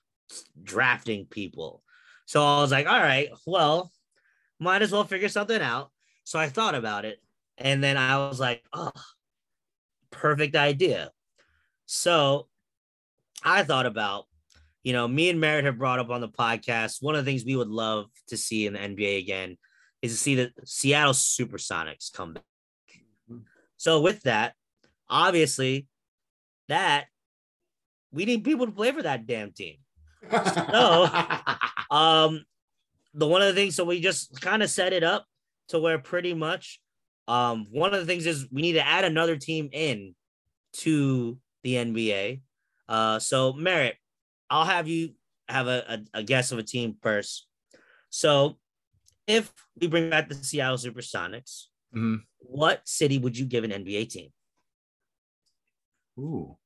drafting 0.62 1.26
people. 1.26 1.84
So 2.26 2.44
I 2.44 2.62
was 2.62 2.72
like, 2.72 2.88
all 2.88 3.00
right, 3.00 3.30
well, 3.46 3.92
might 4.60 4.82
as 4.82 4.92
well 4.92 5.04
figure 5.04 5.30
something 5.30 5.62
out. 5.62 5.92
So 6.24 6.38
I 6.38 6.50
thought 6.50 6.76
about 6.76 7.06
it. 7.06 7.20
And 7.58 7.84
then 7.84 7.98
I 7.98 8.18
was 8.18 8.40
like, 8.40 8.64
oh, 8.74 8.92
perfect 10.12 10.56
idea. 10.56 11.12
So 11.86 12.48
I 13.44 13.64
thought 13.64 13.86
about 13.86 14.26
you 14.84 14.94
know, 14.94 15.08
me 15.08 15.30
and 15.30 15.40
Merritt 15.40 15.66
have 15.66 15.78
brought 15.78 16.00
up 16.00 16.10
on 16.10 16.22
the 16.22 16.30
podcast. 16.30 17.02
One 17.02 17.16
of 17.16 17.24
the 17.24 17.30
things 17.30 17.46
we 17.46 17.56
would 17.56 17.68
love 17.68 18.08
to 18.28 18.38
see 18.38 18.66
in 18.66 18.74
the 18.74 18.80
NBA 18.80 19.20
again 19.20 19.58
is 20.02 20.14
to 20.14 20.18
see 20.18 20.36
the 20.36 20.52
Seattle 20.66 21.14
Supersonics 21.14 22.12
come 22.12 22.34
back. 22.34 22.44
So 23.78 24.02
with 24.02 24.22
that, 24.24 24.54
obviously, 25.10 25.88
that 26.70 27.06
we 28.12 28.26
need 28.26 28.44
people 28.44 28.66
to 28.66 28.72
play 28.72 28.92
for 28.92 29.04
that 29.04 29.28
damn 29.28 29.52
team. 29.52 29.78
So, 30.32 31.08
um, 31.92 32.44
the 33.14 33.28
one 33.28 33.42
of 33.42 33.48
the 33.48 33.54
things, 33.54 33.76
so 33.76 33.84
we 33.84 34.00
just 34.00 34.40
kind 34.42 34.64
of 34.64 34.70
set 34.70 34.94
it 34.94 35.04
up 35.04 35.26
to 35.70 35.80
where 35.80 36.00
pretty 36.00 36.34
much, 36.34 36.80
um, 37.28 37.68
one 37.72 37.94
of 37.94 38.00
the 38.00 38.06
things 38.06 38.26
is 38.26 38.48
we 38.52 38.62
need 38.62 38.74
to 38.74 38.86
add 38.86 39.06
another 39.06 39.38
team 39.38 39.70
in 39.72 40.16
to 40.74 41.38
the 41.64 41.76
NBA. 41.76 42.42
Uh, 42.88 43.20
so 43.20 43.54
Merritt, 43.54 43.98
I'll 44.50 44.66
have 44.66 44.88
you 44.88 45.14
have 45.48 45.68
a, 45.68 46.04
a, 46.14 46.20
a 46.20 46.24
guess 46.24 46.52
of 46.52 46.60
a 46.60 46.64
team 46.64 46.96
first. 47.02 47.48
So, 48.10 48.58
if 49.28 49.52
we 49.80 49.88
bring 49.88 50.10
back 50.10 50.28
the 50.28 50.36
Seattle 50.36 50.78
Supersonics, 50.78 51.66
mm-hmm. 51.96 52.16
what 52.40 52.82
city 52.88 53.20
would 53.20 53.38
you 53.38 53.46
give 53.46 53.64
an 53.64 53.72
NBA 53.72 54.10
team? 54.10 54.30
Ooh. 56.20 56.58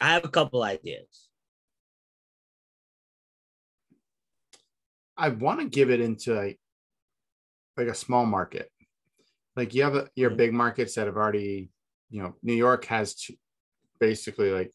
I 0.00 0.12
have 0.12 0.24
a 0.24 0.28
couple 0.28 0.62
ideas. 0.62 1.28
I 5.16 5.28
want 5.28 5.60
to 5.60 5.66
give 5.66 5.90
it 5.90 6.00
into 6.00 6.34
like, 6.34 6.58
like 7.76 7.86
a 7.86 7.94
small 7.94 8.26
market. 8.26 8.70
Like 9.56 9.74
you 9.74 9.84
have 9.84 9.94
a, 9.94 10.08
your 10.16 10.30
mm-hmm. 10.30 10.36
big 10.36 10.52
markets 10.52 10.96
that 10.96 11.06
have 11.06 11.16
already, 11.16 11.70
you 12.10 12.22
know, 12.22 12.34
New 12.42 12.54
York 12.54 12.84
has 12.86 13.14
two, 13.14 13.34
basically 14.00 14.50
like 14.50 14.72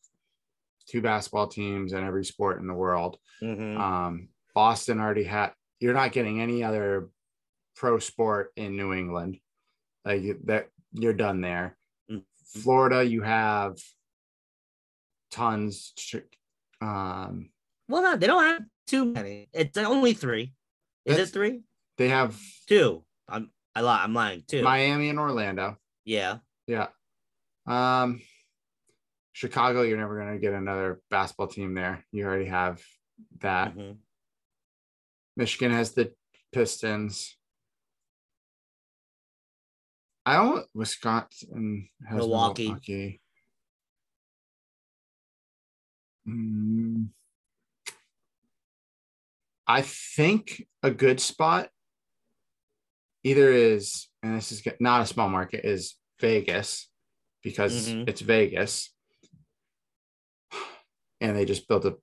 two 0.87 1.01
basketball 1.01 1.47
teams 1.47 1.93
in 1.93 2.03
every 2.03 2.23
sport 2.23 2.59
in 2.61 2.67
the 2.67 2.73
world. 2.73 3.17
Mm-hmm. 3.43 3.79
Um, 3.79 4.29
Boston 4.55 4.99
already 4.99 5.25
had. 5.25 5.51
You're 5.79 5.93
not 5.93 6.13
getting 6.13 6.41
any 6.41 6.63
other 6.63 7.09
pro 7.75 7.99
sport 7.99 8.51
in 8.55 8.75
New 8.75 8.93
England. 8.93 9.37
Like 10.05 10.23
that, 10.45 10.67
you're 10.93 11.13
done 11.13 11.41
there. 11.41 11.77
Mm-hmm. 12.09 12.61
Florida, 12.61 13.03
you 13.03 13.21
have 13.21 13.77
tons. 15.31 15.93
Um, 16.81 17.49
well, 17.87 18.03
no, 18.03 18.15
they 18.15 18.27
don't 18.27 18.43
have 18.43 18.63
too 18.87 19.05
many. 19.05 19.49
It's 19.53 19.77
only 19.77 20.13
three. 20.13 20.53
Is 21.05 21.17
it 21.17 21.29
three? 21.29 21.61
They 21.97 22.09
have 22.09 22.39
two. 22.67 23.03
I'm 23.27 23.51
I 23.75 23.81
lie. 23.81 24.03
I'm 24.03 24.13
lying. 24.13 24.43
Two. 24.47 24.63
Miami 24.63 25.09
and 25.09 25.19
Orlando. 25.19 25.77
Yeah. 26.05 26.37
Yeah. 26.67 26.87
Um, 27.65 28.21
Chicago, 29.33 29.83
you're 29.83 29.97
never 29.97 30.19
going 30.19 30.33
to 30.33 30.39
get 30.39 30.53
another 30.53 31.01
basketball 31.09 31.47
team 31.47 31.73
there. 31.73 32.03
You 32.11 32.25
already 32.25 32.45
have 32.45 32.81
that. 33.39 33.75
Mm-hmm. 33.75 33.93
Michigan 35.37 35.71
has 35.71 35.91
the 35.91 36.11
Pistons. 36.51 37.35
I 40.25 40.35
don't. 40.35 40.65
Wisconsin 40.73 41.89
has 42.07 42.17
Milwaukee. 42.17 42.65
Milwaukee. 42.65 43.21
Mm, 46.29 47.07
I 49.67 49.81
think 49.83 50.65
a 50.81 50.91
good 50.91 51.19
spot 51.19 51.69
either 53.23 53.51
is, 53.51 54.07
and 54.23 54.35
this 54.35 54.51
is 54.51 54.63
not 54.79 55.03
a 55.03 55.05
small 55.05 55.29
market, 55.29 55.65
is 55.65 55.95
Vegas 56.19 56.89
because 57.43 57.89
mm-hmm. 57.89 58.03
it's 58.07 58.21
Vegas. 58.21 58.93
And 61.21 61.35
they 61.35 61.45
just 61.45 61.67
built 61.67 61.85
a 61.85 61.97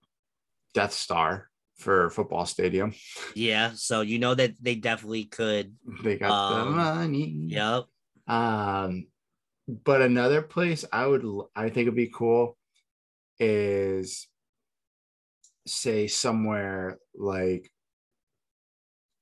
Death 0.74 0.92
Star 0.92 1.48
for 1.78 2.10
football 2.10 2.46
stadium. 2.46 2.92
Yeah, 3.34 3.72
so 3.74 4.02
you 4.02 4.18
know 4.18 4.34
that 4.34 4.54
they 4.62 4.74
definitely 4.74 5.24
could. 5.24 5.74
They 6.04 6.16
got 6.16 6.30
um, 6.30 6.70
the 6.70 6.76
money. 6.76 7.34
Yep. 7.48 7.84
Um, 8.28 9.06
but 9.84 10.02
another 10.02 10.42
place 10.42 10.84
I 10.92 11.06
would 11.06 11.24
I 11.54 11.70
think 11.70 11.86
would 11.86 11.96
be 11.96 12.12
cool 12.14 12.55
is 13.38 14.28
say 15.66 16.06
somewhere 16.06 16.98
like 17.14 17.70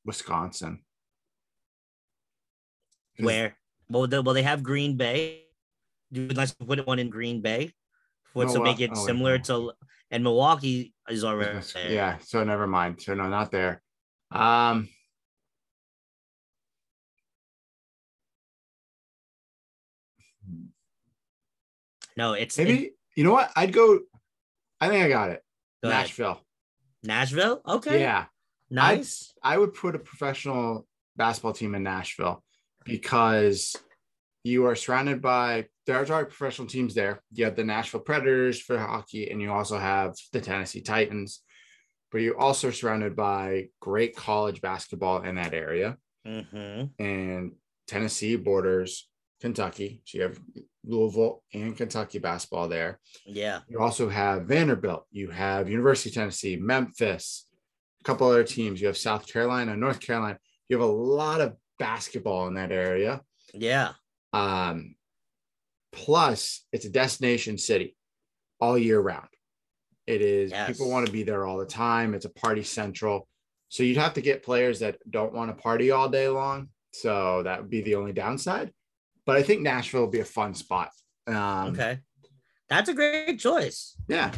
Wisconsin. 0.04 0.80
Where? 3.18 3.56
Well, 3.88 4.06
they, 4.06 4.18
well, 4.18 4.34
they 4.34 4.42
have 4.42 4.62
Green 4.62 4.96
Bay. 4.96 5.44
Let's 6.12 6.52
put 6.52 6.86
one 6.86 6.98
in 6.98 7.10
Green 7.10 7.40
Bay, 7.40 7.72
for 8.32 8.44
to 8.46 8.62
make 8.62 8.80
it 8.80 8.90
oh, 8.94 9.06
similar 9.06 9.38
to. 9.38 9.72
And 10.10 10.22
Milwaukee 10.22 10.92
is 11.08 11.24
already 11.24 11.58
there. 11.72 11.90
Yeah, 11.90 12.18
so 12.18 12.44
never 12.44 12.66
mind. 12.66 13.00
So 13.02 13.14
no, 13.14 13.28
not 13.28 13.50
there. 13.50 13.82
Um. 14.30 14.88
No, 22.16 22.34
it's 22.34 22.56
maybe 22.58 22.84
it, 22.84 22.93
you 23.14 23.24
know 23.24 23.32
what? 23.32 23.50
I'd 23.56 23.72
go. 23.72 24.00
I 24.80 24.88
think 24.88 25.04
I 25.04 25.08
got 25.08 25.30
it. 25.30 25.42
Go 25.82 25.90
Nashville. 25.90 26.30
Ahead. 26.30 26.42
Nashville. 27.02 27.60
Okay. 27.66 28.00
Yeah. 28.00 28.26
Nice. 28.70 29.32
I, 29.42 29.54
I 29.54 29.58
would 29.58 29.74
put 29.74 29.94
a 29.94 29.98
professional 29.98 30.86
basketball 31.16 31.52
team 31.52 31.74
in 31.74 31.82
Nashville 31.82 32.42
because 32.84 33.76
you 34.42 34.66
are 34.66 34.74
surrounded 34.74 35.22
by 35.22 35.66
there 35.86 35.96
are 35.96 36.06
already 36.06 36.30
professional 36.30 36.66
teams 36.66 36.94
there. 36.94 37.20
You 37.32 37.44
have 37.44 37.56
the 37.56 37.64
Nashville 37.64 38.00
Predators 38.00 38.60
for 38.60 38.78
hockey, 38.78 39.30
and 39.30 39.40
you 39.40 39.52
also 39.52 39.78
have 39.78 40.14
the 40.32 40.40
Tennessee 40.40 40.80
Titans. 40.80 41.40
But 42.10 42.20
you're 42.20 42.38
also 42.38 42.70
surrounded 42.70 43.16
by 43.16 43.68
great 43.80 44.16
college 44.16 44.60
basketball 44.60 45.22
in 45.22 45.34
that 45.34 45.52
area. 45.52 45.96
Mm-hmm. 46.26 47.02
And 47.04 47.52
Tennessee 47.86 48.36
borders 48.36 49.08
Kentucky. 49.40 50.02
So 50.04 50.18
you 50.18 50.24
have 50.24 50.40
Louisville 50.84 51.42
and 51.52 51.76
Kentucky 51.76 52.18
basketball 52.18 52.68
there. 52.68 53.00
Yeah. 53.26 53.60
You 53.68 53.80
also 53.80 54.08
have 54.08 54.44
Vanderbilt. 54.44 55.06
You 55.10 55.30
have 55.30 55.68
University 55.68 56.10
of 56.10 56.14
Tennessee, 56.14 56.56
Memphis, 56.56 57.46
a 58.00 58.04
couple 58.04 58.28
other 58.28 58.44
teams. 58.44 58.80
You 58.80 58.86
have 58.86 58.96
South 58.96 59.26
Carolina, 59.26 59.76
North 59.76 60.00
Carolina. 60.00 60.38
You 60.68 60.78
have 60.78 60.88
a 60.88 60.92
lot 60.92 61.40
of 61.40 61.56
basketball 61.78 62.48
in 62.48 62.54
that 62.54 62.72
area. 62.72 63.20
Yeah. 63.52 63.92
Um, 64.32 64.96
plus, 65.92 66.64
it's 66.72 66.84
a 66.84 66.90
destination 66.90 67.58
city 67.58 67.96
all 68.60 68.78
year 68.78 69.00
round. 69.00 69.28
It 70.06 70.20
is 70.20 70.50
yes. 70.50 70.68
people 70.68 70.90
want 70.90 71.06
to 71.06 71.12
be 71.12 71.22
there 71.22 71.46
all 71.46 71.58
the 71.58 71.66
time. 71.66 72.14
It's 72.14 72.26
a 72.26 72.30
party 72.30 72.62
central. 72.62 73.28
So 73.68 73.82
you'd 73.82 73.96
have 73.96 74.14
to 74.14 74.20
get 74.20 74.42
players 74.42 74.80
that 74.80 74.98
don't 75.10 75.32
want 75.32 75.50
to 75.50 75.62
party 75.62 75.90
all 75.90 76.08
day 76.08 76.28
long. 76.28 76.68
So 76.92 77.42
that 77.42 77.60
would 77.60 77.70
be 77.70 77.80
the 77.80 77.96
only 77.96 78.12
downside. 78.12 78.72
But 79.26 79.36
I 79.36 79.42
think 79.42 79.62
Nashville 79.62 80.02
will 80.02 80.08
be 80.08 80.20
a 80.20 80.24
fun 80.24 80.54
spot. 80.54 80.90
Um, 81.26 81.72
okay. 81.72 82.00
That's 82.68 82.88
a 82.88 82.94
great 82.94 83.38
choice. 83.38 83.96
Yeah. 84.08 84.32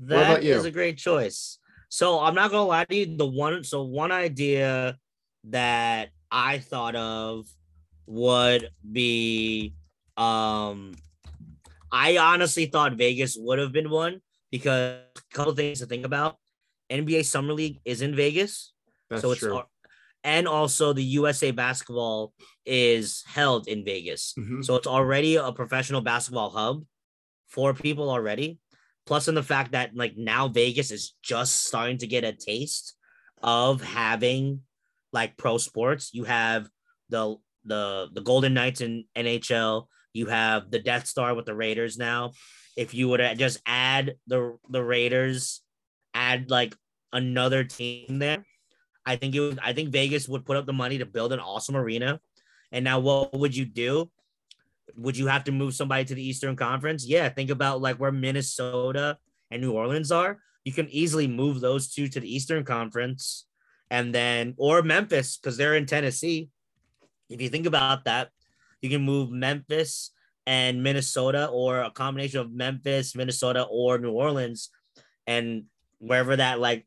That 0.00 0.42
is 0.42 0.64
a 0.64 0.70
great 0.70 0.98
choice. 0.98 1.58
So 1.88 2.20
I'm 2.20 2.34
not 2.34 2.50
gonna 2.50 2.66
lie 2.66 2.84
to 2.84 2.94
you. 2.94 3.16
The 3.16 3.26
one 3.26 3.64
so 3.64 3.82
one 3.82 4.12
idea 4.12 4.98
that 5.44 6.10
I 6.30 6.58
thought 6.58 6.96
of 6.96 7.46
would 8.06 8.70
be 8.90 9.74
um 10.16 10.94
I 11.90 12.18
honestly 12.18 12.66
thought 12.66 12.94
Vegas 12.94 13.36
would 13.38 13.58
have 13.58 13.72
been 13.72 13.90
one 13.90 14.20
because 14.50 15.00
a 15.16 15.34
couple 15.34 15.54
things 15.54 15.80
to 15.80 15.86
think 15.86 16.04
about. 16.04 16.36
NBA 16.90 17.24
Summer 17.24 17.52
League 17.52 17.80
is 17.84 18.02
in 18.02 18.14
Vegas. 18.14 18.72
That's 19.08 19.22
so 19.22 19.30
it's 19.32 19.40
true. 19.40 19.62
And 20.26 20.48
also 20.48 20.92
the 20.92 21.04
USA 21.04 21.52
basketball 21.52 22.34
is 22.66 23.22
held 23.28 23.68
in 23.68 23.84
Vegas. 23.84 24.34
Mm-hmm. 24.36 24.62
So 24.62 24.74
it's 24.74 24.88
already 24.88 25.36
a 25.36 25.52
professional 25.52 26.00
basketball 26.00 26.50
hub 26.50 26.84
for 27.46 27.72
people 27.72 28.10
already. 28.10 28.58
Plus 29.06 29.28
in 29.28 29.36
the 29.36 29.42
fact 29.42 29.70
that 29.72 29.94
like 29.94 30.16
now 30.16 30.48
Vegas 30.48 30.90
is 30.90 31.14
just 31.22 31.64
starting 31.66 31.98
to 31.98 32.08
get 32.08 32.24
a 32.24 32.32
taste 32.32 32.96
of 33.40 33.80
having 33.80 34.62
like 35.12 35.36
pro 35.36 35.58
sports. 35.58 36.10
You 36.12 36.24
have 36.24 36.68
the 37.08 37.36
the 37.64 38.08
the 38.12 38.20
Golden 38.20 38.52
Knights 38.52 38.80
in 38.80 39.04
NHL. 39.16 39.86
You 40.12 40.26
have 40.26 40.72
the 40.72 40.80
Death 40.80 41.06
Star 41.06 41.36
with 41.36 41.46
the 41.46 41.54
Raiders 41.54 41.98
now. 41.98 42.32
If 42.76 42.94
you 42.94 43.08
would 43.10 43.20
just 43.38 43.60
add 43.64 44.16
the 44.26 44.58
the 44.68 44.82
Raiders, 44.82 45.62
add 46.14 46.50
like 46.50 46.74
another 47.12 47.62
team 47.62 48.18
there, 48.18 48.44
I 49.06 49.14
think 49.16 49.34
it 49.36 49.40
would, 49.40 49.58
I 49.62 49.72
think 49.72 49.90
Vegas 49.90 50.28
would 50.28 50.44
put 50.44 50.56
up 50.56 50.66
the 50.66 50.72
money 50.72 50.98
to 50.98 51.06
build 51.06 51.32
an 51.32 51.38
awesome 51.38 51.76
arena. 51.76 52.20
And 52.72 52.84
now 52.84 52.98
what 52.98 53.32
would 53.32 53.56
you 53.56 53.64
do? 53.64 54.10
Would 54.96 55.16
you 55.16 55.28
have 55.28 55.44
to 55.44 55.52
move 55.52 55.74
somebody 55.74 56.04
to 56.04 56.14
the 56.14 56.26
Eastern 56.26 56.56
Conference? 56.56 57.06
Yeah, 57.06 57.28
think 57.28 57.50
about 57.50 57.80
like 57.80 57.96
where 57.96 58.10
Minnesota 58.10 59.18
and 59.50 59.62
New 59.62 59.72
Orleans 59.72 60.10
are. 60.10 60.38
You 60.64 60.72
can 60.72 60.88
easily 60.90 61.28
move 61.28 61.60
those 61.60 61.92
two 61.92 62.08
to 62.08 62.18
the 62.18 62.34
Eastern 62.34 62.64
Conference 62.64 63.46
and 63.90 64.12
then 64.12 64.54
or 64.56 64.82
Memphis 64.82 65.36
because 65.36 65.56
they're 65.56 65.76
in 65.76 65.86
Tennessee. 65.86 66.48
If 67.30 67.40
you 67.40 67.48
think 67.48 67.66
about 67.66 68.04
that, 68.04 68.30
you 68.82 68.90
can 68.90 69.02
move 69.02 69.30
Memphis 69.30 70.10
and 70.46 70.82
Minnesota 70.82 71.46
or 71.46 71.82
a 71.82 71.90
combination 71.90 72.40
of 72.40 72.52
Memphis, 72.52 73.14
Minnesota, 73.14 73.66
or 73.70 73.98
New 73.98 74.12
Orleans, 74.12 74.70
and 75.26 75.64
wherever 75.98 76.34
that 76.36 76.58
like 76.58 76.86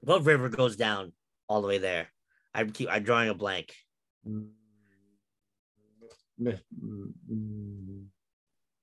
what 0.00 0.24
river 0.24 0.48
goes 0.48 0.76
down 0.76 1.12
all 1.48 1.62
the 1.62 1.68
way 1.68 1.78
there. 1.78 2.08
I 2.54 2.64
keep 2.64 2.88
I'm 2.90 3.02
drawing 3.02 3.28
a 3.28 3.34
blank. 3.34 3.74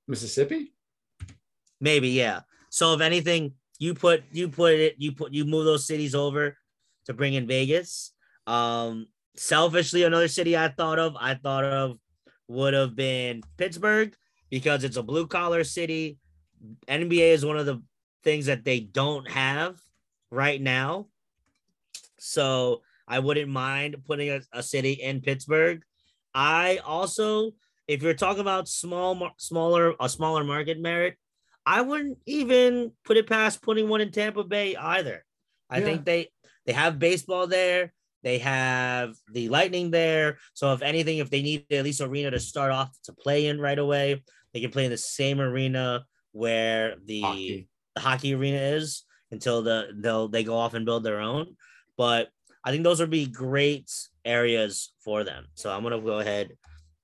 Mississippi? 0.08 0.74
Maybe, 1.80 2.10
yeah. 2.10 2.42
So 2.70 2.94
if 2.94 3.02
anything, 3.02 3.54
you 3.80 3.94
put 3.94 4.24
you 4.32 4.50
put 4.50 4.74
it 4.74 4.96
you 4.98 5.12
put 5.14 5.34
you 5.34 5.46
move 5.46 5.66
those 5.66 5.88
cities 5.88 6.14
over 6.14 6.58
to 7.06 7.14
bring 7.14 7.34
in 7.34 7.48
Vegas. 7.48 8.14
Um, 8.46 9.08
selfishly, 9.36 10.04
another 10.04 10.28
city 10.28 10.58
I 10.58 10.68
thought 10.70 11.00
of, 11.00 11.16
I 11.20 11.36
thought 11.36 11.64
of 11.64 11.98
would 12.48 12.74
have 12.74 12.96
been 12.96 13.42
Pittsburgh 13.58 14.14
because 14.50 14.84
it's 14.84 14.98
a 14.98 15.04
blue 15.04 15.28
collar 15.28 15.64
city. 15.64 16.20
NBA 16.88 17.32
is 17.34 17.46
one 17.46 17.58
of 17.58 17.66
the 17.66 17.82
things 18.24 18.46
that 18.46 18.64
they 18.64 18.80
don't 18.80 19.30
have 19.30 19.80
right 20.30 20.62
now. 20.62 21.08
So 22.22 22.84
I 23.08 23.20
wouldn't 23.20 23.50
mind 23.50 23.98
putting 24.06 24.30
a, 24.30 24.42
a 24.54 24.62
city 24.62 24.94
in 24.94 25.22
Pittsburgh. 25.22 25.82
I 26.34 26.78
also, 26.86 27.52
if 27.88 28.04
you're 28.04 28.14
talking 28.14 28.42
about 28.42 28.68
small, 28.68 29.32
smaller, 29.38 29.96
a 30.00 30.08
smaller 30.08 30.44
market 30.44 30.80
Merritt, 30.80 31.18
I 31.66 31.82
wouldn't 31.82 32.20
even 32.26 32.92
put 33.04 33.18
it 33.18 33.28
past 33.28 33.62
putting 33.62 33.90
one 33.90 34.02
in 34.02 34.12
Tampa 34.12 34.44
Bay 34.44 34.76
either. 34.76 35.26
I 35.70 35.80
yeah. 35.80 35.86
think 35.86 36.06
they 36.06 36.30
they 36.66 36.74
have 36.74 37.00
baseball 37.00 37.48
there. 37.48 37.92
They 38.24 38.38
have 38.38 39.16
the 39.32 39.50
Lightning 39.50 39.90
there. 39.90 40.38
So 40.54 40.74
if 40.74 40.84
anything, 40.84 41.18
if 41.18 41.32
they 41.32 41.42
need 41.42 41.66
at 41.72 41.84
least 41.84 42.02
arena 42.02 42.32
to 42.32 42.40
start 42.40 42.72
off 42.72 42.96
to 43.06 43.14
play 43.14 43.48
in 43.48 43.60
right 43.60 43.80
away, 43.80 44.24
they 44.54 44.62
can 44.62 44.70
play 44.70 44.86
in 44.86 44.92
the 44.92 44.98
same 44.98 45.42
arena 45.42 46.06
where 46.34 46.96
the 47.04 47.22
hockey, 47.22 47.68
the 47.96 48.02
hockey 48.02 48.36
arena 48.36 48.58
is 48.58 49.06
until 49.32 49.64
the 49.64 49.90
they'll 49.96 50.28
they 50.28 50.44
go 50.44 50.56
off 50.56 50.76
and 50.76 50.86
build 50.86 51.04
their 51.04 51.20
own. 51.20 51.56
But 51.98 52.30
I 52.64 52.72
think 52.72 52.84
those 52.84 53.00
would 53.00 53.10
be 53.10 53.26
great 53.26 53.92
areas 54.24 54.94
for 55.04 55.24
them. 55.24 55.46
So 55.56 55.72
I'm 55.72 55.84
gonna 55.84 56.00
go 56.00 56.20
ahead 56.20 56.52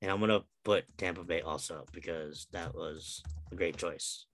and 0.02 0.12
I'm 0.12 0.20
gonna 0.20 0.44
put 0.64 0.86
Tampa 0.98 1.24
Bay 1.24 1.42
also 1.42 1.86
because 1.94 2.48
that 2.52 2.74
was 2.74 3.24
a 3.52 3.56
great 3.56 3.78
choice. 3.78 4.26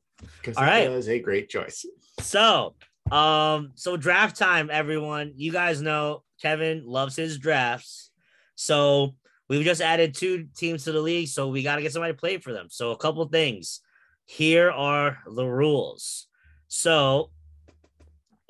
All 0.58 0.64
right, 0.64 0.90
was 0.90 1.10
a 1.10 1.20
great 1.20 1.50
choice. 1.50 1.86
So, 2.20 2.76
um, 3.12 3.72
so 3.76 3.98
draft 3.98 4.38
time, 4.38 4.70
everyone. 4.72 5.34
You 5.36 5.52
guys 5.52 5.82
know 5.82 6.24
Kevin 6.42 6.84
loves 6.86 7.16
his 7.16 7.38
drafts, 7.38 8.12
so 8.56 9.16
we've 9.50 9.66
just 9.66 9.82
added 9.82 10.14
two 10.14 10.48
teams 10.56 10.84
to 10.86 10.92
the 10.92 11.02
league, 11.02 11.28
so 11.28 11.48
we 11.48 11.64
got 11.64 11.76
to 11.76 11.82
get 11.82 11.92
somebody 11.92 12.14
to 12.14 12.20
play 12.20 12.38
for 12.38 12.54
them. 12.54 12.68
So, 12.70 12.92
a 12.92 12.98
couple 12.98 13.26
things. 13.28 13.82
Here 14.26 14.72
are 14.72 15.20
the 15.28 15.46
rules. 15.46 16.28
So, 16.68 17.32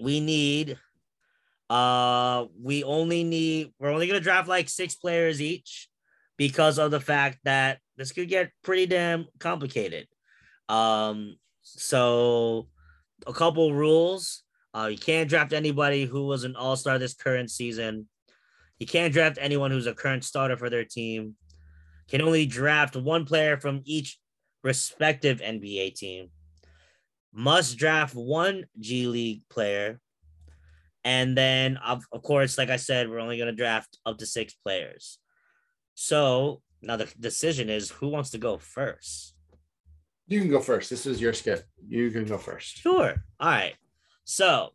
we 0.02 0.20
need 0.20 0.78
uh, 1.70 2.46
we 2.62 2.84
only 2.84 3.24
need 3.24 3.74
we're 3.80 3.92
only 3.92 4.08
gonna 4.08 4.20
draft 4.20 4.48
like 4.48 4.70
six 4.70 4.96
players 4.96 5.42
each 5.42 5.90
because 6.38 6.78
of 6.78 6.92
the 6.92 7.00
fact 7.00 7.40
that 7.44 7.80
this 7.98 8.12
could 8.12 8.28
get 8.28 8.52
pretty 8.64 8.86
damn 8.86 9.28
complicated. 9.40 10.08
Um, 10.70 11.36
so 11.62 12.68
a 13.28 13.34
couple 13.34 13.74
rules. 13.74 14.44
Uh, 14.76 14.88
you 14.88 14.98
can't 14.98 15.30
draft 15.30 15.54
anybody 15.54 16.06
who 16.06 16.26
was 16.26 16.44
an 16.44 16.56
all-star 16.56 16.98
this 16.98 17.14
current 17.14 17.52
season. 17.52 18.08
You 18.80 18.88
can't 18.88 19.14
draft 19.14 19.38
anyone 19.40 19.70
who's 19.70 19.86
a 19.86 19.94
current 19.94 20.24
starter 20.24 20.58
for 20.58 20.70
their 20.70 20.84
team. 20.84 21.36
Can 22.10 22.22
only 22.22 22.48
draft 22.48 22.96
one 22.96 23.26
player 23.26 23.58
from 23.58 23.82
each 23.86 24.18
respective 24.64 25.42
NBA 25.42 25.94
team. 25.96 26.30
Must 27.32 27.78
draft 27.78 28.16
one 28.16 28.66
G 28.80 29.08
League 29.08 29.44
player 29.50 30.00
and 31.04 31.38
then, 31.38 31.78
of, 31.78 32.06
of 32.12 32.22
course, 32.24 32.58
like 32.58 32.70
I 32.70 32.78
said, 32.78 33.10
we're 33.10 33.20
only 33.20 33.38
going 33.38 33.48
to 33.48 33.56
draft 33.56 33.98
up 34.06 34.18
to 34.20 34.26
six 34.26 34.54
players. 34.54 35.20
So 35.96 36.62
now 36.82 36.98
the 36.98 37.12
decision 37.20 37.70
is 37.70 37.90
who 37.90 38.10
wants 38.10 38.32
to 38.32 38.38
go 38.38 38.58
first? 38.58 39.36
You 40.28 40.40
can 40.40 40.50
go 40.50 40.62
first. 40.62 40.90
This 40.90 41.06
is 41.06 41.20
your 41.20 41.34
skip. 41.34 41.66
You 41.88 42.10
can 42.12 42.26
go 42.26 42.38
first. 42.38 42.78
Sure. 42.78 43.16
All 43.40 43.50
right. 43.50 43.76
So, 44.24 44.70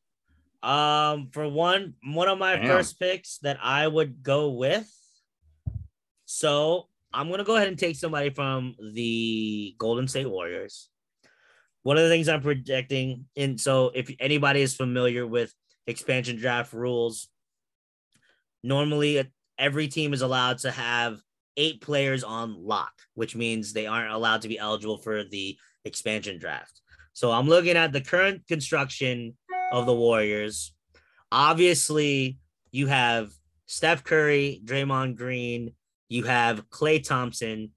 um, 0.63 1.29
for 1.33 1.49
one, 1.49 1.95
one 2.05 2.29
of 2.29 2.39
my 2.39 2.57
Damn. 2.57 2.67
first 2.67 2.99
picks 3.01 3.39
that 3.39 3.59
I 3.63 3.87
would 3.87 4.23
go 4.23 4.51
with. 4.51 4.89
So 6.27 6.89
I'm 7.13 7.31
gonna 7.31 7.45
go 7.45 7.57
ahead 7.57 7.69
and 7.69 7.79
take 7.79 7.97
somebody 7.97 8.31
from 8.31 8.75
the 8.93 9.75
Golden 9.79 10.07
State 10.09 10.29
Warriors. 10.29 10.91
One 11.83 11.97
of 11.97 12.03
the 12.03 12.11
things 12.11 12.29
I'm 12.29 12.43
projecting, 12.43 13.25
and 13.35 13.59
so 13.59 13.91
if 13.95 14.15
anybody 14.21 14.61
is 14.61 14.75
familiar 14.75 15.27
with 15.27 15.55
expansion 15.89 16.37
draft 16.37 16.73
rules. 16.73 17.29
Normally, 18.63 19.19
uh, 19.19 19.25
every 19.59 19.89
team 19.89 20.13
is 20.13 20.23
allowed 20.23 20.59
to 20.59 20.71
have 20.71 21.19
eight 21.57 21.81
players 21.81 22.23
on 22.23 22.65
lock, 22.65 22.93
which 23.15 23.35
means 23.35 23.73
they 23.73 23.87
aren't 23.87 24.13
allowed 24.13 24.43
to 24.43 24.49
be 24.49 24.59
eligible 24.59 24.99
for 24.99 25.25
the 25.25 25.59
expansion 25.85 26.39
draft. 26.39 26.81
So 27.15 27.33
I'm 27.33 27.49
looking 27.49 27.77
at 27.77 27.93
the 27.93 28.01
current 28.01 28.47
construction 28.47 29.37
of 29.73 29.87
the 29.87 29.95
Warriors. 29.95 30.73
Obviously, 31.33 32.39
you 32.71 32.87
have 32.87 33.33
Steph 33.67 34.05
Curry, 34.05 34.61
Draymond 34.65 35.17
Green, 35.17 35.75
you 36.09 36.25
have 36.25 36.69
Klay 36.69 37.03
Thompson, 37.03 37.73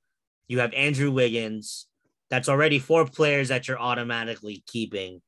you 0.47 0.59
have 0.59 0.73
Andrew 0.73 1.11
Wiggins. 1.11 1.87
That's 2.29 2.49
already 2.49 2.77
four 2.77 3.05
players 3.05 3.49
that 3.49 3.67
you're 3.67 3.79
automatically 3.79 4.63
keeping. 4.67 5.21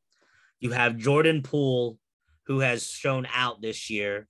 You 0.60 0.72
have 0.72 0.96
Jordan 0.96 1.42
Poole, 1.42 1.98
who 2.46 2.60
has 2.60 2.88
shown 2.88 3.28
out 3.34 3.62
this 3.62 3.90
year. 3.90 4.28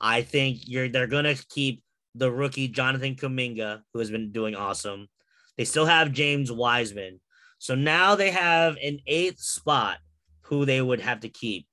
I 0.00 0.22
think 0.22 0.60
you're 0.64 0.88
they're 0.88 1.06
gonna 1.06 1.36
keep 1.50 1.82
the 2.14 2.30
rookie 2.30 2.68
Jonathan 2.68 3.14
Kuminga, 3.14 3.82
who 3.92 3.98
has 3.98 4.10
been 4.10 4.32
doing 4.32 4.54
awesome. 4.54 5.08
They 5.56 5.64
still 5.64 5.86
have 5.86 6.12
James 6.12 6.50
Wiseman. 6.50 7.20
So 7.58 7.74
now 7.74 8.14
they 8.14 8.30
have 8.30 8.76
an 8.82 9.00
eighth 9.06 9.40
spot 9.40 9.98
who 10.42 10.64
they 10.64 10.80
would 10.80 11.00
have 11.00 11.20
to 11.20 11.28
keep. 11.28 11.66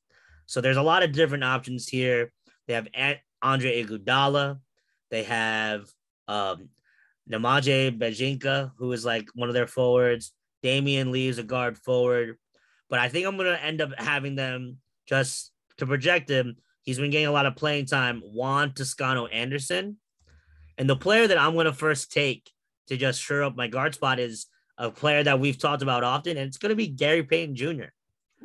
So 0.48 0.62
there's 0.62 0.78
a 0.78 0.82
lot 0.82 1.04
of 1.04 1.12
different 1.12 1.44
options 1.44 1.88
here. 1.88 2.32
They 2.68 2.74
have 2.74 2.88
Andre 3.42 3.84
Iguodala. 3.84 4.60
They 5.12 5.24
have 5.24 5.88
um, 6.28 6.70
Nemanja 7.30 7.98
Bjelica, 7.98 8.72
who 8.78 8.92
is 8.92 9.06
like 9.06 9.28
one 9.34 9.50
of 9.50 9.56
their 9.56 9.68
forwards. 9.68 10.34
Damion 10.64 11.12
Lee 11.12 11.28
is 11.28 11.38
a 11.38 11.44
guard 11.44 11.78
forward. 11.78 12.38
But 12.90 13.00
I 13.00 13.10
think 13.10 13.26
I'm 13.26 13.38
going 13.38 13.56
to 13.56 13.64
end 13.64 13.82
up 13.82 13.92
having 13.98 14.36
them 14.36 14.78
just 15.08 15.52
to 15.78 15.86
project 15.86 16.30
him, 16.30 16.58
he's 16.84 17.00
been 17.00 17.12
getting 17.12 17.28
a 17.28 17.32
lot 17.32 17.46
of 17.46 17.56
playing 17.56 17.86
time. 17.86 18.22
Juan 18.22 18.74
Toscano 18.74 19.26
Anderson. 19.28 19.98
And 20.78 20.90
the 20.90 20.96
player 20.96 21.28
that 21.28 21.38
I'm 21.38 21.54
going 21.54 21.66
to 21.66 21.74
first 21.74 22.12
take 22.12 22.50
to 22.88 22.98
just 22.98 23.22
shore 23.22 23.44
up 23.44 23.56
my 23.56 23.68
guard 23.68 23.96
spot 23.96 24.20
is 24.20 24.48
a 24.78 24.92
player 24.92 25.24
that 25.24 25.40
we've 25.40 25.58
talked 25.58 25.82
about 25.82 26.04
often, 26.04 26.38
and 26.38 26.48
it's 26.48 26.58
going 26.58 26.70
to 26.70 26.76
be 26.76 26.88
Gary 26.88 27.24
Payton 27.24 27.56
Jr. 27.56 27.86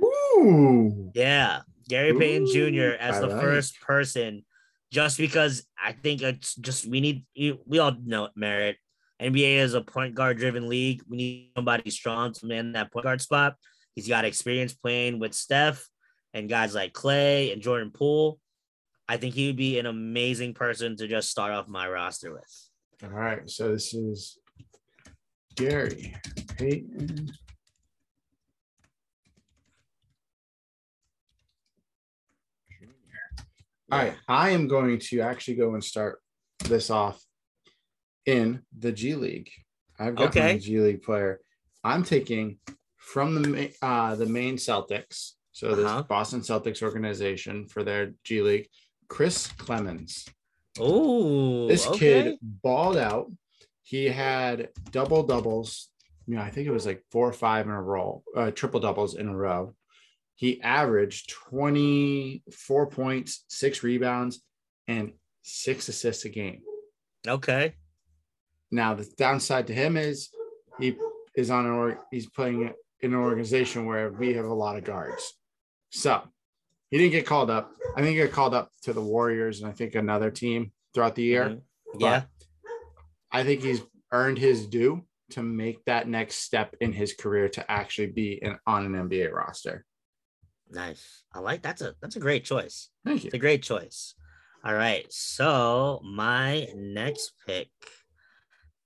Ooh. 0.02 1.10
Yeah. 1.14 1.62
Gary 1.88 2.10
Ooh, 2.10 2.18
Payton 2.18 2.46
Jr. 2.46 2.96
as 3.00 3.16
I 3.16 3.20
the 3.20 3.26
like. 3.28 3.40
first 3.40 3.80
person, 3.80 4.44
just 4.92 5.18
because 5.18 5.66
I 5.82 5.92
think 5.92 6.22
it's 6.22 6.54
just 6.54 6.86
we 6.86 7.00
need, 7.00 7.24
we 7.34 7.78
all 7.78 7.96
know 8.04 8.26
it, 8.26 8.32
Merritt. 8.36 8.76
NBA 9.20 9.56
is 9.56 9.74
a 9.74 9.82
point 9.82 10.14
guard 10.14 10.38
driven 10.38 10.68
league. 10.68 11.02
We 11.08 11.16
need 11.16 11.50
somebody 11.54 11.90
strong 11.90 12.32
to 12.34 12.46
man 12.46 12.72
that 12.72 12.92
point 12.92 13.04
guard 13.04 13.20
spot. 13.20 13.56
He's 13.94 14.08
got 14.08 14.24
experience 14.24 14.72
playing 14.72 15.18
with 15.18 15.34
Steph 15.34 15.86
and 16.34 16.48
guys 16.48 16.74
like 16.74 16.92
Klay 16.92 17.52
and 17.52 17.62
Jordan 17.62 17.90
Poole, 17.90 18.38
I 19.08 19.16
think 19.16 19.34
he 19.34 19.48
would 19.48 19.56
be 19.56 19.78
an 19.78 19.86
amazing 19.86 20.54
person 20.54 20.96
to 20.96 21.08
just 21.08 21.30
start 21.30 21.52
off 21.52 21.68
my 21.68 21.88
roster 21.88 22.32
with. 22.32 22.68
All 23.02 23.10
right. 23.10 23.48
So 23.48 23.72
this 23.72 23.94
is 23.94 24.38
Gary 25.56 26.14
Payton. 26.56 27.32
All 33.92 33.98
right, 33.98 34.14
I 34.28 34.50
am 34.50 34.68
going 34.68 35.00
to 35.00 35.20
actually 35.20 35.56
go 35.56 35.74
and 35.74 35.82
start 35.82 36.20
this 36.64 36.90
off 36.90 37.20
in 38.24 38.62
the 38.78 38.92
G 38.92 39.16
League. 39.16 39.50
I've 39.98 40.14
got 40.14 40.28
okay. 40.28 40.52
my 40.52 40.58
G 40.58 40.78
League 40.78 41.02
player. 41.02 41.40
I'm 41.82 42.04
taking 42.04 42.58
from 42.96 43.42
the 43.42 43.72
uh, 43.82 44.14
the 44.14 44.26
Maine 44.26 44.56
Celtics. 44.56 45.32
So 45.60 45.74
this 45.74 45.84
uh-huh. 45.84 46.04
Boston 46.04 46.40
Celtics 46.40 46.82
organization 46.82 47.66
for 47.66 47.84
their 47.84 48.14
G 48.24 48.40
League, 48.40 48.68
Chris 49.08 49.46
Clemons. 49.58 50.26
Oh, 50.78 51.68
this 51.68 51.86
okay. 51.86 51.98
kid 51.98 52.38
balled 52.40 52.96
out. 52.96 53.30
He 53.82 54.06
had 54.06 54.70
double 54.90 55.22
doubles. 55.22 55.90
You 56.26 56.36
know, 56.36 56.40
I 56.40 56.48
think 56.48 56.66
it 56.66 56.70
was 56.70 56.86
like 56.86 57.04
four 57.12 57.28
or 57.28 57.34
five 57.34 57.66
in 57.66 57.72
a 57.72 57.82
row, 57.82 58.22
uh, 58.34 58.52
triple 58.52 58.80
doubles 58.80 59.16
in 59.16 59.28
a 59.28 59.36
row. 59.36 59.74
He 60.34 60.62
averaged 60.62 61.28
24 61.28 62.86
points, 62.86 63.44
six 63.48 63.82
rebounds, 63.82 64.40
and 64.88 65.12
six 65.42 65.90
assists 65.90 66.24
a 66.24 66.30
game. 66.30 66.62
Okay. 67.28 67.74
Now 68.70 68.94
the 68.94 69.06
downside 69.18 69.66
to 69.66 69.74
him 69.74 69.98
is 69.98 70.30
he 70.78 70.96
is 71.34 71.50
on 71.50 71.66
an 71.66 71.72
or 71.72 71.98
he's 72.10 72.30
playing 72.30 72.72
in 73.02 73.12
an 73.12 73.20
organization 73.20 73.84
where 73.84 74.10
we 74.10 74.32
have 74.32 74.46
a 74.46 74.54
lot 74.54 74.78
of 74.78 74.84
guards. 74.84 75.34
So 75.90 76.22
he 76.90 76.98
didn't 76.98 77.12
get 77.12 77.26
called 77.26 77.50
up. 77.50 77.72
I 77.96 78.02
think 78.02 78.16
he 78.16 78.22
got 78.22 78.32
called 78.32 78.54
up 78.54 78.70
to 78.82 78.92
the 78.92 79.00
Warriors 79.00 79.60
and 79.60 79.70
I 79.70 79.72
think 79.72 79.94
another 79.94 80.30
team 80.30 80.72
throughout 80.94 81.14
the 81.14 81.22
year. 81.22 81.44
Mm-hmm. 81.48 82.00
Yeah. 82.00 82.22
I 83.32 83.44
think 83.44 83.62
he's 83.62 83.82
earned 84.12 84.38
his 84.38 84.66
due 84.66 85.04
to 85.30 85.42
make 85.42 85.84
that 85.84 86.08
next 86.08 86.36
step 86.36 86.74
in 86.80 86.92
his 86.92 87.14
career 87.14 87.48
to 87.50 87.70
actually 87.70 88.08
be 88.08 88.40
in, 88.42 88.58
on 88.66 88.86
an 88.86 89.08
NBA 89.08 89.32
roster. 89.32 89.84
Nice. 90.70 91.22
I 91.32 91.40
like 91.40 91.62
that's 91.62 91.82
a 91.82 91.94
that's 92.00 92.16
a 92.16 92.20
great 92.20 92.44
choice. 92.44 92.90
Thank 93.04 93.24
you. 93.24 93.28
It's 93.28 93.34
a 93.34 93.38
great 93.38 93.62
choice. 93.62 94.14
All 94.64 94.74
right. 94.74 95.06
So 95.10 96.00
my 96.04 96.68
next 96.76 97.32
pick 97.46 97.68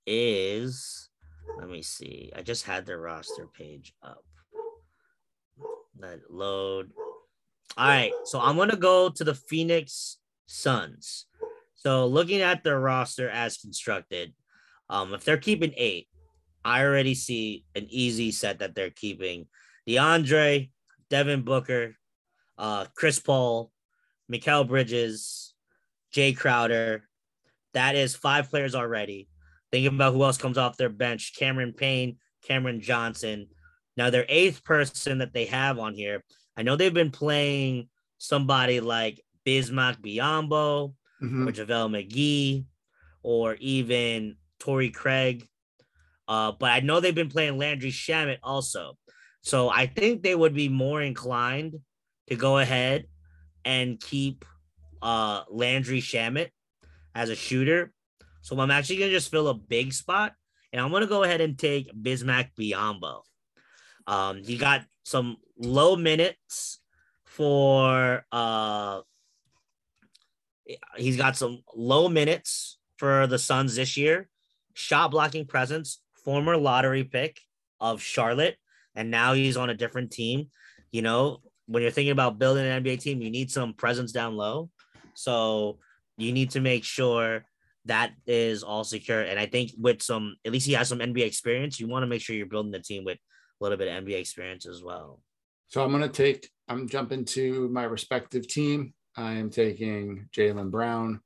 is 0.06 1.10
let 1.58 1.68
me 1.68 1.82
see. 1.82 2.32
I 2.34 2.42
just 2.42 2.64
had 2.64 2.86
the 2.86 2.96
roster 2.96 3.46
page 3.46 3.94
up. 4.02 4.24
Let 5.98 6.30
load. 6.30 6.90
All 7.76 7.88
right, 7.88 8.12
so 8.24 8.40
I'm 8.40 8.56
gonna 8.56 8.76
go 8.76 9.08
to 9.08 9.24
the 9.24 9.34
Phoenix 9.34 10.18
Suns. 10.46 11.26
So 11.74 12.06
looking 12.06 12.40
at 12.40 12.64
their 12.64 12.80
roster 12.80 13.28
as 13.28 13.58
constructed, 13.58 14.32
um, 14.88 15.14
if 15.14 15.24
they're 15.24 15.36
keeping 15.36 15.72
eight, 15.76 16.08
I 16.64 16.82
already 16.82 17.14
see 17.14 17.64
an 17.74 17.86
easy 17.90 18.30
set 18.32 18.60
that 18.60 18.74
they're 18.74 18.90
keeping. 18.90 19.46
DeAndre, 19.88 20.70
Devin 21.10 21.42
Booker, 21.42 21.94
uh, 22.56 22.86
Chris 22.96 23.18
Paul, 23.18 23.70
Mikal 24.32 24.66
Bridges, 24.66 25.54
Jae 26.14 26.36
Crowder. 26.36 27.08
That 27.74 27.96
is 27.96 28.14
five 28.14 28.48
players 28.48 28.74
already. 28.74 29.28
Thinking 29.70 29.94
about 29.94 30.14
who 30.14 30.22
else 30.22 30.38
comes 30.38 30.56
off 30.56 30.76
their 30.76 30.88
bench: 30.88 31.34
Cameron 31.36 31.72
Payne, 31.72 32.18
Cameron 32.46 32.80
Johnson, 32.80 33.48
now, 33.96 34.10
their 34.10 34.26
eighth 34.28 34.64
person 34.64 35.18
that 35.18 35.32
they 35.32 35.46
have 35.46 35.78
on 35.78 35.94
here, 35.94 36.22
I 36.56 36.62
know 36.62 36.76
they've 36.76 36.92
been 36.92 37.10
playing 37.10 37.88
somebody 38.18 38.80
like 38.80 39.20
Bismack 39.46 40.00
Biyombo 40.00 40.94
mm-hmm. 41.22 41.48
or 41.48 41.52
JaVale 41.52 42.08
McGee 42.08 42.64
or 43.22 43.54
even 43.60 44.36
Torrey 44.58 44.90
Craig. 44.90 45.46
Uh, 46.26 46.52
but 46.58 46.70
I 46.70 46.80
know 46.80 47.00
they've 47.00 47.14
been 47.14 47.28
playing 47.28 47.58
Landry 47.58 47.90
Shamet 47.90 48.38
also. 48.42 48.96
So 49.42 49.68
I 49.68 49.86
think 49.86 50.22
they 50.22 50.34
would 50.34 50.54
be 50.54 50.68
more 50.68 51.02
inclined 51.02 51.76
to 52.28 52.36
go 52.36 52.58
ahead 52.58 53.04
and 53.64 54.00
keep 54.00 54.44
uh, 55.02 55.42
Landry 55.50 56.00
Shamet 56.00 56.48
as 57.14 57.28
a 57.28 57.36
shooter. 57.36 57.92
So 58.40 58.58
I'm 58.58 58.70
actually 58.70 58.96
going 58.96 59.10
to 59.10 59.16
just 59.16 59.30
fill 59.30 59.48
a 59.48 59.54
big 59.54 59.92
spot. 59.92 60.32
And 60.72 60.80
I'm 60.80 60.90
going 60.90 61.02
to 61.02 61.06
go 61.06 61.22
ahead 61.22 61.40
and 61.40 61.56
take 61.58 61.92
Bismack 61.94 62.50
Biyombo. 62.58 63.20
Um, 64.06 64.42
he 64.44 64.56
got 64.56 64.82
some 65.04 65.36
low 65.58 65.96
minutes 65.96 66.80
for 67.24 68.24
uh 68.32 69.00
he's 70.96 71.16
got 71.16 71.36
some 71.36 71.62
low 71.74 72.08
minutes 72.08 72.78
for 72.96 73.26
the 73.26 73.38
Suns 73.38 73.76
this 73.76 73.96
year. 73.96 74.28
Shot 74.74 75.10
blocking 75.10 75.46
presence, 75.46 76.00
former 76.24 76.56
lottery 76.56 77.04
pick 77.04 77.40
of 77.80 78.00
Charlotte, 78.00 78.56
and 78.94 79.10
now 79.10 79.34
he's 79.34 79.56
on 79.56 79.70
a 79.70 79.74
different 79.74 80.10
team. 80.10 80.48
You 80.90 81.02
know, 81.02 81.40
when 81.66 81.82
you're 81.82 81.92
thinking 81.92 82.12
about 82.12 82.38
building 82.38 82.66
an 82.66 82.82
NBA 82.82 83.00
team, 83.00 83.20
you 83.20 83.30
need 83.30 83.50
some 83.50 83.74
presence 83.74 84.12
down 84.12 84.36
low. 84.36 84.70
So 85.14 85.78
you 86.16 86.32
need 86.32 86.50
to 86.50 86.60
make 86.60 86.84
sure 86.84 87.44
that 87.86 88.12
is 88.26 88.62
all 88.62 88.84
secure. 88.84 89.20
And 89.20 89.38
I 89.38 89.46
think 89.46 89.72
with 89.78 90.02
some, 90.02 90.36
at 90.44 90.52
least 90.52 90.66
he 90.66 90.72
has 90.72 90.88
some 90.88 91.00
NBA 91.00 91.26
experience. 91.26 91.78
You 91.78 91.88
want 91.88 92.02
to 92.02 92.06
make 92.06 92.22
sure 92.22 92.34
you're 92.34 92.46
building 92.46 92.72
the 92.72 92.80
team 92.80 93.04
with 93.04 93.18
a 93.60 93.64
little 93.64 93.78
bit 93.78 93.88
of 93.88 94.04
NBA 94.04 94.18
experience 94.18 94.66
as 94.66 94.82
well. 94.82 95.20
So 95.68 95.82
I'm 95.82 95.90
going 95.90 96.02
to 96.02 96.08
take, 96.08 96.48
I'm 96.68 96.88
jumping 96.88 97.24
to 97.26 97.68
my 97.68 97.84
respective 97.84 98.46
team. 98.46 98.94
I 99.16 99.34
am 99.34 99.50
taking 99.50 100.28
Jalen 100.36 100.70
Brown 100.70 101.20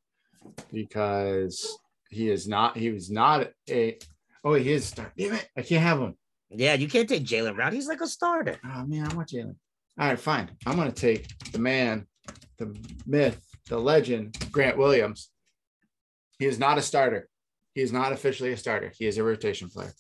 because 0.72 1.78
he 2.10 2.30
is 2.30 2.46
not, 2.48 2.76
he 2.76 2.90
was 2.90 3.10
not 3.10 3.48
a, 3.68 3.98
oh, 4.44 4.54
he 4.54 4.72
is 4.72 4.86
start. 4.86 5.12
Damn 5.16 5.34
it. 5.34 5.48
I 5.56 5.62
can't 5.62 5.82
have 5.82 6.00
him. 6.00 6.14
Yeah, 6.50 6.74
you 6.74 6.88
can't 6.88 7.08
take 7.08 7.24
Jalen 7.24 7.56
Brown. 7.56 7.72
He's 7.72 7.88
like 7.88 8.00
a 8.00 8.06
starter. 8.06 8.56
Oh, 8.64 8.84
man, 8.86 9.10
I 9.10 9.14
want 9.14 9.28
Jalen. 9.28 9.56
All 9.98 10.08
right, 10.08 10.18
fine. 10.18 10.50
I'm 10.66 10.76
going 10.76 10.90
to 10.90 11.00
take 11.00 11.26
the 11.52 11.58
man, 11.58 12.06
the 12.58 12.74
myth, 13.06 13.40
the 13.68 13.78
legend, 13.78 14.36
Grant 14.52 14.78
Williams. 14.78 15.30
He 16.38 16.46
is 16.46 16.58
not 16.58 16.78
a 16.78 16.82
starter. 16.82 17.28
He 17.74 17.82
is 17.82 17.92
not 17.92 18.12
officially 18.12 18.52
a 18.52 18.56
starter. 18.56 18.92
He 18.96 19.06
is 19.06 19.18
a 19.18 19.24
rotation 19.24 19.68
player. 19.68 19.92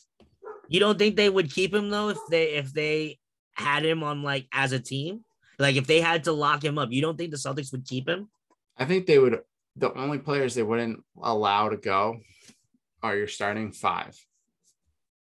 You 0.68 0.80
don't 0.80 0.98
think 0.98 1.16
they 1.16 1.30
would 1.30 1.50
keep 1.50 1.74
him 1.74 1.90
though 1.90 2.10
if 2.10 2.18
they 2.30 2.54
if 2.54 2.72
they 2.72 3.18
had 3.54 3.84
him 3.84 4.02
on 4.02 4.22
like 4.22 4.46
as 4.52 4.72
a 4.72 4.78
team? 4.78 5.24
Like 5.58 5.76
if 5.76 5.86
they 5.86 6.00
had 6.00 6.24
to 6.24 6.32
lock 6.32 6.62
him 6.62 6.78
up, 6.78 6.92
you 6.92 7.02
don't 7.02 7.16
think 7.16 7.30
the 7.30 7.36
Celtics 7.36 7.72
would 7.72 7.86
keep 7.86 8.08
him? 8.08 8.28
I 8.76 8.84
think 8.84 9.06
they 9.06 9.18
would. 9.18 9.40
The 9.76 9.92
only 9.94 10.18
players 10.18 10.54
they 10.54 10.62
wouldn't 10.62 11.02
allow 11.20 11.68
to 11.68 11.76
go 11.76 12.20
are 13.02 13.16
your 13.16 13.26
starting 13.28 13.72
five, 13.72 14.16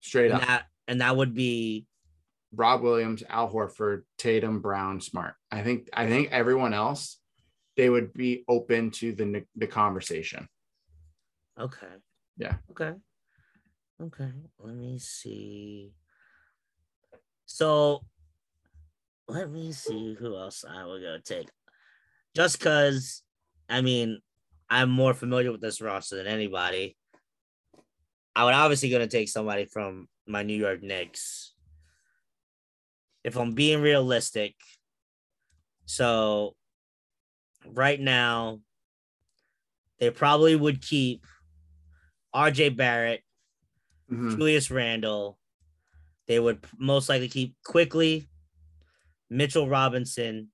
straight 0.02 0.32
and 0.32 0.41
up. 0.41 0.48
That, 0.48 0.66
and 0.88 1.02
that 1.02 1.16
would 1.16 1.34
be 1.34 1.86
Rob 2.54 2.82
Williams, 2.82 3.24
Al 3.30 3.52
Horford, 3.52 4.04
Tatum, 4.18 4.62
Brown, 4.62 5.00
Smart. 5.00 5.36
I 5.52 5.62
think. 5.62 5.89
I 5.93 6.08
think 6.08 6.32
everyone 6.32 6.74
else, 6.74 7.20
they 7.78 7.89
would 7.89 8.14
be 8.14 8.43
open 8.48 8.91
to 8.91 9.14
the 9.14 9.43
the 9.56 9.68
conversation. 9.68 10.48
Okay. 11.60 11.88
Yeah. 12.38 12.56
Okay. 12.72 12.93
Okay. 14.02 14.32
Let 14.60 14.76
me 14.76 15.00
see. 15.00 15.93
So 17.46 18.02
let 19.28 19.50
me 19.50 19.72
see 19.72 20.16
who 20.20 20.36
else 20.36 20.66
I 20.70 20.86
would 20.86 21.02
go 21.02 21.18
take. 21.24 21.50
Just 22.36 22.60
because, 22.60 23.24
I 23.70 23.82
mean, 23.82 24.20
I'm 24.70 24.89
more 24.89 25.14
familiar 25.14 25.52
with 25.52 25.62
this 25.62 25.82
roster 25.82 26.18
than 26.18 26.28
anybody. 26.28 26.98
I 28.36 28.43
would 28.43 28.54
obviously 28.54 28.89
going 28.89 29.08
to 29.08 29.18
take 29.18 29.30
somebody 29.30 29.66
from 29.66 30.08
my 30.28 30.43
New 30.43 30.58
York 30.58 30.84
Knicks. 30.84 31.54
If 33.24 33.38
I'm 33.38 33.54
being 33.54 33.82
realistic, 33.82 34.54
so 35.86 36.56
right 37.66 38.00
now, 38.00 38.60
they 40.00 40.10
probably 40.10 40.56
would 40.56 40.82
keep 40.82 41.26
RJ 42.36 42.76
Barrett, 42.76 43.22
mm-hmm. 44.12 44.32
Julius 44.32 44.72
Randle. 44.72 45.38
They 46.28 46.39
would 46.39 46.66
most 46.78 47.10
likely 47.10 47.28
keep 47.28 47.56
quickly 47.64 48.28
Mitchell 49.30 49.70
Robinson, 49.70 50.49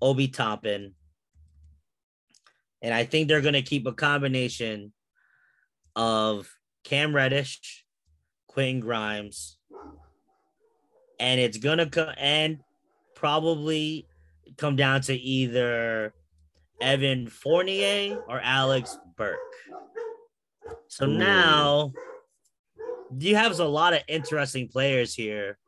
Obi 0.00 0.28
Toppin. 0.28 0.94
And 2.82 2.94
I 2.94 3.04
think 3.04 3.28
they're 3.28 3.42
going 3.42 3.54
to 3.54 3.62
keep 3.62 3.86
a 3.86 3.92
combination 3.92 4.92
of 5.94 6.50
Cam 6.84 7.14
Reddish, 7.14 7.84
Quentin 8.46 8.80
Grimes, 8.80 9.58
and 11.18 11.38
it's 11.38 11.58
going 11.58 11.78
to 11.78 11.86
come 11.86 12.14
and 12.16 12.60
probably 13.14 14.06
come 14.56 14.76
down 14.76 15.02
to 15.02 15.14
either 15.14 16.14
Evan 16.80 17.28
Fournier 17.28 18.18
or 18.26 18.40
Alec 18.40 18.86
Burks. 19.16 19.38
So 20.88 21.04
now 21.06 21.92
you 23.18 23.36
have 23.36 23.58
a 23.58 23.64
lot 23.64 23.92
of 23.92 24.02
interesting 24.08 24.68
players 24.68 25.14
here. 25.14 25.58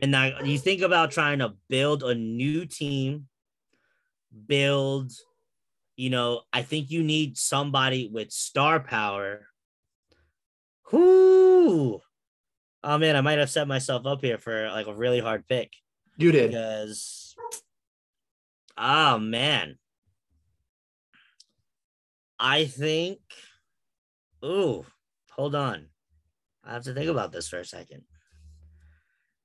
And 0.00 0.10
now 0.10 0.40
you 0.42 0.58
think 0.58 0.82
about 0.82 1.10
trying 1.10 1.40
to 1.40 1.54
build 1.68 2.02
a 2.02 2.14
new 2.14 2.66
team, 2.66 3.26
build, 4.46 5.12
you 5.96 6.10
know, 6.10 6.42
I 6.52 6.62
think 6.62 6.90
you 6.90 7.02
need 7.02 7.36
somebody 7.36 8.08
with 8.12 8.30
star 8.30 8.80
power. 8.80 9.48
Whoo! 10.92 12.00
Oh 12.84 12.98
man, 12.98 13.16
I 13.16 13.20
might 13.20 13.38
have 13.38 13.50
set 13.50 13.66
myself 13.66 14.06
up 14.06 14.22
here 14.22 14.38
for 14.38 14.70
like 14.70 14.86
a 14.86 14.94
really 14.94 15.20
hard 15.20 15.46
pick. 15.48 15.72
You 16.16 16.32
did. 16.32 16.50
Because 16.50 17.34
oh 18.76 19.18
man. 19.18 19.78
I 22.38 22.66
think 22.66 23.18
Ooh, 24.44 24.86
hold 25.32 25.56
on. 25.56 25.88
I 26.68 26.74
have 26.74 26.84
to 26.84 26.92
think 26.92 27.08
about 27.08 27.32
this 27.32 27.48
for 27.48 27.58
a 27.58 27.64
second. 27.64 28.02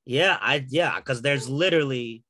Yeah, 0.06 0.38
I 0.42 0.66
yeah, 0.68 0.98
because 0.98 1.22
there's 1.22 1.48
literally 1.48 2.24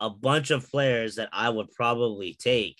a 0.00 0.08
bunch 0.08 0.50
of 0.50 0.68
players 0.70 1.16
that 1.16 1.28
I 1.32 1.50
would 1.50 1.70
probably 1.72 2.34
take. 2.34 2.78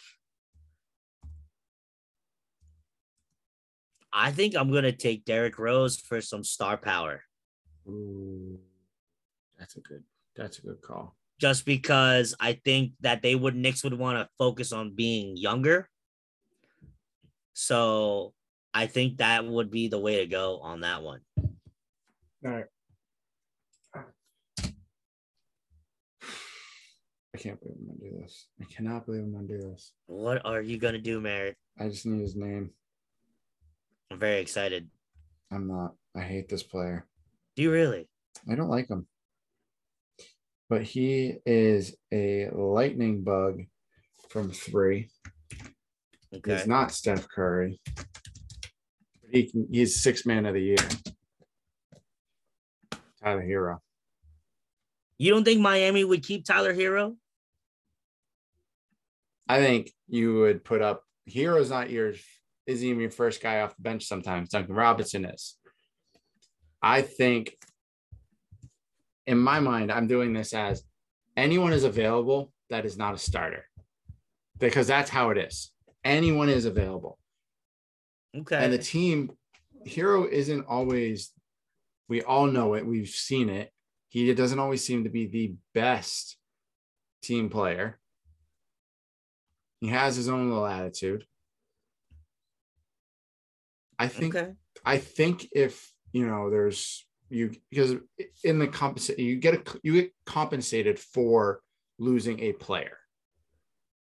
I 4.13 4.33
think 4.33 4.57
I'm 4.57 4.73
gonna 4.73 4.93
take 4.93 5.27
Derrick 5.27 5.59
Rose 5.59 5.99
for 5.99 6.23
some 6.23 6.43
star 6.43 6.79
power. 6.79 7.23
Ooh, 7.87 8.59
that's 9.59 9.77
a 9.77 9.81
good 9.81 10.05
that's 10.35 10.59
a 10.59 10.63
good 10.63 10.81
call. 10.81 11.15
Just 11.39 11.67
because 11.67 12.35
I 12.41 12.55
think 12.65 12.93
that 13.01 13.21
they 13.21 13.35
would 13.35 13.55
Knicks 13.55 13.85
would 13.85 13.99
want 13.99 14.19
to 14.19 14.29
focus 14.39 14.73
on 14.73 14.95
being 14.95 15.37
younger 15.37 15.89
so 17.53 18.33
I 18.75 18.87
think 18.87 19.19
that 19.19 19.45
would 19.45 19.71
be 19.71 19.89
the 19.89 19.99
way 19.99 20.17
to 20.19 20.27
go 20.27 20.59
on 20.61 20.81
that 20.81 21.03
one. 21.03 21.21
All 22.45 22.51
right. 22.51 22.65
I 27.35 27.39
can't 27.39 27.59
believe 27.61 27.77
I'm 27.81 27.87
gonna 27.87 28.11
do 28.11 28.19
this. 28.21 28.47
I 28.61 28.65
cannot 28.65 29.07
believe 29.07 29.23
I'm 29.23 29.33
gonna 29.33 29.49
do 29.49 29.59
this. 29.59 29.93
What 30.07 30.45
are 30.45 30.61
you 30.61 30.79
gonna 30.79 31.01
do, 31.01 31.21
Merritt? 31.21 31.57
I 31.79 31.89
just 31.89 32.05
need 32.05 32.21
his 32.21 32.37
name. 32.37 32.71
I'm 34.11 34.19
very 34.19 34.41
excited. 34.41 34.91
I'm 35.51 35.67
not. 35.67 35.95
I 36.15 36.21
hate 36.21 36.49
this 36.49 36.63
player. 36.63 37.07
Do 37.57 37.63
you 37.63 37.73
really? 37.73 38.09
I 38.51 38.55
don't 38.55 38.69
like 38.69 38.89
him. 38.89 39.07
But 40.69 40.83
he 40.83 41.37
is 41.47 41.97
a 42.13 42.49
lightning 42.53 43.23
bug 43.23 43.63
from 44.29 44.51
three. 44.51 45.09
Okay. 46.35 46.57
He's 46.57 46.67
not 46.67 46.93
Steph 46.93 47.29
Curry. 47.29 47.81
He 49.33 49.45
can, 49.51 49.67
he's 49.73 50.01
six 50.01 50.27
man 50.27 50.45
of 50.45 50.53
the 50.53 50.61
year. 50.61 50.77
Tyler 53.23 53.43
Herro. 53.43 53.79
You 55.17 55.31
don't 55.31 55.45
think 55.45 55.61
Miami 55.61 56.05
would 56.05 56.23
keep 56.23 56.45
Tyler 56.45 56.75
Herro? 56.75 57.17
I 59.49 59.61
think 59.61 59.91
you 60.09 60.35
would 60.41 60.65
put 60.65 60.83
up 60.83 61.05
Herro's 61.33 61.71
not 61.71 61.91
your 61.91 62.13
isn't 62.67 62.87
even 62.87 63.01
your 63.01 63.11
first 63.11 63.43
guy 63.43 63.61
off 63.61 63.75
the 63.77 63.83
bench 63.83 64.05
sometimes. 64.05 64.51
Duncan 64.51 64.75
Robinson 64.75 65.25
is. 65.25 65.57
I 66.83 67.03
think 67.03 67.57
in 69.27 69.39
my 69.39 69.61
mind, 69.61 69.91
I'm 69.91 70.07
doing 70.07 70.33
this 70.33 70.53
as 70.53 70.83
anyone 71.37 71.73
is 71.73 71.85
available 71.85 72.53
that 72.71 72.85
is 72.85 72.99
not 72.99 73.15
a 73.15 73.19
starter. 73.19 73.65
Because 74.59 74.87
that's 74.87 75.11
how 75.11 75.31
it 75.31 75.39
is 75.39 75.73
anyone 76.05 76.49
is 76.49 76.65
available. 76.67 77.19
Okay. 78.37 78.57
And 78.57 78.73
the 78.73 78.79
team, 78.79 79.33
Herro 79.87 80.29
isn't 80.29 80.67
always, 80.67 81.33
we 82.09 82.23
all 82.23 82.47
know 82.47 82.75
it, 82.75 82.87
we've 82.87 83.09
seen 83.09 83.49
it. 83.49 83.71
He 84.09 84.33
doesn't 84.35 84.59
always 84.59 84.85
seem 84.85 85.05
to 85.05 85.11
be 85.11 85.27
the 85.27 85.55
best 85.75 86.37
team 87.23 87.49
player. 87.49 87.99
He 89.81 89.89
has 89.89 90.17
his 90.17 90.29
own 90.29 90.49
little 90.49 90.67
attitude. 90.67 91.25
I 93.99 94.09
think 94.09 94.35
okay. 94.35 94.53
I 94.85 94.99
think 94.99 95.49
if 95.53 95.93
you 96.13 96.27
know 96.27 96.51
there's 96.51 97.07
you 97.31 97.53
because 97.71 97.97
in 98.45 98.59
the 98.59 98.67
compensate 98.67 99.19
you 99.19 99.37
get 99.37 99.55
a 99.55 99.81
you 99.83 99.95
get 99.95 100.13
compensated 100.27 100.99
for 100.99 101.61
losing 101.99 102.41
a 102.41 102.53
player 102.53 102.99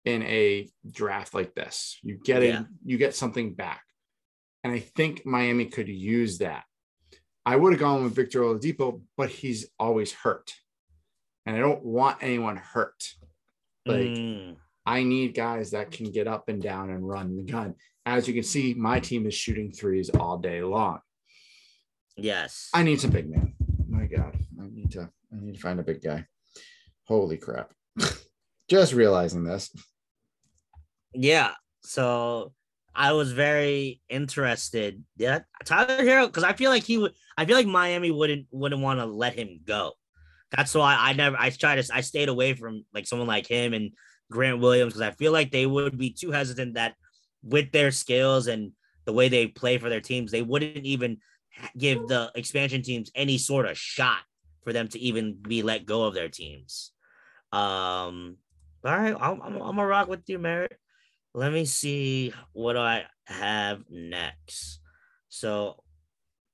in 0.04 0.22
a 0.22 0.68
draft 0.90 1.34
like 1.34 1.54
this. 1.54 1.98
You 2.02 2.18
get 2.24 2.42
yeah. 2.42 2.60
it, 2.60 2.66
you 2.84 2.98
get 2.98 3.14
something 3.14 3.54
back. 3.54 3.82
And 4.62 4.72
I 4.72 4.80
think 4.80 5.24
Miami 5.24 5.66
could 5.66 5.88
use 5.88 6.38
that. 6.38 6.64
I 7.46 7.56
would 7.56 7.72
have 7.72 7.80
gone 7.80 8.04
with 8.04 8.14
Victor 8.14 8.40
Oladipo, 8.40 9.00
but 9.16 9.30
he's 9.30 9.66
always 9.78 10.12
hurt. 10.12 10.52
And 11.46 11.56
I 11.56 11.58
don't 11.60 11.84
want 11.84 12.18
anyone 12.20 12.56
hurt. 12.56 13.02
Like 13.86 14.08
mm. 14.08 14.56
I 14.84 15.02
need 15.02 15.34
guys 15.34 15.70
that 15.70 15.90
can 15.90 16.10
get 16.10 16.28
up 16.28 16.48
and 16.48 16.62
down 16.62 16.90
and 16.90 17.08
run 17.08 17.36
the 17.36 17.42
gun. 17.42 17.74
As 18.04 18.28
you 18.28 18.34
can 18.34 18.42
see, 18.42 18.74
my 18.74 19.00
team 19.00 19.26
is 19.26 19.34
shooting 19.34 19.72
threes 19.72 20.10
all 20.10 20.38
day 20.38 20.62
long. 20.62 21.00
Yes. 22.16 22.68
I 22.74 22.82
need 22.82 23.00
some 23.00 23.10
big 23.10 23.30
man. 23.30 23.54
My 23.88 24.04
God. 24.04 24.36
I 24.60 24.66
need 24.70 24.90
to 24.92 25.10
I 25.32 25.36
need 25.40 25.54
to 25.54 25.60
find 25.60 25.80
a 25.80 25.84
big 25.84 26.02
guy. 26.02 26.26
Holy 27.04 27.38
crap. 27.38 27.72
Just 28.68 28.92
realizing 28.92 29.44
this. 29.44 29.70
Yeah. 31.12 31.52
So 31.82 32.52
I 33.00 33.12
was 33.12 33.32
very 33.32 34.02
interested. 34.10 35.02
Yeah, 35.16 35.40
Tyler 35.64 36.04
Herro, 36.04 36.26
because 36.26 36.44
I 36.44 36.52
feel 36.52 36.70
like 36.70 36.82
he 36.82 36.98
would. 36.98 37.14
I 37.34 37.46
feel 37.46 37.56
like 37.56 37.66
Miami 37.66 38.10
wouldn't 38.10 38.48
wouldn't 38.50 38.82
want 38.82 39.00
to 39.00 39.06
let 39.06 39.32
him 39.32 39.60
go. 39.64 39.92
That's 40.54 40.74
why 40.74 40.94
I 40.98 41.14
never. 41.14 41.34
I 41.40 41.48
tried 41.48 41.82
to. 41.82 41.94
I 41.94 42.02
stayed 42.02 42.28
away 42.28 42.52
from 42.52 42.84
like 42.92 43.06
someone 43.06 43.26
like 43.26 43.46
him 43.46 43.72
and 43.72 43.92
Grant 44.30 44.60
Williams 44.60 44.92
because 44.92 45.08
I 45.08 45.12
feel 45.12 45.32
like 45.32 45.50
they 45.50 45.64
would 45.64 45.96
be 45.96 46.10
too 46.10 46.30
hesitant 46.30 46.74
that 46.74 46.94
with 47.42 47.72
their 47.72 47.90
skills 47.90 48.48
and 48.48 48.72
the 49.06 49.14
way 49.14 49.30
they 49.30 49.46
play 49.46 49.78
for 49.78 49.88
their 49.88 50.02
teams, 50.02 50.30
they 50.30 50.42
wouldn't 50.42 50.84
even 50.84 51.20
give 51.78 52.06
the 52.06 52.30
expansion 52.34 52.82
teams 52.82 53.10
any 53.14 53.38
sort 53.38 53.64
of 53.64 53.78
shot 53.78 54.20
for 54.62 54.74
them 54.74 54.88
to 54.88 54.98
even 54.98 55.38
be 55.40 55.62
let 55.62 55.86
go 55.86 56.04
of 56.04 56.12
their 56.12 56.28
teams. 56.28 56.92
Um, 57.50 58.36
all 58.84 58.94
right, 58.94 59.16
I'm, 59.18 59.40
I'm, 59.40 59.54
I'm 59.54 59.76
gonna 59.76 59.86
rock 59.86 60.08
with 60.08 60.28
you, 60.28 60.38
Merritt. 60.38 60.76
Let 61.34 61.52
me 61.52 61.64
see 61.64 62.32
what 62.52 62.76
I 62.76 63.04
have 63.26 63.82
next. 63.88 64.80
So 65.28 65.82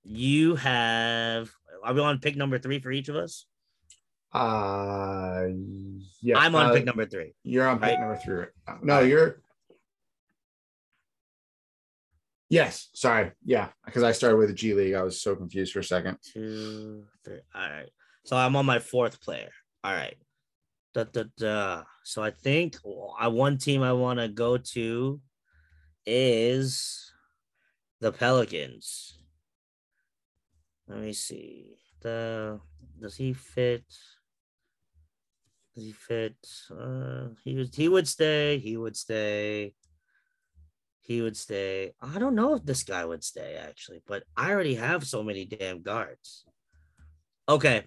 you 0.02 0.56
have 0.56 1.50
are 1.82 1.94
we 1.94 2.00
on 2.00 2.18
pick 2.18 2.36
number 2.36 2.58
three 2.58 2.78
for 2.80 2.90
each 2.90 3.08
of 3.08 3.16
us? 3.16 3.46
Uh 4.32 5.46
yeah. 6.20 6.38
I'm 6.38 6.54
on 6.54 6.66
uh, 6.66 6.72
pick 6.74 6.84
number 6.84 7.06
three. 7.06 7.34
You're 7.42 7.66
on 7.66 7.78
right? 7.78 7.92
pick 7.92 8.00
number 8.00 8.16
three. 8.16 8.46
No, 8.82 9.00
you're 9.00 9.40
Yes, 12.48 12.90
sorry. 12.94 13.32
Yeah, 13.44 13.68
because 13.84 14.04
I 14.04 14.12
started 14.12 14.36
with 14.36 14.48
the 14.48 14.54
G 14.54 14.72
League. 14.72 14.94
I 14.94 15.02
was 15.02 15.20
so 15.20 15.34
confused 15.34 15.72
for 15.72 15.80
a 15.80 15.84
second. 15.84 16.18
Two, 16.32 17.04
three. 17.24 17.40
All 17.54 17.68
right. 17.68 17.88
So 18.24 18.36
I'm 18.36 18.54
on 18.54 18.64
my 18.64 18.78
fourth 18.78 19.20
player. 19.20 19.50
All 19.82 19.92
right. 19.92 20.16
Da, 20.96 21.04
da, 21.04 21.24
da. 21.36 21.82
So 22.04 22.22
I 22.22 22.30
think 22.30 22.78
I 23.20 23.28
one 23.28 23.58
team 23.58 23.82
I 23.82 23.92
want 23.92 24.18
to 24.18 24.28
go 24.28 24.56
to 24.56 25.20
is 26.06 27.12
the 28.00 28.10
Pelicans. 28.10 29.18
Let 30.88 31.00
me 31.00 31.12
see. 31.12 31.76
The 32.00 32.60
does 32.98 33.14
he 33.14 33.34
fit? 33.34 33.84
Does 35.74 35.84
he 35.84 35.92
fit? 35.92 36.36
Uh, 36.70 37.28
he 37.44 37.56
was. 37.56 37.76
He 37.76 37.90
would 37.90 38.08
stay. 38.08 38.56
He 38.56 38.78
would 38.78 38.96
stay. 38.96 39.74
He 41.02 41.20
would 41.20 41.36
stay. 41.36 41.92
I 42.00 42.18
don't 42.18 42.34
know 42.34 42.54
if 42.54 42.64
this 42.64 42.84
guy 42.84 43.04
would 43.04 43.22
stay 43.22 43.56
actually, 43.56 44.00
but 44.06 44.22
I 44.34 44.50
already 44.50 44.76
have 44.76 45.06
so 45.06 45.22
many 45.22 45.44
damn 45.44 45.82
guards. 45.82 46.46
Okay, 47.46 47.84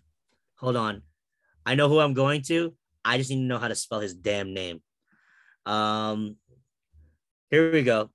hold 0.57 0.75
on. 0.75 1.01
I 1.65 1.73
know 1.73 1.89
who 1.89 1.99
I'm 1.99 2.13
going 2.13 2.43
to. 2.43 2.75
I 3.03 3.17
just 3.17 3.29
need 3.29 3.37
to 3.37 3.41
know 3.41 3.57
how 3.57 3.67
to 3.67 3.75
spell 3.75 3.99
his 3.99 4.13
damn 4.13 4.53
name. 4.53 4.81
Um, 5.65 6.37
here 7.49 7.71
we 7.71 7.83
go. 7.83 8.09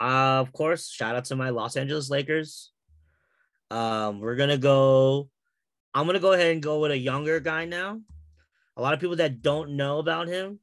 Uh, 0.00 0.40
of 0.40 0.52
course, 0.52 0.90
shout 0.90 1.16
out 1.16 1.26
to 1.26 1.36
my 1.36 1.50
Los 1.50 1.76
Angeles 1.76 2.10
Lakers. 2.10 2.72
Um, 3.70 4.20
we're 4.20 4.36
gonna 4.36 4.58
go. 4.58 5.28
I'm 5.94 6.06
gonna 6.06 6.18
go 6.18 6.32
ahead 6.32 6.52
and 6.52 6.62
go 6.62 6.80
with 6.80 6.90
a 6.90 6.98
younger 6.98 7.40
guy 7.40 7.64
now. 7.64 8.00
A 8.76 8.82
lot 8.82 8.94
of 8.94 9.00
people 9.00 9.16
that 9.16 9.42
don't 9.42 9.76
know 9.76 9.98
about 9.98 10.28
him. 10.28 10.58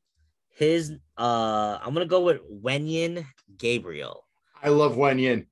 His 0.49 0.91
uh, 1.17 1.79
I'm 1.81 1.93
gonna 1.93 2.05
go 2.05 2.21
with 2.21 2.41
Wenyen 2.51 3.25
Gabriel. 3.57 4.25
I 4.61 4.69
love 4.69 4.95
Wenyen. 4.95 5.45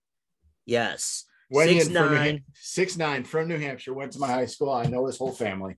Yes. 0.66 1.26
Wenyen 1.54 1.80
six 1.80 1.90
nine. 1.90 2.44
six 2.54 2.98
nine 2.98 3.24
from 3.24 3.48
New 3.48 3.58
Hampshire. 3.58 3.94
Went 3.94 4.12
to 4.14 4.20
my 4.20 4.28
high 4.28 4.46
school. 4.46 4.72
I 4.72 4.84
know 4.84 5.06
his 5.06 5.18
whole 5.18 5.32
family. 5.32 5.78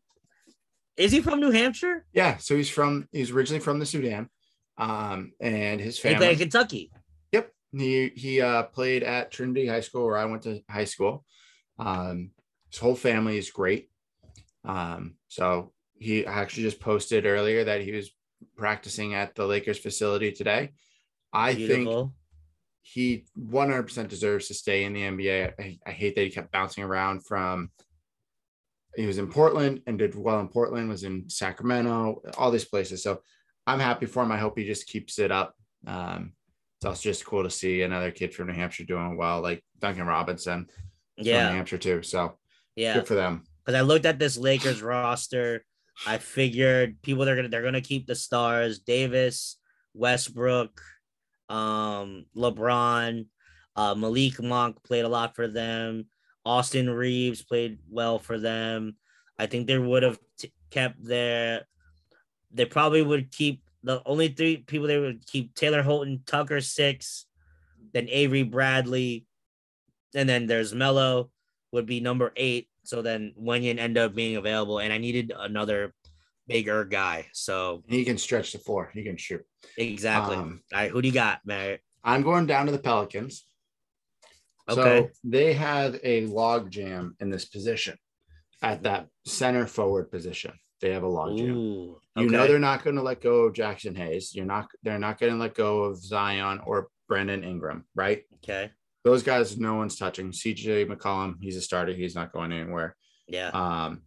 Is 0.99 1.13
he 1.13 1.21
from 1.21 1.39
New 1.39 1.51
Hampshire? 1.51 2.05
Yeah, 2.11 2.37
so 2.37 2.57
he's 2.57 2.69
from 2.69 3.07
he's 3.13 3.31
originally 3.31 3.61
from 3.61 3.79
the 3.79 3.85
Sudan, 3.85 4.29
um, 4.77 5.31
and 5.39 5.79
his 5.79 5.97
family. 5.97 6.15
He 6.15 6.19
played 6.19 6.33
in 6.33 6.39
Kentucky. 6.39 6.91
Yep, 7.31 7.51
he 7.71 8.09
he 8.09 8.41
uh, 8.41 8.63
played 8.63 9.03
at 9.03 9.31
Trinity 9.31 9.65
High 9.65 9.79
School 9.79 10.05
where 10.05 10.17
I 10.17 10.25
went 10.25 10.43
to 10.43 10.61
high 10.69 10.83
school. 10.83 11.23
Um, 11.79 12.31
his 12.69 12.79
whole 12.79 12.95
family 12.95 13.37
is 13.37 13.49
great. 13.49 13.89
Um, 14.65 15.15
so 15.29 15.71
he 15.97 16.25
actually 16.25 16.63
just 16.63 16.81
posted 16.81 17.25
earlier 17.25 17.63
that 17.63 17.79
he 17.79 17.93
was 17.93 18.11
practicing 18.57 19.13
at 19.13 19.35
the 19.35 19.45
Lakers 19.45 19.79
facility 19.79 20.33
today. 20.33 20.71
I 21.31 21.53
Beautiful. 21.53 22.03
think 22.03 22.13
he 22.81 23.25
100% 23.39 24.09
deserves 24.09 24.47
to 24.47 24.53
stay 24.53 24.83
in 24.83 24.93
the 24.93 25.01
NBA. 25.01 25.53
I, 25.59 25.79
I, 25.85 25.91
hate 25.91 26.15
that 26.15 26.23
he 26.23 26.29
kept 26.29 26.51
bouncing 26.51 26.83
around 26.83 27.25
from 27.25 27.69
he 28.99 29.07
was 29.07 29.17
in 29.17 29.29
Portland 29.29 29.81
and 29.87 29.97
did 29.97 30.13
well 30.13 30.41
in 30.41 30.49
Portland, 30.49 30.89
was 30.89 31.03
in 31.03 31.29
Sacramento, 31.29 32.21
all 32.37 32.51
these 32.51 32.65
places. 32.65 33.01
So 33.01 33.21
I'm 33.65 33.79
happy 33.79 34.05
for 34.05 34.23
him. 34.23 34.31
I 34.31 34.37
hope 34.37 34.57
he 34.57 34.65
just 34.65 34.87
keeps 34.87 35.19
it 35.19 35.31
up. 35.31 35.55
Um, 35.87 36.33
it's 36.77 36.85
also 36.85 37.03
just 37.03 37.25
cool 37.25 37.43
to 37.43 37.49
see 37.49 37.81
another 37.81 38.11
kid 38.11 38.33
from 38.33 38.47
New 38.47 38.53
Hampshire 38.53 38.83
doing 38.83 39.15
well, 39.15 39.41
like 39.41 39.63
Duncan 39.79 40.05
Robinson. 40.05 40.67
Yeah, 41.17 41.49
New 41.49 41.55
Hampshire 41.55 41.77
too. 41.77 42.03
So 42.03 42.37
yeah, 42.75 42.95
good 42.95 43.07
for 43.07 43.15
them. 43.15 43.43
Because 43.65 43.79
I 43.79 43.83
looked 43.83 44.05
at 44.05 44.19
this 44.19 44.37
Lakers 44.37 44.81
roster, 44.81 45.63
I 46.05 46.17
figured 46.17 47.01
people 47.01 47.23
they're 47.23 47.35
gonna 47.35 47.49
they're 47.49 47.63
gonna 47.63 47.81
keep 47.81 48.05
the 48.05 48.15
stars: 48.15 48.79
Davis, 48.79 49.57
Westbrook, 49.93 50.81
um, 51.47 52.25
LeBron, 52.35 53.27
uh, 53.75 53.95
Malik 53.95 54.41
Monk 54.41 54.83
played 54.83 55.05
a 55.05 55.09
lot 55.09 55.35
for 55.35 55.47
them. 55.47 56.07
Austin 56.45 56.89
Reaves 56.89 57.41
played 57.41 57.79
well 57.89 58.19
for 58.19 58.39
them. 58.39 58.95
I 59.37 59.45
think 59.45 59.67
they 59.67 59.77
would 59.77 60.03
have 60.03 60.19
t- 60.37 60.53
kept 60.69 61.03
their. 61.03 61.65
They 62.51 62.65
probably 62.65 63.01
would 63.01 63.31
keep 63.31 63.61
the 63.83 64.01
only 64.05 64.29
three 64.29 64.57
people 64.57 64.87
they 64.87 64.97
would 64.99 65.25
keep 65.25 65.53
Talen 65.53 65.83
Horton-Tucker 65.83 66.61
six, 66.61 67.25
then 67.93 68.07
Avery 68.09 68.43
Bradley, 68.43 69.25
and 70.15 70.27
then 70.27 70.47
there's 70.47 70.73
Melo 70.73 71.29
would 71.71 71.85
be 71.85 71.99
number 71.99 72.33
eight. 72.35 72.67
So 72.83 73.01
then 73.01 73.33
Wenyen 73.39 73.77
ended 73.77 74.03
up 74.03 74.15
being 74.15 74.35
available, 74.35 74.79
and 74.79 74.91
I 74.91 74.97
needed 74.97 75.31
another 75.37 75.93
bigger 76.47 76.83
guy. 76.85 77.27
So 77.33 77.83
he 77.87 78.03
can 78.03 78.17
stretch 78.17 78.51
the 78.51 78.59
floor. 78.59 78.91
He 78.93 79.03
can 79.03 79.15
shoot. 79.15 79.45
Exactly. 79.77 80.35
Um, 80.35 80.61
All 80.73 80.79
right, 80.79 80.91
who 80.91 81.01
do 81.01 81.07
you 81.07 81.13
got, 81.13 81.39
Matt? 81.45 81.81
I'm 82.03 82.23
going 82.23 82.47
down 82.47 82.65
to 82.65 82.71
the 82.71 82.79
Pelicans. 82.79 83.45
Okay. 84.70 85.03
So 85.03 85.09
they 85.24 85.53
have 85.53 85.99
a 86.03 86.26
log 86.28 86.70
jam 86.70 87.15
in 87.20 87.30
this 87.30 87.45
position 87.45 87.97
at 88.61 88.84
that 88.84 89.07
center 89.26 89.67
forward 89.67 90.11
position. 90.11 90.53
They 90.82 90.91
have 90.93 91.03
a 91.03 91.07
log 91.07 91.38
jam. 91.38 91.55
Ooh, 91.55 91.99
okay. 92.15 92.26
You 92.26 92.30
know 92.30 92.47
they're 92.47 92.59
not 92.59 92.84
going 92.84 92.95
to 92.95 93.01
let 93.01 93.22
go 93.22 93.43
of 93.43 93.53
Jaxson 93.53 93.97
Hayes. 93.97 94.34
You're 94.34 94.45
not. 94.45 94.67
They're 94.84 94.99
not 94.99 95.20
going 95.20 95.34
to 95.34 95.39
let 95.39 95.55
go 95.55 95.84
of 95.84 95.97
Zion 95.97 96.61
or 96.65 96.88
Brandon 97.07 97.43
Ingram, 97.43 97.86
right? 97.95 98.24
Okay. 98.36 98.72
Those 99.03 99.24
guys, 99.24 99.57
no 99.57 99.76
one's 99.76 99.97
touching. 99.97 100.32
CJ 100.32 100.89
McCollum, 100.89 101.36
he's 101.39 101.55
a 101.55 101.61
starter. 101.61 101.93
He's 101.93 102.15
not 102.15 102.34
going 102.34 102.51
anywhere. 102.51 102.95
Yeah. 103.28 103.49
Um, 103.49 104.01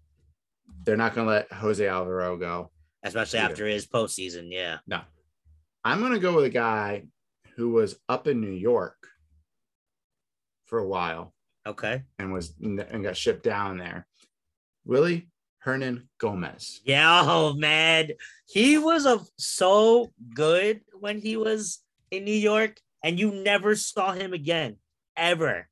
they're 0.84 0.96
not 0.96 1.14
going 1.14 1.26
to 1.26 1.32
let 1.32 1.52
Jose 1.52 1.86
Alvaro 1.86 2.36
go, 2.36 2.70
especially 3.02 3.38
either. 3.40 3.50
after 3.50 3.66
his 3.66 3.86
postseason. 3.86 4.48
Yeah. 4.50 4.78
No. 4.86 5.00
I'm 5.84 6.00
going 6.00 6.12
to 6.12 6.18
go 6.18 6.34
with 6.34 6.44
a 6.44 6.50
guy 6.50 7.04
who 7.56 7.70
was 7.70 7.98
up 8.08 8.26
in 8.26 8.40
New 8.40 8.52
York 8.52 8.96
for 10.72 10.78
a 10.78 10.88
while. 10.88 11.34
Okay. 11.66 12.02
And 12.18 12.32
was 12.32 12.54
and 12.62 13.02
got 13.02 13.14
shipped 13.14 13.42
down 13.42 13.76
there. 13.76 14.06
Willie 14.86 15.28
Hernan 15.58 16.08
Gomez. 16.16 16.80
Yeah, 16.86 17.24
oh 17.26 17.52
man, 17.52 18.12
he 18.48 18.78
was 18.78 19.04
a 19.04 19.20
so 19.36 20.10
good 20.34 20.80
when 20.98 21.18
he 21.18 21.36
was 21.36 21.80
in 22.10 22.24
New 22.24 22.32
York, 22.32 22.80
and 23.04 23.20
you 23.20 23.32
never 23.32 23.76
saw 23.76 24.12
him 24.12 24.32
again, 24.32 24.76
ever. 25.14 25.68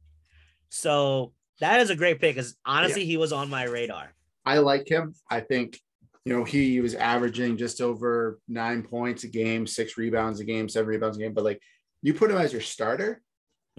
So 0.69 1.33
that 1.61 1.81
is 1.81 1.89
a 1.89 1.97
great 1.97 2.21
pick 2.21 2.35
because 2.35 2.57
honestly, 2.67 3.01
yeah. 3.01 3.13
he 3.13 3.17
was 3.17 3.33
on 3.33 3.49
my 3.49 3.65
radar. 3.65 4.13
I 4.45 4.59
like 4.59 4.87
him. 4.87 5.15
I 5.31 5.41
think 5.41 5.81
you 6.27 6.37
know, 6.37 6.45
he 6.45 6.79
was 6.83 6.95
averaging 6.95 7.57
just 7.57 7.81
over 7.81 8.39
nine 8.49 8.83
points 8.83 9.25
a 9.25 9.29
game, 9.29 9.67
six 9.67 9.97
rebounds 9.97 10.41
a 10.41 10.45
game, 10.45 10.69
seven 10.69 10.91
rebounds 10.91 11.17
a 11.17 11.21
game. 11.21 11.33
But 11.33 11.45
like 11.45 11.63
you 12.03 12.13
put 12.13 12.31
him 12.31 12.37
as 12.37 12.53
your 12.53 12.61
starter, 12.61 13.23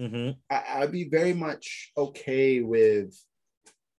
mm-hmm. 0.00 0.30
I, 0.50 0.80
would 0.80 0.92
be 0.92 1.08
very 1.08 1.32
much 1.32 1.92
okay 1.96 2.60
with 2.60 3.14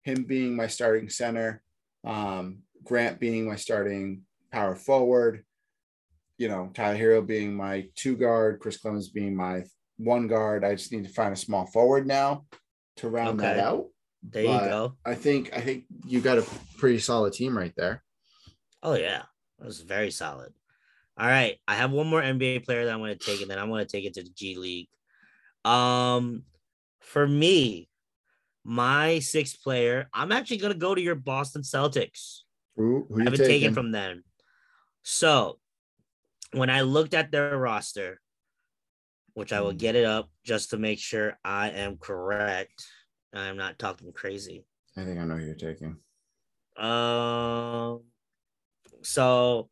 him 0.04 0.24
being 0.24 0.56
my 0.56 0.66
starting 0.66 1.08
center, 1.08 1.62
um, 2.04 2.58
Grant 2.84 3.20
being 3.20 3.48
my 3.48 3.56
starting 3.56 4.22
power 4.50 4.74
forward, 4.74 5.44
you 6.38 6.48
know, 6.48 6.70
Tyler 6.74 6.96
Herro 6.96 7.26
being 7.26 7.54
my 7.54 7.86
two 7.94 8.16
guard, 8.16 8.60
Chris 8.60 8.82
Clemons 8.82 9.12
being 9.12 9.36
my 9.36 9.62
one 9.96 10.26
guard. 10.26 10.64
I 10.64 10.74
just 10.74 10.92
need 10.92 11.04
to 11.04 11.12
find 11.12 11.32
a 11.32 11.36
small 11.36 11.66
forward 11.66 12.06
now 12.06 12.46
to 12.96 13.08
round 13.08 13.40
okay. 13.40 13.54
that 13.54 13.58
out. 13.58 13.86
There 14.22 14.44
but 14.44 14.62
you 14.64 14.68
go. 14.68 14.96
I 15.04 15.14
think 15.14 15.50
I 15.52 15.60
think 15.60 15.84
you 16.06 16.20
got 16.20 16.38
a 16.38 16.46
pretty 16.78 16.98
solid 16.98 17.32
team 17.32 17.56
right 17.56 17.72
there. 17.76 18.02
Oh 18.82 18.94
yeah, 18.94 19.22
that 19.58 19.66
was 19.66 19.80
very 19.80 20.10
solid. 20.10 20.52
All 21.18 21.26
right, 21.26 21.58
I 21.68 21.74
have 21.74 21.90
one 21.90 22.06
more 22.06 22.22
NBA 22.22 22.64
player 22.64 22.84
that 22.84 22.92
I'm 22.92 23.00
going 23.00 23.16
to 23.16 23.24
take, 23.24 23.42
and 23.42 23.50
then 23.50 23.58
I'm 23.58 23.68
going 23.68 23.84
to 23.84 23.90
take 23.90 24.04
it 24.04 24.14
to 24.14 24.22
the 24.22 24.30
G 24.34 24.56
League. 24.56 24.88
Um, 25.64 26.44
for 27.00 27.26
me, 27.26 27.88
my 28.64 29.18
sixth 29.18 29.62
player, 29.62 30.08
I'm 30.12 30.32
actually 30.32 30.58
going 30.58 30.72
to 30.72 30.78
go 30.78 30.94
to 30.94 31.00
your 31.00 31.14
Boston 31.14 31.62
Celtics. 31.62 32.40
Who, 32.76 33.06
who 33.08 33.20
I 33.20 33.24
haven't 33.24 33.38
taking? 33.38 33.60
taken 33.60 33.74
from 33.74 33.92
them. 33.92 34.24
So, 35.02 35.58
when 36.52 36.70
I 36.70 36.82
looked 36.82 37.14
at 37.14 37.32
their 37.32 37.56
roster, 37.56 38.20
which 39.34 39.52
I 39.52 39.60
will 39.60 39.70
hmm. 39.72 39.78
get 39.78 39.96
it 39.96 40.04
up 40.04 40.28
just 40.44 40.70
to 40.70 40.78
make 40.78 40.98
sure 40.98 41.38
I 41.44 41.70
am 41.70 41.96
correct. 41.98 42.86
I'm 43.34 43.56
not 43.56 43.78
talking 43.78 44.12
crazy. 44.12 44.64
I 44.96 45.04
think 45.04 45.18
I 45.18 45.24
know 45.24 45.36
who 45.36 45.46
you're 45.46 45.54
taking. 45.54 45.96
Um, 46.76 48.02
so 49.02 49.70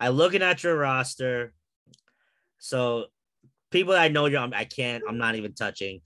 I 0.00 0.08
looking 0.08 0.42
at 0.42 0.62
your 0.62 0.76
roster. 0.76 1.52
So 2.58 3.06
people 3.72 3.94
that 3.94 4.02
I 4.02 4.08
know 4.08 4.26
you, 4.26 4.38
I 4.38 4.64
can't. 4.64 5.02
I'm 5.08 5.18
not 5.18 5.34
even 5.34 5.54
touching. 5.54 6.00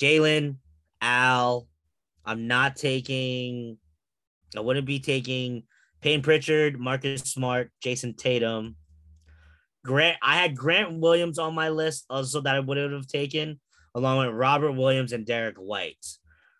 Jalen, 0.00 0.56
Al. 1.00 1.66
I'm 2.24 2.46
not 2.46 2.76
taking. 2.76 3.78
I 4.56 4.60
wouldn't 4.60 4.86
be 4.86 4.98
taking 4.98 5.64
Payton 6.00 6.22
Pritchard, 6.22 6.80
Marcus 6.80 7.22
Smart, 7.22 7.70
Jayson 7.82 8.14
Tatum. 8.14 8.76
Grant. 9.84 10.18
I 10.22 10.36
had 10.36 10.56
Grant 10.56 10.98
Williams 10.98 11.38
on 11.38 11.54
my 11.54 11.70
list 11.70 12.04
also 12.10 12.40
that 12.42 12.54
I 12.54 12.60
would 12.60 12.76
have 12.76 13.06
taken, 13.06 13.60
along 13.94 14.18
with 14.18 14.34
Robert 14.34 14.72
Williams 14.72 15.12
and 15.12 15.24
Derrick 15.24 15.56
White. 15.56 16.04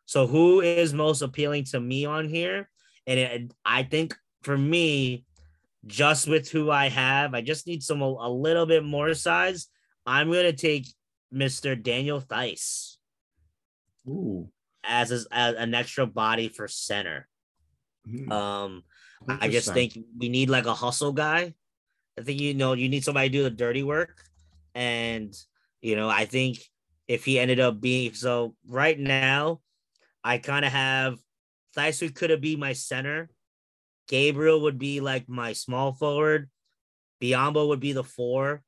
So 0.06 0.26
who 0.26 0.60
is 0.60 0.94
most 0.94 1.22
appealing 1.22 1.64
to 1.64 1.80
me 1.80 2.04
on 2.04 2.28
here? 2.28 2.68
And 3.06 3.18
it, 3.18 3.54
I 3.64 3.82
think 3.82 4.16
for 4.42 4.56
me, 4.56 5.24
just 5.86 6.28
with 6.28 6.50
who 6.50 6.70
I 6.70 6.88
have. 6.88 7.34
I 7.34 7.40
just 7.40 7.66
need 7.66 7.82
some 7.82 8.02
a 8.02 8.28
little 8.28 8.66
bit 8.66 8.84
more 8.84 9.14
size. 9.14 9.68
I'm 10.06 10.30
gonna 10.32 10.52
take 10.52 10.86
Mr. 11.32 11.80
Daniel 11.80 12.20
Theis. 12.20 12.98
Ooh. 14.08 14.48
As, 14.82 15.12
a, 15.12 15.20
as 15.30 15.54
an 15.56 15.74
extra 15.74 16.06
body 16.06 16.48
for 16.48 16.66
center. 16.66 17.28
Mm. 18.08 18.32
Um, 18.32 18.82
I 19.28 19.48
just 19.48 19.72
think 19.74 19.98
we 20.18 20.30
need 20.30 20.48
like 20.48 20.66
a 20.66 20.74
hustle 20.74 21.12
guy. 21.12 21.54
I 22.18 22.22
think 22.22 22.40
you 22.40 22.54
know 22.54 22.72
you 22.72 22.88
need 22.88 23.04
somebody 23.04 23.28
to 23.28 23.32
do 23.32 23.42
the 23.42 23.50
dirty 23.50 23.82
work, 23.82 24.22
and 24.74 25.34
you 25.82 25.96
know 25.96 26.08
I 26.08 26.24
think 26.24 26.58
if 27.06 27.24
he 27.24 27.38
ended 27.38 27.60
up 27.60 27.80
being 27.80 28.14
so 28.14 28.56
right 28.66 28.98
now, 28.98 29.60
I 30.24 30.38
kind 30.38 30.64
of 30.64 30.72
have 30.72 31.18
Theis 31.76 32.02
could 32.14 32.30
have 32.30 32.40
be 32.40 32.56
my 32.56 32.72
center 32.72 33.30
Gabriel 34.10 34.62
would 34.62 34.76
be 34.76 34.98
like 34.98 35.28
my 35.28 35.52
small 35.52 35.92
forward. 35.92 36.50
Biyombo 37.22 37.68
would 37.68 37.78
be 37.78 37.92
the 37.92 38.02
four. 38.02 38.60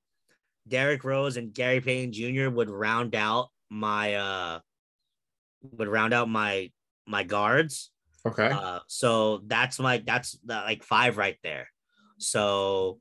Derrick 0.66 1.04
Rose 1.04 1.36
and 1.36 1.52
Gary 1.52 1.80
Payton 1.80 2.12
Jr. 2.12 2.50
would 2.50 2.70
round 2.70 3.14
out 3.14 3.48
my 3.70 4.14
uh 4.14 4.60
would 5.62 5.88
round 5.88 6.12
out 6.14 6.28
my 6.28 6.70
my 7.06 7.24
guards. 7.24 7.90
Okay. 8.24 8.50
Uh, 8.50 8.80
so 8.86 9.42
that's 9.46 9.78
my 9.78 10.02
that's 10.04 10.38
the, 10.44 10.54
like 10.54 10.84
five 10.84 11.16
right 11.16 11.38
there. 11.42 11.68
So 12.18 13.00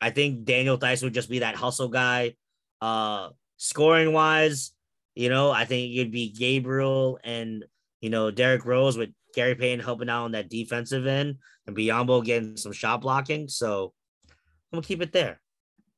I 0.00 0.10
think 0.10 0.44
Daniel 0.44 0.76
Theis 0.78 1.02
would 1.02 1.14
just 1.14 1.30
be 1.30 1.40
that 1.40 1.56
hustle 1.56 1.88
guy. 1.88 2.34
Uh 2.80 3.30
scoring 3.56 4.12
wise, 4.12 4.72
you 5.14 5.28
know, 5.28 5.50
I 5.50 5.64
think 5.64 5.94
it'd 5.94 6.12
be 6.12 6.30
Gabriel 6.30 7.18
and 7.24 7.64
you 8.00 8.10
know 8.10 8.30
Derrick 8.30 8.64
Rose 8.64 8.96
with 8.96 9.10
Gary 9.34 9.54
Payton 9.54 9.84
helping 9.84 10.08
out 10.08 10.24
on 10.24 10.32
that 10.32 10.48
defensive 10.48 11.06
end, 11.06 11.36
and 11.66 11.76
Biyombo 11.76 12.24
getting 12.24 12.56
some 12.56 12.72
shot 12.72 13.00
blocking. 13.00 13.48
So 13.48 13.92
I'm 14.28 14.76
gonna 14.76 14.86
keep 14.86 15.02
it 15.02 15.12
there. 15.12 15.40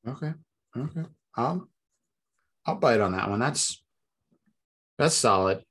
Okay. 0.06 0.32
Okay. 0.76 1.04
I'll 1.36 1.68
I'll 2.66 2.76
bite 2.76 3.00
on 3.00 3.12
that 3.12 3.28
one. 3.28 3.40
That's 3.40 3.82
that's 4.98 5.14
solid. 5.14 5.64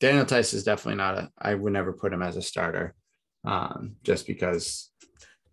Daniel 0.00 0.24
Theis 0.24 0.54
is 0.54 0.64
definitely 0.64 0.96
not 0.96 1.18
a 1.18 1.30
I 1.38 1.54
would 1.54 1.72
never 1.72 1.92
put 1.92 2.12
him 2.12 2.22
as 2.22 2.36
a 2.36 2.42
starter. 2.42 2.94
Um, 3.44 3.96
just 4.02 4.26
because 4.26 4.90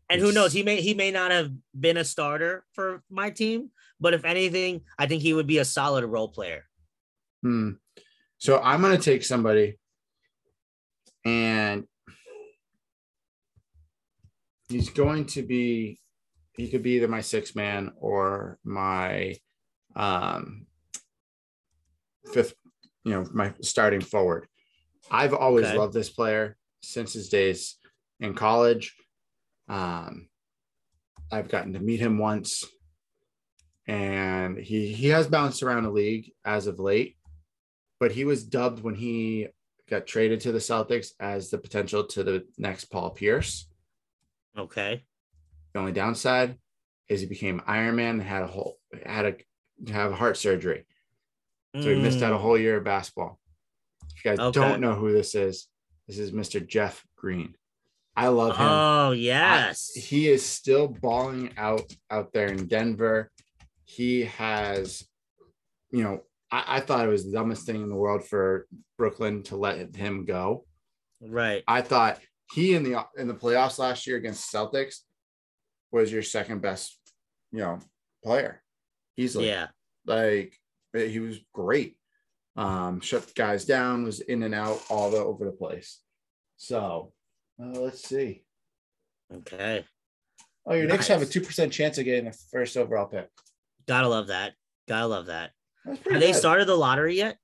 and 0.10 0.20
who 0.20 0.32
knows, 0.34 0.52
he 0.52 0.64
may 0.64 0.82
he 0.82 0.93
may 0.93 1.10
not 1.10 1.32
have 1.32 1.52
been 1.78 1.97
a 1.97 2.04
starter 2.04 2.66
for 2.74 3.02
my 3.10 3.30
team, 3.30 3.70
but 3.99 4.14
if 4.14 4.26
anything, 4.26 4.82
I 4.99 5.08
think 5.08 5.22
he 5.22 5.34
would 5.34 5.47
be 5.47 5.60
a 5.60 5.66
solid 5.66 6.04
role 6.04 6.28
player. 6.28 6.66
Hmm. 7.41 7.72
So 8.38 8.60
I'm 8.62 8.82
gonna 8.82 8.97
take 8.97 9.24
somebody 9.24 9.78
and 11.24 11.86
he's 14.68 14.89
going 14.89 15.26
to 15.28 15.43
be 15.43 15.97
he 16.56 16.70
could 16.70 16.84
be 16.84 16.91
either 16.91 17.08
my 17.08 17.22
sixth 17.22 17.56
man 17.56 17.91
or 17.97 18.60
my 18.64 19.36
um 19.95 20.66
fifth 22.34 22.54
you 23.04 23.14
know 23.14 23.26
my 23.34 23.54
starting 23.62 24.02
forward 24.02 24.47
i've 25.10 25.34
always 25.34 25.66
okay. 25.66 25.78
loved 25.78 25.93
this 25.93 26.10
player 26.10 26.58
since 26.82 27.14
his 27.14 27.30
days 27.30 27.78
in 28.20 28.34
college 28.34 28.95
um 29.70 30.28
i've 31.32 31.49
gotten 31.49 31.74
to 31.74 31.80
meet 31.80 31.99
him 31.99 32.18
once 32.18 32.64
and 33.88 34.58
he 34.58 34.93
he 34.93 35.08
has 35.08 35.28
bounced 35.28 35.64
around 35.64 35.84
the 35.84 35.89
league 35.89 36.32
as 36.45 36.68
of 36.68 36.80
late 36.80 37.18
but 37.99 38.12
he 38.12 38.26
was 38.26 38.43
dubbed 38.43 38.84
when 38.84 38.95
he 38.95 39.47
got 39.91 40.08
traded 40.08 40.39
to 40.39 40.52
the 40.52 40.58
Celtics 40.58 41.10
as 41.20 41.52
the 41.52 41.58
potential 41.58 42.06
to 42.06 42.24
the 42.24 42.45
next 42.58 42.86
Paul 42.86 43.12
Pierce. 43.12 43.68
Okay. 44.58 45.04
The 45.74 45.80
only 45.80 45.91
downside 45.91 46.57
is 47.07 47.22
he 47.22 47.28
became 47.28 47.61
Iron 47.65 47.95
Man 47.95 48.19
and 48.19 48.24
had 48.24 48.43
a 48.43 48.47
whole 48.47 48.78
had 49.05 49.26
a 49.26 49.91
have 49.91 50.13
heart 50.13 50.38
surgery. 50.38 50.86
So 51.76 51.84
he 51.84 51.95
missed 51.95 52.22
out 52.22 52.34
a 52.34 52.36
mm. 52.36 52.41
whole 52.41 52.57
year 52.57 52.78
of 52.78 52.84
basketball. 52.84 53.39
If 54.13 54.26
you 54.26 54.32
guys 54.32 54.39
okay. 54.39 54.59
don't 54.59 54.82
know 54.82 54.93
who 54.93 55.13
this 55.13 55.36
is, 55.36 55.67
this 56.05 56.19
is 56.19 56.32
Mr. 56.32 56.65
Jeff 56.65 57.05
Green. 57.15 57.55
I 58.15 58.28
love 58.28 58.57
him. 58.57 58.67
Oh 58.67 59.11
yes, 59.11 59.91
I, 59.95 59.99
he 60.01 60.28
is 60.28 60.45
still 60.45 60.89
balling 60.89 61.53
out 61.57 61.89
out 62.09 62.34
there 62.34 62.47
in 62.47 62.67
Denver. 62.67 63.32
He 63.86 64.24
has, 64.24 65.05
you 65.91 66.03
know, 66.03 66.24
I, 66.51 66.63
I 66.67 66.80
thought 66.82 67.05
it 67.05 67.09
was 67.09 67.26
the 67.26 67.32
dumbest 67.32 67.65
thing 67.65 67.82
in 67.82 67.89
the 67.89 67.95
world 67.95 68.28
for 68.28 68.67
Brooklyn 68.97 69.43
to 69.43 69.55
let 69.55 69.95
him 69.95 70.26
go. 70.26 70.65
Right. 71.22 71.63
I 71.67 71.82
thought 71.82 72.19
he 72.53 72.76
in 72.76 72.84
the 72.84 73.05
in 73.17 73.30
the 73.30 73.34
playoffs 73.34 73.80
last 73.80 74.05
year 74.07 74.17
against 74.17 74.53
Celtics 74.53 74.99
was 75.92 76.12
your 76.12 76.24
second 76.24 76.62
best, 76.62 76.98
you 77.52 77.60
know, 77.60 77.80
player. 78.24 78.62
Easily. 79.18 79.48
Yeah. 79.48 79.68
Like 80.06 80.58
he 80.94 81.20
was 81.20 81.39
great. 81.54 81.98
Um, 82.56 83.00
shut 83.02 83.34
guys 83.36 83.66
down, 83.66 84.04
was 84.04 84.20
in 84.20 84.44
and 84.44 84.54
out 84.54 84.82
all 84.89 85.10
the 85.10 85.18
over 85.18 85.46
the 85.46 85.52
place. 85.52 86.00
So 86.58 87.14
uh, 87.62 87.80
let's 87.80 88.04
see. 88.04 88.44
Okay. 89.34 89.86
Oh, 90.66 90.74
your 90.74 90.86
nice. 90.86 90.94
Knicks 90.94 91.08
have 91.08 91.22
a 91.22 91.26
two 91.26 91.42
percent 91.42 91.72
chance 91.72 91.98
of 91.98 92.06
getting 92.06 92.26
the 92.26 92.38
first 92.52 92.78
overall 92.78 93.06
pick. 93.08 93.30
Gotta 93.88 94.08
love 94.08 94.28
that. 94.28 94.54
Gotta 94.88 95.08
love 95.08 95.28
that. 95.28 95.52
Have 95.86 96.04
good. 96.04 96.22
they 96.22 96.34
started 96.34 96.68
the 96.68 96.76
lottery 96.76 97.16
yet? 97.16 97.38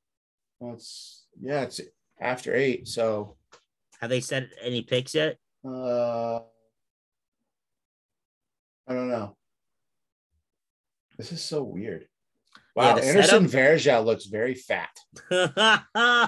Well, 0.60 0.74
it's 0.74 1.26
yeah, 1.39 1.62
it's 1.62 1.82
after 2.20 2.56
eight. 2.56 2.88
So 2.88 3.38
have 4.00 4.10
they 4.10 4.20
set 4.20 4.50
any 4.62 4.82
picks 4.82 5.16
yet? 5.16 5.38
Uh, 5.68 6.39
I 8.88 8.94
don't 8.94 9.10
know. 9.10 9.36
This 11.18 11.32
is 11.32 11.44
so 11.44 11.64
weird. 11.64 12.08
Wow, 12.76 12.98
yeah, 12.98 13.06
Anderson 13.06 13.46
Varejao 13.46 14.06
looks 14.06 14.26
very 14.26 14.54
fat. 14.54 14.96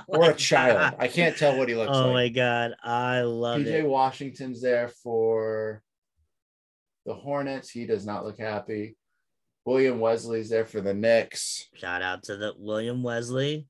or 0.07 0.31
a 0.31 0.33
child. 0.33 0.95
I 0.97 1.07
can't 1.07 1.37
tell 1.37 1.55
what 1.55 1.69
he 1.69 1.75
looks 1.75 1.91
oh 1.93 2.07
like. 2.07 2.09
Oh 2.09 2.13
my 2.13 2.29
god, 2.29 2.75
I 2.83 3.21
love 3.21 3.61
PJ 3.61 3.67
it. 3.67 3.85
Washington's 3.85 4.59
there 4.59 4.87
for 5.03 5.83
the 7.05 7.13
Hornets. 7.13 7.69
He 7.69 7.85
does 7.85 8.03
not 8.03 8.25
look 8.25 8.39
happy. 8.39 8.97
William 9.63 9.99
Wesley's 9.99 10.49
there 10.49 10.65
for 10.65 10.81
the 10.81 10.93
Knicks. 10.93 11.67
Shout 11.75 12.01
out 12.01 12.23
to 12.23 12.35
the 12.35 12.53
William 12.57 13.03
Wesley. 13.03 13.67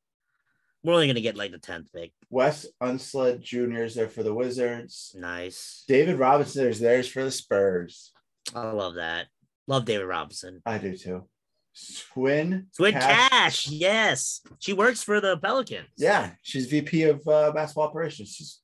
We're 0.82 0.94
only 0.94 1.08
gonna 1.08 1.20
get 1.20 1.36
like 1.36 1.52
the 1.52 1.58
tenth 1.58 1.92
pick. 1.92 2.14
Wes 2.30 2.66
Unseld 2.82 3.42
Jr. 3.42 3.84
is 3.84 3.96
there 3.96 4.08
for 4.08 4.24
the 4.24 4.34
Wizards. 4.34 5.14
Nice. 5.20 5.84
David 5.86 6.18
Robinson 6.18 6.68
is 6.68 6.80
there 6.80 7.04
for 7.04 7.26
the 7.26 7.32
Spurs. 7.32 8.14
I 8.56 8.72
love 8.72 8.96
that. 8.96 9.28
Love 9.68 9.86
David 9.86 10.06
Robinson. 10.06 10.62
I 10.66 10.78
do 10.78 10.96
too. 10.96 11.28
Swin. 11.74 12.68
Swin 12.72 12.94
Cash. 12.94 13.30
Cash. 13.30 13.68
Yes. 13.70 14.42
She 14.60 14.74
works 14.74 15.04
for 15.04 15.22
the 15.22 15.38
Pelicans. 15.38 15.88
Yeah. 15.98 16.32
She's 16.42 16.68
VP 16.68 17.04
of 17.04 17.28
uh, 17.28 17.52
basketball 17.52 17.86
operations. 17.86 18.30
She's 18.30 18.60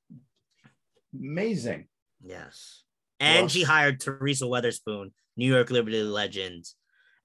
amazing. 1.13 1.87
Yes. 2.21 2.83
And 3.19 3.43
well, 3.43 3.47
she 3.49 3.63
hired 3.63 3.99
Teresa 3.99 4.45
Weatherspoon, 4.45 5.11
New 5.37 5.53
York 5.53 5.69
Liberty 5.69 6.01
legend, 6.03 6.65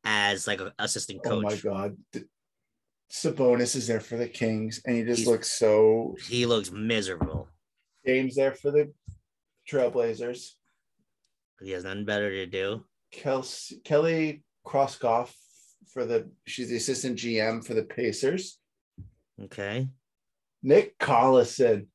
as 0.04 0.46
like 0.46 0.60
an 0.60 0.72
assistant 0.78 1.24
coach. 1.24 1.44
Oh 1.44 1.48
my 1.48 1.56
God. 1.56 1.96
Sabonis 3.10 3.74
is 3.74 3.88
there 3.88 3.98
for 3.98 4.16
the 4.16 4.28
Kings, 4.28 4.80
and 4.86 4.96
he 4.96 5.02
just 5.02 5.20
He's, 5.20 5.26
looks 5.26 5.58
so. 5.58 6.14
He 6.28 6.46
looks 6.46 6.70
miserable. 6.70 7.48
James 8.06 8.36
there 8.36 8.54
for 8.54 8.70
the 8.70 8.92
Trailblazers. 9.68 10.50
He 11.62 11.72
has 11.72 11.84
nothing 11.84 12.04
better 12.04 12.30
to 12.30 12.46
do. 12.46 12.84
Kelsey, 13.12 13.80
Kelly 13.84 14.44
Krauskopf 14.66 15.32
for 15.92 16.04
the 16.04 16.30
she's 16.46 16.68
the 16.68 16.76
assistant 16.76 17.18
GM 17.18 17.64
for 17.64 17.74
the 17.74 17.82
Pacers. 17.82 18.58
Okay. 19.42 19.88
Nick 20.62 20.98
Collison. 20.98 21.86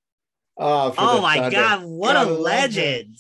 Oh, 0.57 0.93
oh 0.97 1.21
my 1.21 1.37
Thunder. 1.37 1.51
God, 1.51 1.83
what 1.83 2.15
a 2.15 2.23
legend. 2.23 3.17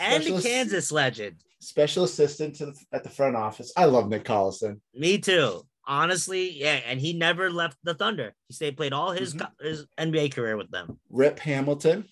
And 0.00 0.24
the 0.24 0.40
Kansas 0.40 0.92
legend. 0.92 1.36
Special 1.60 2.04
assistant 2.04 2.56
to 2.56 2.66
the, 2.66 2.74
at 2.92 3.02
the 3.02 3.10
front 3.10 3.36
office. 3.36 3.72
I 3.76 3.86
love 3.86 4.08
Nick 4.08 4.24
Collison. 4.24 4.80
Me 4.94 5.18
too. 5.18 5.62
Honestly, 5.86 6.52
yeah, 6.52 6.80
and 6.86 7.00
he 7.00 7.14
never 7.14 7.50
left 7.50 7.78
the 7.82 7.94
Thunder. 7.94 8.34
He 8.46 8.54
stayed 8.54 8.76
played 8.76 8.92
all 8.92 9.10
his 9.10 9.34
mm-hmm. 9.34 9.66
his 9.66 9.86
NBA 9.98 10.34
career 10.34 10.56
with 10.56 10.70
them. 10.70 11.00
Rip 11.10 11.38
Hamilton 11.40 12.04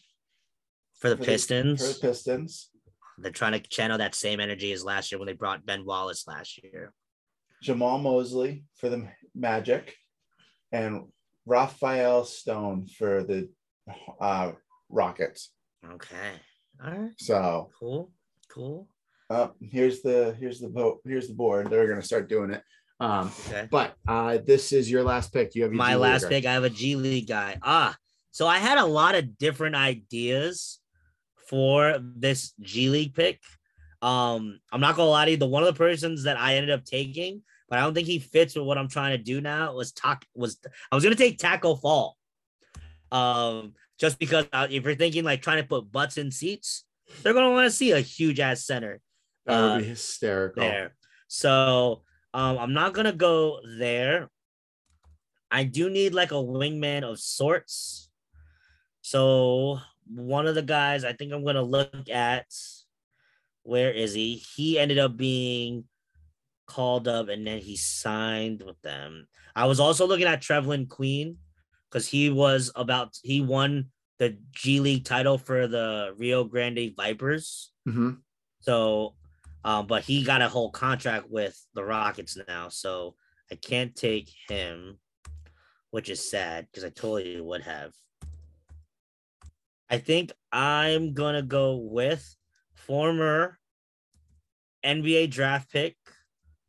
for 0.98 1.10
the 1.10 1.16
for 1.16 1.24
Pistons. 1.24 1.80
The, 1.80 1.86
for 1.86 1.94
the 1.94 2.08
Pistons. 2.08 2.70
They're 3.18 3.32
trying 3.32 3.52
to 3.52 3.60
channel 3.60 3.98
that 3.98 4.14
same 4.14 4.40
energy 4.40 4.72
as 4.72 4.84
last 4.84 5.10
year 5.10 5.18
when 5.18 5.26
they 5.26 5.32
brought 5.32 5.64
Ben 5.64 5.84
Wallace 5.84 6.26
last 6.26 6.62
year. 6.62 6.92
Jamal 7.62 7.98
Mosley 7.98 8.64
for 8.76 8.88
the 8.88 9.08
Magic, 9.34 9.94
and 10.72 11.04
Rafael 11.46 12.24
Stone 12.24 12.88
for 12.88 13.22
the 13.24 13.48
uh, 14.20 14.52
Rockets. 14.88 15.52
Okay. 15.84 16.32
All 16.84 16.90
right. 16.90 17.10
So 17.18 17.70
cool. 17.78 18.12
Cool. 18.50 18.88
Uh, 19.30 19.48
here's 19.60 20.02
the 20.02 20.36
here's 20.38 20.60
the 20.60 20.68
vote. 20.68 21.00
Here's 21.04 21.28
the 21.28 21.34
board. 21.34 21.70
They're 21.70 21.88
gonna 21.88 22.02
start 22.02 22.28
doing 22.28 22.50
it. 22.50 22.62
Um, 23.00 23.30
okay. 23.48 23.68
But 23.70 23.94
uh, 24.06 24.38
this 24.46 24.72
is 24.72 24.90
your 24.90 25.02
last 25.02 25.32
pick. 25.32 25.54
You 25.54 25.64
have 25.64 25.72
my 25.72 25.92
G 25.92 25.96
last 25.96 26.28
pick. 26.28 26.46
I 26.46 26.52
have 26.52 26.64
a 26.64 26.70
G 26.70 26.96
League 26.96 27.28
guy. 27.28 27.58
Ah, 27.62 27.96
so 28.30 28.46
I 28.46 28.58
had 28.58 28.78
a 28.78 28.86
lot 28.86 29.14
of 29.14 29.38
different 29.38 29.76
ideas 29.76 30.78
for 31.46 31.98
this 32.00 32.52
G 32.60 32.88
League 32.88 33.14
pick. 33.14 33.40
Um, 34.02 34.60
I'm 34.72 34.80
not 34.80 34.96
gonna 34.96 35.08
lie 35.08 35.24
to 35.24 35.30
you, 35.32 35.36
the 35.36 35.46
one 35.46 35.62
of 35.62 35.66
the 35.66 35.78
persons 35.78 36.24
that 36.24 36.38
I 36.38 36.56
ended 36.56 36.70
up 36.70 36.84
taking, 36.84 37.42
but 37.68 37.78
I 37.78 37.82
don't 37.82 37.94
think 37.94 38.06
he 38.06 38.18
fits 38.18 38.54
with 38.54 38.66
what 38.66 38.78
I'm 38.78 38.88
trying 38.88 39.16
to 39.16 39.22
do 39.22 39.40
now 39.40 39.74
was 39.74 39.92
talk 39.92 40.24
was 40.34 40.58
I 40.90 40.94
was 40.94 41.04
gonna 41.04 41.16
take 41.16 41.38
Tacko 41.38 41.80
Fall. 41.80 42.16
Um, 43.10 43.74
just 43.98 44.18
because 44.18 44.46
uh, 44.52 44.66
if 44.70 44.84
you're 44.84 44.94
thinking 44.94 45.24
like 45.24 45.42
trying 45.42 45.62
to 45.62 45.68
put 45.68 45.90
butts 45.90 46.18
in 46.18 46.30
seats, 46.30 46.84
they're 47.22 47.34
gonna 47.34 47.50
want 47.50 47.66
to 47.66 47.76
see 47.76 47.92
a 47.92 48.00
huge 48.00 48.40
ass 48.40 48.64
center. 48.64 49.00
That 49.46 49.60
would 49.60 49.70
uh, 49.70 49.78
be 49.78 49.84
hysterical. 49.84 50.62
There. 50.62 50.94
So 51.28 52.02
um, 52.34 52.58
I'm 52.58 52.72
not 52.74 52.92
gonna 52.92 53.12
go 53.12 53.60
there. 53.78 54.28
I 55.50 55.64
do 55.64 55.88
need 55.88 56.12
like 56.12 56.32
a 56.32 56.34
wingman 56.34 57.02
of 57.02 57.18
sorts. 57.18 58.10
So 59.00 59.78
one 60.08 60.46
of 60.46 60.54
the 60.54 60.62
guys 60.62 61.04
I 61.04 61.12
think 61.12 61.32
I'm 61.32 61.44
gonna 61.44 61.62
look 61.62 62.08
at. 62.10 62.46
Where 63.62 63.90
is 63.90 64.14
he? 64.14 64.42
He 64.54 64.78
ended 64.78 64.98
up 64.98 65.16
being 65.16 65.84
called 66.66 67.08
up 67.08 67.28
and 67.28 67.46
then 67.46 67.58
he 67.58 67.76
signed 67.76 68.62
with 68.64 68.80
them. 68.82 69.26
I 69.54 69.66
was 69.66 69.80
also 69.80 70.06
looking 70.06 70.26
at 70.26 70.42
Trevelin 70.42 70.88
Queen 70.88 71.38
because 71.90 72.06
he 72.06 72.30
was 72.30 72.70
about 72.76 73.16
he 73.22 73.40
won 73.40 73.86
the 74.18 74.36
G 74.52 74.80
League 74.80 75.04
title 75.04 75.38
for 75.38 75.66
the 75.66 76.14
Rio 76.16 76.44
Grande 76.44 76.92
Vipers. 76.96 77.72
Mm-hmm. 77.88 78.10
So, 78.60 79.14
um, 79.64 79.86
but 79.86 80.02
he 80.02 80.24
got 80.24 80.42
a 80.42 80.48
whole 80.48 80.70
contract 80.70 81.30
with 81.30 81.58
the 81.74 81.84
Rockets 81.84 82.36
now, 82.48 82.68
so 82.68 83.14
I 83.50 83.54
can't 83.54 83.94
take 83.94 84.30
him, 84.48 84.98
which 85.90 86.10
is 86.10 86.30
sad 86.30 86.66
because 86.66 86.84
I 86.84 86.90
totally 86.90 87.40
would 87.40 87.62
have. 87.62 87.92
I 89.88 89.98
think 89.98 90.32
I'm 90.50 91.14
gonna 91.14 91.42
go 91.42 91.76
with 91.76 92.36
former 92.74 93.58
NBA 94.84 95.30
draft 95.30 95.70
pick. 95.70 95.96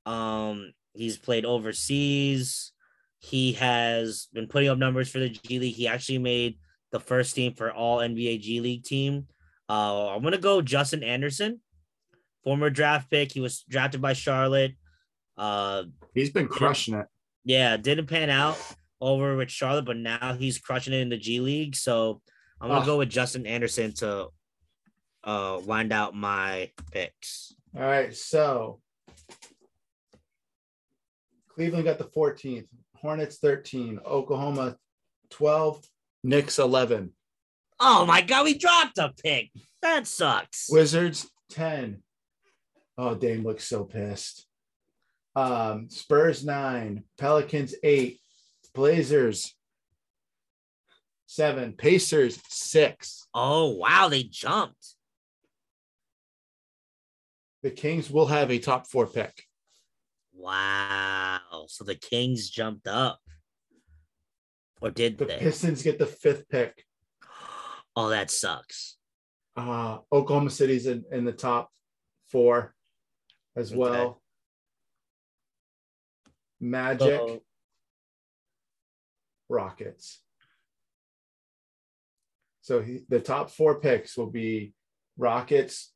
Um, 0.05 0.73
he's 0.93 1.17
played 1.17 1.45
overseas. 1.45 2.71
He 3.19 3.53
has 3.53 4.27
been 4.33 4.47
putting 4.47 4.69
up 4.69 4.77
numbers 4.77 5.09
for 5.09 5.19
the 5.19 5.29
G 5.29 5.59
League. 5.59 5.75
He 5.75 5.87
actually 5.87 6.19
made 6.19 6.59
the 6.91 6.99
first 6.99 7.35
team 7.35 7.53
for 7.53 7.71
all 7.71 7.97
NBA 7.97 8.41
G 8.41 8.61
League 8.61 8.83
team. 8.83 9.27
Uh, 9.69 10.09
I'm 10.09 10.23
gonna 10.23 10.37
go 10.37 10.61
Justin 10.61 11.03
Anderson, 11.03 11.61
former 12.43 12.69
draft 12.69 13.09
pick. 13.09 13.31
He 13.31 13.39
was 13.39 13.63
drafted 13.67 14.01
by 14.01 14.13
Charlotte. 14.13 14.73
Uh, 15.37 15.83
he's 16.13 16.29
been 16.29 16.47
crushing 16.47 16.95
it. 16.95 17.07
Yeah, 17.43 17.77
didn't 17.77 18.07
pan 18.07 18.29
out 18.29 18.57
over 19.01 19.35
with 19.35 19.49
Charlotte, 19.49 19.85
but 19.85 19.97
now 19.97 20.35
he's 20.37 20.59
crushing 20.59 20.93
it 20.93 21.01
in 21.01 21.09
the 21.09 21.17
G 21.17 21.39
League. 21.39 21.75
So 21.75 22.21
I'm 22.59 22.69
gonna 22.69 22.81
oh. 22.81 22.85
go 22.85 22.97
with 22.97 23.09
Justin 23.09 23.45
Anderson 23.45 23.93
to 23.95 24.27
uh 25.23 25.59
wind 25.65 25.93
out 25.93 26.15
my 26.15 26.71
picks. 26.91 27.53
All 27.75 27.83
right, 27.83 28.15
so 28.15 28.79
Cleveland 31.49 31.85
got 31.85 31.97
the 31.97 32.05
14th, 32.05 32.67
Hornets 32.95 33.37
13, 33.39 33.99
Oklahoma 34.05 34.77
12, 35.31 35.83
Knicks 36.23 36.59
11. 36.59 37.11
Oh 37.79 38.05
my 38.05 38.21
god, 38.21 38.45
we 38.45 38.57
dropped 38.57 38.97
a 38.97 39.13
pick. 39.23 39.51
That 39.81 40.07
sucks. 40.07 40.67
Wizards 40.69 41.29
10. 41.51 42.01
Oh, 42.97 43.15
Dame 43.15 43.43
looks 43.43 43.65
so 43.65 43.83
pissed. 43.83 44.47
Um, 45.35 45.89
Spurs 45.89 46.43
9, 46.43 47.03
Pelicans 47.17 47.75
8, 47.83 48.19
Blazers 48.73 49.53
seven. 51.27 51.73
Pacers 51.73 52.39
six. 52.49 53.27
Oh 53.33 53.75
wow, 53.75 54.07
they 54.09 54.23
jumped. 54.23 54.95
The 57.61 57.69
Kings 57.69 58.09
will 58.09 58.27
have 58.27 58.49
a 58.49 58.59
top 58.59 58.87
four 58.87 59.05
pick. 59.05 59.43
Wow. 60.33 61.39
So 61.67 61.83
the 61.83 61.95
Kings 61.95 62.49
jumped 62.49 62.87
up. 62.87 63.19
Or 64.81 64.89
did 64.89 65.17
the 65.17 65.25
they? 65.25 65.37
Pistons 65.37 65.83
get 65.83 65.99
the 65.99 66.07
fifth 66.07 66.49
pick? 66.49 66.83
Oh, 67.99 68.09
that 68.09 68.29
sucks. 68.29 68.95
Uh 69.55 69.97
Oklahoma 70.11 70.51
City's 70.51 70.85
in, 70.85 71.03
in 71.11 71.25
the 71.25 71.31
top 71.31 71.71
four 72.27 72.75
as 73.55 73.71
okay. 73.71 73.79
well. 73.79 74.21
Magic, 76.59 77.19
Uh-oh. 77.19 77.41
Rockets. 79.49 80.21
So 82.67 82.81
he, 82.81 82.99
the 83.07 83.21
top 83.21 83.49
four 83.49 83.79
picks 83.79 84.17
will 84.17 84.29
be 84.29 84.73
Rockets, 85.17 85.93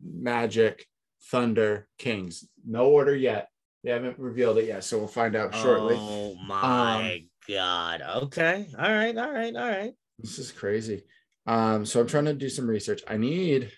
Magic, 0.00 0.86
Thunder, 1.24 1.88
Kings. 1.98 2.48
No 2.64 2.86
order 2.86 3.16
yet. 3.16 3.48
They 3.82 3.90
haven't 3.90 4.16
revealed 4.16 4.58
it 4.58 4.66
yet, 4.66 4.84
so 4.84 4.98
we'll 4.98 5.08
find 5.08 5.34
out 5.34 5.56
shortly. 5.56 5.96
Oh 5.98 6.36
my 6.36 7.14
um, 7.14 7.28
god. 7.48 8.02
Okay. 8.22 8.68
All 8.78 8.88
right. 8.88 9.16
All 9.16 9.32
right. 9.32 9.56
All 9.56 9.68
right. 9.68 9.92
This 10.20 10.38
is 10.38 10.52
crazy. 10.52 11.02
Um, 11.48 11.84
so 11.84 12.00
I'm 12.00 12.06
trying 12.06 12.26
to 12.26 12.34
do 12.34 12.48
some 12.48 12.68
research. 12.68 13.02
I 13.08 13.16
need 13.16 13.72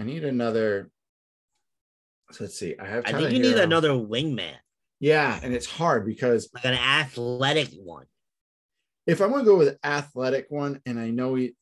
I 0.00 0.02
need 0.02 0.24
another. 0.24 0.90
So 2.32 2.42
let's 2.42 2.58
see. 2.58 2.74
I 2.80 2.86
have. 2.88 3.04
I 3.06 3.12
think 3.12 3.30
you 3.30 3.38
need 3.38 3.58
another 3.58 3.90
wingman. 3.90 4.56
Yeah, 4.98 5.38
and 5.40 5.54
it's 5.54 5.66
hard 5.66 6.04
because 6.04 6.50
like 6.52 6.64
an 6.64 6.74
athletic 6.74 7.68
one 7.80 8.06
if 9.06 9.20
I'm 9.20 9.30
going 9.30 9.44
to 9.44 9.50
go 9.50 9.56
with 9.56 9.78
athletic 9.82 10.46
one, 10.50 10.80
and 10.86 10.98
I 10.98 11.10
know 11.10 11.34
he, 11.34 11.54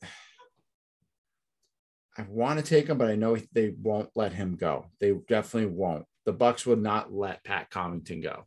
I 2.18 2.22
want 2.28 2.58
to 2.58 2.64
take 2.64 2.88
him, 2.88 2.98
but 2.98 3.08
I 3.08 3.14
know 3.14 3.36
they 3.52 3.74
won't 3.80 4.10
let 4.14 4.32
him 4.32 4.56
go. 4.56 4.86
They 5.00 5.12
definitely 5.12 5.70
won't. 5.70 6.04
The 6.26 6.32
Bucks 6.32 6.66
would 6.66 6.82
not 6.82 7.12
let 7.12 7.44
Pat 7.44 7.70
Connaughton 7.70 8.22
go. 8.22 8.46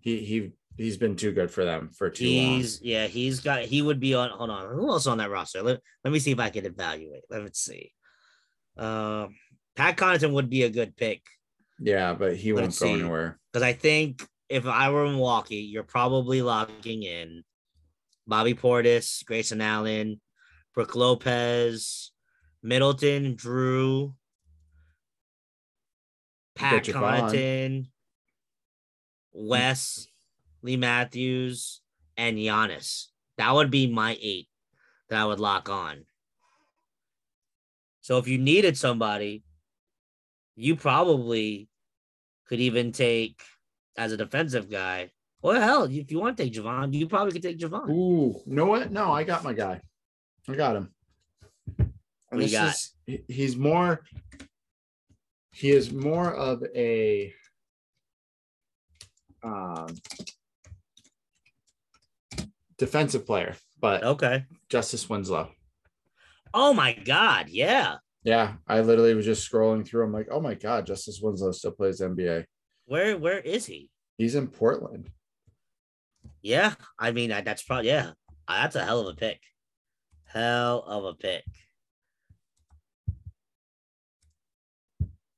He 0.00 0.18
he 0.24 0.52
he's 0.76 0.96
been 0.96 1.16
too 1.16 1.32
good 1.32 1.50
for 1.50 1.64
them 1.64 1.90
for 1.96 2.10
too 2.10 2.24
he's, 2.24 2.80
long. 2.80 2.90
Yeah, 2.90 3.06
he's 3.06 3.40
got. 3.40 3.62
He 3.62 3.82
would 3.82 4.00
be 4.00 4.14
on. 4.14 4.30
Hold 4.30 4.50
on. 4.50 4.74
Who 4.74 4.88
else 4.90 5.06
on 5.06 5.18
that 5.18 5.30
roster? 5.30 5.62
Let, 5.62 5.80
let 6.02 6.12
me 6.12 6.18
see 6.18 6.32
if 6.32 6.40
I 6.40 6.50
can 6.50 6.66
evaluate. 6.66 7.22
Let 7.30 7.42
me 7.42 7.50
see. 7.52 7.92
Um, 8.76 9.36
Pat 9.76 9.96
Connaughton 9.96 10.32
would 10.32 10.50
be 10.50 10.64
a 10.64 10.70
good 10.70 10.96
pick. 10.96 11.22
Yeah, 11.78 12.14
but 12.14 12.36
he 12.36 12.52
Let's 12.52 12.80
won't 12.80 12.92
go 12.92 12.96
see. 12.96 13.00
anywhere 13.00 13.38
because 13.52 13.62
I 13.62 13.72
think 13.72 14.26
if 14.48 14.66
I 14.66 14.90
were 14.90 15.06
Milwaukee, 15.06 15.56
you're 15.56 15.82
probably 15.82 16.42
locking 16.42 17.04
in 17.04 17.44
Bobby 18.26 18.54
Portis, 18.54 19.24
Grayson 19.24 19.60
Allen, 19.60 20.20
Brook 20.74 20.94
Lopez, 20.94 22.10
Middleton, 22.62 23.36
Jrue, 23.36 24.14
Pat 26.54 26.84
Connaughton, 26.84 27.86
Wes, 29.32 30.06
Lee 30.62 30.76
Matthews, 30.76 31.80
and 32.16 32.38
Giannis. 32.38 33.06
That 33.36 33.52
would 33.54 33.70
be 33.70 33.86
my 33.86 34.16
eight 34.20 34.48
that 35.08 35.20
I 35.20 35.24
would 35.24 35.40
lock 35.40 35.68
on. 35.68 36.06
So 38.00 38.18
if 38.18 38.28
you 38.28 38.38
needed 38.38 38.76
somebody, 38.76 39.42
you 40.56 40.76
probably 40.76 41.68
could 42.46 42.60
even 42.60 42.92
take 42.92 43.42
as 43.96 44.12
a 44.12 44.16
defensive 44.16 44.70
guy. 44.70 45.10
Well, 45.44 45.60
hell, 45.60 45.84
if 45.84 46.10
you 46.10 46.18
want 46.18 46.38
to 46.38 46.42
take 46.42 46.54
Jevon, 46.54 46.94
you 46.94 47.06
probably 47.06 47.32
could 47.32 47.42
take 47.42 47.58
Jevon. 47.58 47.90
Ooh, 47.90 48.40
you 48.46 48.54
know 48.54 48.64
what? 48.64 48.90
No, 48.90 49.12
I 49.12 49.24
got 49.24 49.44
my 49.44 49.52
guy. 49.52 49.82
I 50.48 50.54
got 50.54 50.74
him. 50.74 50.94
And 51.78 51.92
we 52.32 52.50
got. 52.50 52.74
Is, 53.06 53.20
he's 53.28 53.54
more. 53.54 54.00
He 55.52 55.70
is 55.70 55.92
more 55.92 56.32
of 56.32 56.64
a. 56.74 57.34
Um, 59.42 59.88
defensive 62.78 63.26
player, 63.26 63.54
but 63.78 64.02
okay. 64.02 64.46
Justice 64.70 65.10
Winslow. 65.10 65.50
Oh 66.54 66.72
my 66.72 66.94
God! 66.94 67.50
Yeah. 67.50 67.96
Yeah, 68.22 68.54
I 68.66 68.80
literally 68.80 69.12
was 69.12 69.26
just 69.26 69.52
scrolling 69.52 69.86
through. 69.86 70.06
I'm 70.06 70.12
like, 70.14 70.28
oh 70.30 70.40
my 70.40 70.54
God, 70.54 70.86
Justice 70.86 71.20
Winslow 71.22 71.52
still 71.52 71.72
plays 71.72 72.00
NBA. 72.00 72.46
Where 72.86 73.18
Where 73.18 73.40
is 73.40 73.66
he? 73.66 73.90
He's 74.16 74.36
in 74.36 74.46
Portland. 74.46 75.10
Yeah, 76.44 76.74
I 76.98 77.10
mean 77.10 77.30
that's 77.30 77.62
probably 77.62 77.88
yeah. 77.88 78.10
That's 78.46 78.76
a 78.76 78.84
hell 78.84 79.00
of 79.00 79.06
a 79.06 79.16
pick. 79.16 79.40
Hell 80.26 80.84
of 80.86 81.04
a 81.06 81.14
pick. 81.14 81.46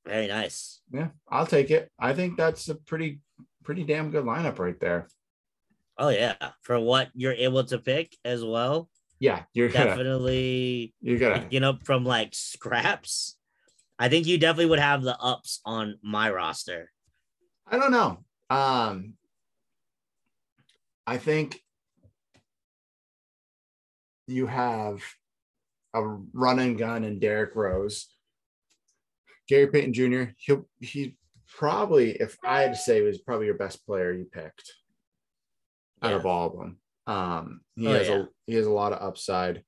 Very 0.05 0.27
nice. 0.27 0.81
Yeah, 0.91 1.07
I'll 1.29 1.47
take 1.47 1.71
it. 1.71 1.89
I 1.97 2.11
think 2.11 2.35
that's 2.35 2.67
a 2.67 2.75
pretty 2.75 3.21
pretty 3.63 3.85
damn 3.85 4.11
good 4.11 4.25
lineup 4.25 4.59
right 4.59 4.77
there. 4.81 5.07
Oh 5.97 6.09
yeah, 6.09 6.35
for 6.61 6.77
what 6.77 7.07
you're 7.13 7.31
able 7.31 7.63
to 7.63 7.79
pick 7.79 8.17
as 8.25 8.43
well. 8.43 8.89
Yeah, 9.19 9.43
you're 9.53 9.69
definitely 9.69 10.93
you're 10.99 11.19
gonna 11.19 11.47
you 11.49 11.61
know 11.61 11.77
from 11.85 12.03
like 12.03 12.35
scraps. 12.35 13.37
I 13.97 14.09
think 14.09 14.27
you 14.27 14.37
definitely 14.37 14.71
would 14.71 14.79
have 14.79 15.03
the 15.03 15.17
ups 15.17 15.61
on 15.63 15.99
my 16.03 16.29
roster. 16.29 16.91
I 17.65 17.77
don't 17.77 17.91
know. 17.91 18.25
Um, 18.49 19.13
I 21.07 21.17
think 21.17 21.59
you 24.27 24.45
have 24.45 25.01
a 25.93 26.03
run 26.03 26.59
and 26.59 26.77
gun 26.77 27.05
and 27.05 27.21
Derrick 27.21 27.55
Rose. 27.55 28.07
Gary 29.47 29.67
Payton 29.67 29.93
Jr. 29.93 30.23
He'll 30.37 30.67
he 30.81 31.15
probably, 31.47 32.11
if 32.11 32.37
I 32.43 32.61
had 32.61 32.73
to 32.73 32.77
say, 32.77 33.01
was 33.01 33.19
probably 33.19 33.45
your 33.45 33.55
best 33.55 33.85
player 33.85 34.11
you 34.11 34.25
picked 34.25 34.73
out 36.03 36.11
yeah. 36.11 36.17
of 36.17 36.25
all 36.25 36.47
of 36.47 36.57
them. 36.57 36.77
Um, 37.07 37.61
he 37.77 37.87
oh, 37.87 37.93
has 37.93 38.09
yeah. 38.09 38.15
a 38.15 38.25
he 38.45 38.55
has 38.55 38.67
a 38.67 38.71
lot 38.71 38.91
of 38.91 39.01
upside. 39.01 39.63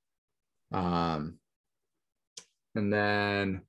Um, 0.73 1.39
and 2.75 2.91
then 2.91 3.61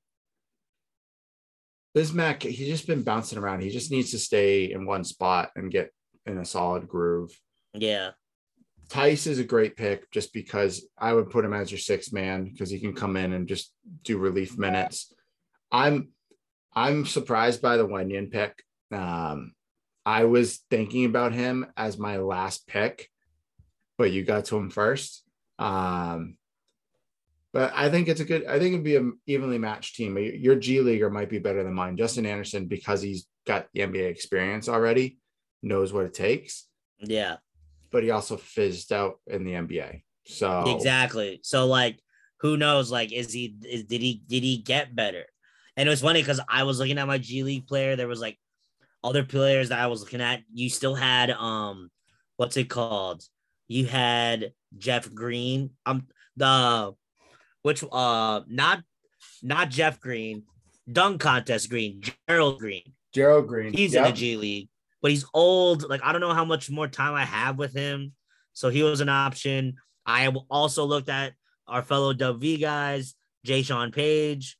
Bismack, 1.97 2.43
he's 2.43 2.69
just 2.69 2.89
been 2.89 3.03
bouncing 3.03 3.39
around. 3.39 3.63
He 3.63 3.71
just 3.71 3.93
needs 3.93 4.11
to 4.11 4.19
stay 4.19 4.73
in 4.73 4.87
one 4.87 5.05
spot 5.05 5.51
and 5.55 5.71
get 5.71 5.93
in 6.27 6.39
a 6.39 6.45
solid 6.45 6.89
groove. 6.89 7.31
Yeah. 7.75 8.11
Theis 8.91 9.29
is 9.29 9.39
a 9.39 9.45
great 9.45 9.77
pick 9.77 10.11
just 10.11 10.33
because 10.33 10.85
I 10.99 11.13
would 11.13 11.31
put 11.31 11.45
him 11.45 11.53
as 11.53 11.71
your 11.71 11.79
sixth 11.79 12.13
man 12.13 12.45
because 12.45 12.71
he 12.71 12.81
can 12.81 12.93
come 12.93 13.17
in 13.17 13.33
and 13.33 13.47
just 13.47 13.73
do 14.03 14.19
relief 14.19 14.59
minutes. 14.59 15.15
I'm 15.71 16.09
I'm 16.75 17.07
surprised 17.07 17.63
by 17.63 17.77
the 17.77 17.87
Wenyen 17.87 18.33
pick. 18.33 18.63
Um, 18.91 19.53
I 20.05 20.25
was 20.25 20.61
thinking 20.71 21.05
about 21.05 21.33
him 21.33 21.67
as 21.77 21.99
my 21.99 22.17
last 22.17 22.67
pick, 22.67 23.09
but 23.97 24.11
you 24.11 24.25
got 24.25 24.47
to 24.47 24.57
him 24.57 24.71
first. 24.71 25.23
Um, 25.59 26.37
but 27.53 27.73
I 27.77 27.91
think 27.91 28.09
it's 28.09 28.21
a 28.21 28.25
good. 28.25 28.45
I 28.47 28.59
think 28.59 28.73
it'd 28.73 28.85
be 28.85 28.97
an 28.97 29.21
evenly 29.27 29.59
matched 29.59 29.95
team. 29.95 30.19
Your 30.19 30.57
G 30.57 30.81
leaguer 30.81 31.11
might 31.11 31.31
be 31.31 31.39
better 31.39 31.63
than 31.63 31.75
mine. 31.75 31.97
Justin 31.97 32.27
Anderson, 32.27 32.67
because 32.67 33.03
he's 33.03 33.29
got 33.47 33.69
the 33.73 33.81
NBA 33.83 34.11
experience 34.11 34.69
already, 34.69 35.19
knows 35.63 35.93
what 35.93 36.07
it 36.07 36.15
takes. 36.15 36.67
Yeah 36.99 37.37
but 37.91 38.03
he 38.03 38.11
also 38.11 38.37
fizzed 38.37 38.93
out 38.93 39.21
in 39.27 39.45
the 39.45 39.53
NBA. 39.53 40.03
So 40.27 40.65
exactly. 40.75 41.41
So 41.43 41.67
like, 41.67 41.99
who 42.41 42.57
knows? 42.57 42.91
Like, 42.91 43.13
is 43.13 43.33
he? 43.33 43.57
Is, 43.69 43.85
did 43.85 44.01
he? 44.01 44.23
Did 44.27 44.43
he 44.43 44.59
get 44.59 44.95
better? 44.95 45.25
And 45.77 45.89
it 45.89 45.91
was 45.91 46.03
funny 46.03 46.21
because 46.21 46.41
I 46.49 46.65
was 46.65 46.79
looking 46.79 46.99
at 46.99 47.07
my 47.07 47.19
G 47.19 47.43
League 47.43 47.67
player. 47.67 47.97
There 47.97 48.09
was 48.09 48.21
like 48.21 48.39
other 49.03 49.25
players 49.25 49.71
that 49.71 49.81
I 49.81 49.87
was 49.87 50.01
looking 50.01 50.21
at. 50.21 50.43
You 50.53 50.69
still 50.69 50.95
had 50.95 51.31
um, 51.31 51.91
what's 52.37 52.57
it 52.57 52.69
called? 52.69 53.25
You 53.69 53.87
had 53.87 54.53
Jeff 54.77 55.13
Green. 55.13 55.71
Um, 55.87 56.07
the 56.37 56.95
which 57.63 57.85
uh, 57.91 58.41
not 58.49 58.83
not 59.43 59.71
Jeff 59.71 60.01
Green, 60.01 60.45
dunk 60.91 61.21
contest 61.21 61.69
Green, 61.71 62.03
Gerald 62.29 62.59
Green. 62.59 62.95
Gerald 63.13 63.49
Green. 63.49 63.73
He's 63.73 63.95
yep. 63.95 64.07
in 64.07 64.13
the 64.13 64.17
G 64.17 64.37
League 64.37 64.70
but 65.03 65.11
he's 65.11 65.25
old. 65.35 65.89
Like 65.89 66.03
I 66.05 66.13
don't 66.13 66.21
know 66.21 66.35
how 66.35 66.45
much 66.45 66.71
more 66.71 66.89
time 66.89 67.15
I 67.15 67.25
have 67.25 67.59
with 67.59 67.75
him. 67.75 68.13
So 68.53 68.69
he 68.69 68.83
was 68.83 69.01
an 69.01 69.09
option. 69.09 69.77
I 70.07 70.27
also 70.49 70.85
looked 70.85 71.09
at 71.09 71.33
our 71.67 71.83
fellow 71.83 72.13
W 72.13 72.59
guys, 72.59 73.15
Jaysean 73.47 73.95
Paige 73.95 74.57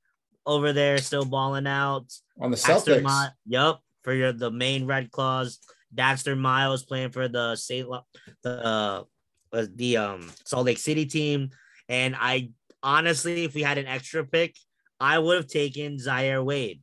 over 0.47 0.73
there, 0.73 0.99
still 0.99 1.25
balling 1.25 1.67
out 1.67 2.07
on 2.41 2.51
the 2.51 2.57
Celtics. 2.57 3.03
Mi- 3.03 3.35
yep, 3.47 3.79
for 4.03 4.13
your 4.15 4.33
the 4.33 4.51
Maine 4.51 4.87
Red 4.87 5.11
Claws. 5.11 5.59
Daxter 5.95 6.39
Miles 6.39 6.85
playing 6.85 7.11
for 7.11 7.27
the 7.29 7.57
the 8.43 8.65
uh, 8.65 9.03
the 9.53 9.97
um 9.97 10.31
Salt 10.45 10.67
Lake 10.67 10.79
City 10.79 11.05
team, 11.07 11.51
and 11.89 12.15
I 12.19 12.51
honestly, 12.83 13.45
if 13.45 13.55
we 13.55 13.63
had 13.63 13.79
an 13.79 13.87
extra 13.87 14.25
pick, 14.25 14.55
I 15.01 15.19
would 15.19 15.37
have 15.37 15.47
taken 15.49 15.99
Zaire 15.99 16.43
Wade. 16.43 16.81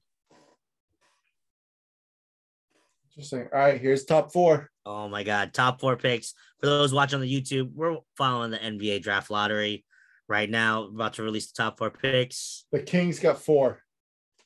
Interesting. 3.18 3.48
All 3.52 3.60
right, 3.60 3.82
here's 3.82 4.06
top 4.06 4.32
four. 4.32 4.70
Oh 4.86 5.10
my 5.10 5.24
God, 5.24 5.52
top 5.52 5.82
four 5.82 5.96
picks 5.98 6.36
for 6.60 6.68
those 6.68 6.94
watching 6.94 7.16
on 7.16 7.22
the 7.22 7.42
YouTube. 7.42 7.72
We're 7.74 7.98
following 8.16 8.52
the 8.52 8.60
NBA 8.60 9.02
draft 9.02 9.32
lottery 9.32 9.84
right 10.28 10.48
now. 10.48 10.84
About 10.84 11.14
to 11.14 11.24
release 11.24 11.52
the 11.52 11.64
top 11.64 11.80
four 11.80 11.90
picks. 11.90 12.66
The 12.72 12.80
Kings 12.80 13.18
got 13.18 13.42
four. 13.42 13.82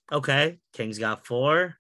Okay, 0.10 0.60
Kings 0.72 0.98
got 0.98 1.26
four. 1.26 1.76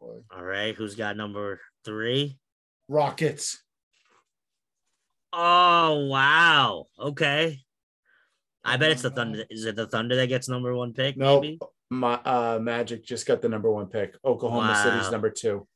All 0.00 0.42
right, 0.42 0.74
who's 0.74 0.96
got 0.96 1.16
number 1.16 1.60
three? 1.84 2.36
Rockets. 2.88 3.62
Oh 5.32 6.06
wow. 6.06 6.86
Okay. 6.98 7.60
I 8.64 8.76
bet 8.76 8.90
it's 8.90 9.02
the 9.02 9.10
Thunder. 9.10 9.44
Is 9.50 9.66
it 9.66 9.76
the 9.76 9.86
Thunder 9.86 10.16
that 10.16 10.26
gets 10.26 10.48
number 10.48 10.74
one 10.74 10.94
pick? 10.94 11.16
No, 11.16 11.38
nope 11.40 11.70
my 11.90 12.14
uh, 12.14 12.58
Magic 12.60 13.04
just 13.04 13.26
got 13.26 13.42
the 13.42 13.48
number 13.48 13.70
one 13.70 13.86
pick. 13.86 14.16
Oklahoma 14.24 14.68
wow. 14.68 14.82
City's 14.82 15.10
number 15.10 15.30
two. 15.30 15.66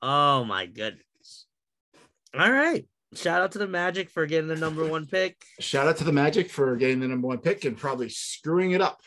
Oh 0.00 0.44
my 0.44 0.66
goodness! 0.66 1.46
All 2.38 2.50
right, 2.50 2.86
shout 3.14 3.42
out 3.42 3.52
to 3.52 3.58
the 3.58 3.66
Magic 3.66 4.10
for 4.10 4.26
getting 4.26 4.48
the 4.48 4.56
number 4.56 4.86
one 4.86 5.06
pick. 5.06 5.42
Shout 5.60 5.88
out 5.88 5.96
to 5.96 6.04
the 6.04 6.12
Magic 6.12 6.50
for 6.50 6.76
getting 6.76 7.00
the 7.00 7.08
number 7.08 7.26
one 7.26 7.38
pick 7.38 7.64
and 7.64 7.76
probably 7.76 8.08
screwing 8.08 8.72
it 8.72 8.80
up. 8.80 9.00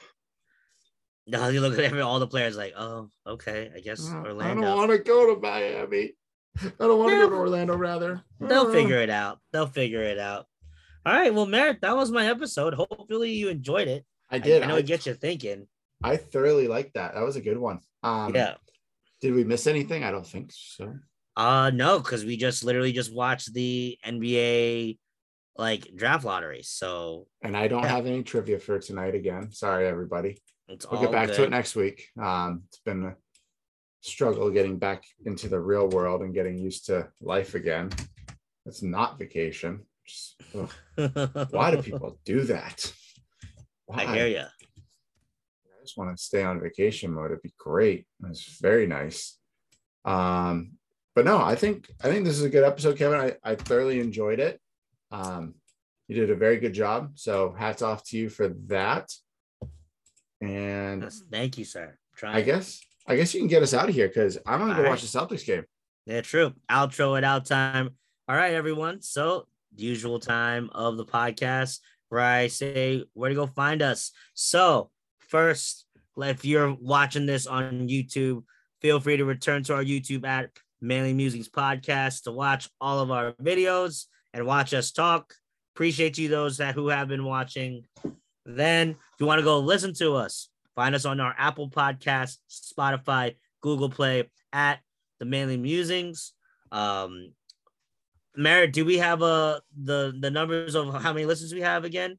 Now 1.27 1.47
you 1.47 1.61
look 1.61 1.73
at 1.73 1.79
every, 1.79 2.01
all 2.01 2.19
the 2.19 2.27
players 2.27 2.57
like, 2.57 2.73
oh, 2.75 3.09
okay, 3.25 3.71
I 3.73 3.79
guess 3.79 4.11
Orlando. 4.11 4.63
I 4.63 4.65
don't 4.65 4.77
want 4.77 4.91
to 4.91 4.97
go 4.97 5.33
to 5.33 5.39
Miami. 5.39 6.13
I 6.59 6.71
don't 6.79 6.99
want 6.99 7.11
to 7.11 7.17
go 7.17 7.29
to 7.29 7.35
Orlando. 7.35 7.77
Rather, 7.77 8.21
they'll 8.39 8.67
uh. 8.67 8.71
figure 8.71 8.97
it 8.97 9.09
out. 9.09 9.39
They'll 9.53 9.67
figure 9.67 10.01
it 10.01 10.19
out. 10.19 10.47
All 11.05 11.13
right, 11.13 11.33
well, 11.33 11.45
Merritt, 11.47 11.81
that 11.81 11.95
was 11.95 12.11
my 12.11 12.27
episode. 12.27 12.73
Hopefully, 12.73 13.31
you 13.31 13.47
enjoyed 13.49 13.87
it. 13.87 14.05
I 14.29 14.39
did. 14.39 14.61
I, 14.61 14.65
I 14.65 14.67
know 14.67 14.75
I, 14.75 14.79
it 14.79 14.85
gets 14.85 15.05
you 15.05 15.13
thinking. 15.13 15.67
I 16.03 16.17
thoroughly 16.17 16.67
liked 16.67 16.95
that. 16.95 17.13
That 17.13 17.23
was 17.23 17.35
a 17.35 17.41
good 17.41 17.57
one. 17.57 17.79
Um, 18.03 18.33
yeah. 18.33 18.55
Did 19.21 19.33
we 19.33 19.43
miss 19.43 19.67
anything? 19.67 20.03
I 20.03 20.11
don't 20.11 20.25
think 20.25 20.51
so. 20.53 20.95
Uh 21.37 21.71
no, 21.73 21.99
because 21.99 22.25
we 22.25 22.35
just 22.35 22.63
literally 22.63 22.91
just 22.91 23.13
watched 23.13 23.53
the 23.53 23.97
NBA 24.05 24.97
like 25.57 25.87
draft 25.95 26.25
lottery. 26.25 26.61
So 26.63 27.27
and 27.41 27.55
I 27.55 27.67
don't 27.67 27.83
yeah. 27.83 27.89
have 27.89 28.05
any 28.05 28.23
trivia 28.23 28.59
for 28.59 28.79
tonight 28.79 29.15
again. 29.15 29.51
Sorry, 29.51 29.87
everybody. 29.87 30.37
It's 30.67 30.89
we'll 30.89 31.01
get 31.01 31.11
back 31.11 31.27
good. 31.27 31.35
to 31.37 31.43
it 31.43 31.49
next 31.49 31.75
week. 31.75 32.07
Um, 32.21 32.63
it's 32.67 32.79
been 32.79 33.03
a 33.03 33.15
struggle 34.01 34.49
getting 34.49 34.77
back 34.77 35.03
into 35.25 35.47
the 35.47 35.59
real 35.59 35.87
world 35.87 36.21
and 36.21 36.33
getting 36.33 36.57
used 36.57 36.87
to 36.87 37.09
life 37.21 37.55
again. 37.55 37.91
It's 38.65 38.81
not 38.81 39.19
vacation. 39.19 39.85
Just, 40.05 40.41
why 41.51 41.75
do 41.75 41.81
people 41.81 42.19
do 42.25 42.41
that? 42.43 42.91
Why? 43.85 44.03
I 44.03 44.15
hear 44.15 44.27
you 44.27 44.45
just 45.91 45.97
want 45.97 46.15
to 46.15 46.23
stay 46.23 46.43
on 46.43 46.61
vacation 46.61 47.11
mode. 47.11 47.31
It'd 47.31 47.41
be 47.41 47.53
great. 47.57 48.05
It's 48.29 48.59
very 48.61 48.87
nice. 48.87 49.37
Um, 50.05 50.73
but 51.13 51.25
no, 51.25 51.37
I 51.37 51.55
think 51.55 51.91
I 52.01 52.07
think 52.07 52.23
this 52.23 52.37
is 52.37 52.43
a 52.43 52.49
good 52.49 52.63
episode, 52.63 52.97
Kevin. 52.97 53.19
I, 53.19 53.35
I 53.43 53.55
thoroughly 53.55 53.99
enjoyed 53.99 54.39
it. 54.39 54.61
Um, 55.11 55.55
you 56.07 56.15
did 56.15 56.31
a 56.31 56.35
very 56.35 56.57
good 56.57 56.73
job. 56.73 57.11
So 57.15 57.53
hats 57.57 57.81
off 57.81 58.05
to 58.05 58.17
you 58.17 58.29
for 58.29 58.47
that. 58.67 59.11
And 60.39 61.01
yes, 61.03 61.21
thank 61.29 61.57
you, 61.57 61.65
sir. 61.65 61.97
Try 62.15 62.37
I 62.37 62.41
guess 62.41 62.79
I 63.05 63.17
guess 63.17 63.33
you 63.33 63.41
can 63.41 63.49
get 63.49 63.63
us 63.63 63.73
out 63.73 63.89
of 63.89 63.95
here 63.95 64.07
because 64.07 64.37
I'm 64.45 64.59
gonna 64.59 64.71
All 64.71 64.77
go 64.77 64.83
right. 64.83 64.89
watch 64.91 65.01
the 65.01 65.19
Celtics 65.19 65.45
game. 65.45 65.65
Yeah, 66.05 66.21
true. 66.21 66.53
Outro 66.69 67.17
it 67.17 67.25
out 67.25 67.45
time. 67.45 67.89
All 68.29 68.35
right, 68.35 68.53
everyone. 68.53 69.01
So 69.01 69.47
usual 69.75 70.19
time 70.21 70.69
of 70.73 70.95
the 70.95 71.05
podcast 71.05 71.79
where 72.07 72.21
I 72.21 72.47
say 72.47 73.03
where 73.13 73.29
to 73.29 73.35
go 73.35 73.47
find 73.47 73.81
us. 73.81 74.11
So 74.33 74.89
first, 75.31 75.85
if 76.17 76.45
you're 76.45 76.75
watching 76.79 77.25
this 77.25 77.47
on 77.47 77.87
YouTube, 77.87 78.43
feel 78.81 78.99
free 78.99 79.17
to 79.17 79.25
return 79.25 79.63
to 79.63 79.73
our 79.73 79.83
YouTube 79.83 80.25
at 80.25 80.49
Manly 80.81 81.13
Musings 81.13 81.49
Podcast 81.49 82.23
to 82.23 82.31
watch 82.31 82.69
all 82.79 82.99
of 82.99 83.09
our 83.09 83.31
videos 83.41 84.05
and 84.33 84.45
watch 84.45 84.73
us 84.73 84.91
talk. 84.91 85.33
Appreciate 85.73 86.17
you 86.17 86.27
those 86.27 86.57
that 86.57 86.75
who 86.75 86.89
have 86.89 87.07
been 87.07 87.23
watching. 87.23 87.85
Then, 88.45 88.89
if 88.89 89.19
you 89.19 89.25
want 89.25 89.39
to 89.39 89.45
go 89.45 89.59
listen 89.59 89.93
to 89.95 90.15
us, 90.15 90.49
find 90.75 90.93
us 90.93 91.05
on 91.05 91.19
our 91.21 91.33
Apple 91.37 91.69
Podcast, 91.69 92.37
Spotify, 92.49 93.37
Google 93.61 93.89
Play 93.89 94.29
at 94.51 94.79
the 95.19 95.25
Manly 95.25 95.57
Musings. 95.57 96.33
Um, 96.71 97.33
Merritt, 98.35 98.73
do 98.73 98.83
we 98.83 98.97
have 98.97 99.21
uh 99.21 99.59
the 99.81 100.13
the 100.19 100.31
numbers 100.31 100.75
of 100.75 101.01
how 101.01 101.13
many 101.13 101.25
listens 101.25 101.53
we 101.53 101.61
have 101.61 101.85
again? 101.85 102.17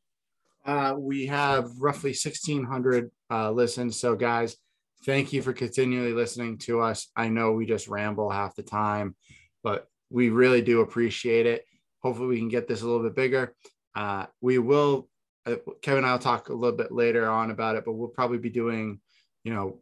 Uh, 0.64 0.94
we 0.96 1.26
have 1.26 1.70
roughly 1.78 2.10
1,600 2.10 3.10
uh, 3.30 3.50
listens. 3.50 3.98
So, 3.98 4.14
guys, 4.14 4.56
thank 5.04 5.32
you 5.32 5.42
for 5.42 5.52
continually 5.52 6.12
listening 6.12 6.58
to 6.58 6.80
us. 6.80 7.08
I 7.16 7.28
know 7.28 7.52
we 7.52 7.66
just 7.66 7.88
ramble 7.88 8.30
half 8.30 8.54
the 8.54 8.62
time, 8.62 9.16
but 9.62 9.88
we 10.10 10.30
really 10.30 10.62
do 10.62 10.80
appreciate 10.80 11.46
it. 11.46 11.64
Hopefully, 12.02 12.28
we 12.28 12.38
can 12.38 12.48
get 12.48 12.68
this 12.68 12.82
a 12.82 12.86
little 12.86 13.02
bit 13.02 13.16
bigger. 13.16 13.54
Uh, 13.94 14.26
we 14.40 14.58
will, 14.58 15.08
uh, 15.46 15.56
Kevin 15.82 16.04
and 16.04 16.06
I 16.06 16.12
will 16.12 16.18
talk 16.18 16.48
a 16.48 16.54
little 16.54 16.76
bit 16.76 16.92
later 16.92 17.28
on 17.28 17.50
about 17.50 17.76
it, 17.76 17.84
but 17.84 17.92
we'll 17.92 18.08
probably 18.08 18.38
be 18.38 18.50
doing, 18.50 19.00
you 19.44 19.52
know, 19.52 19.80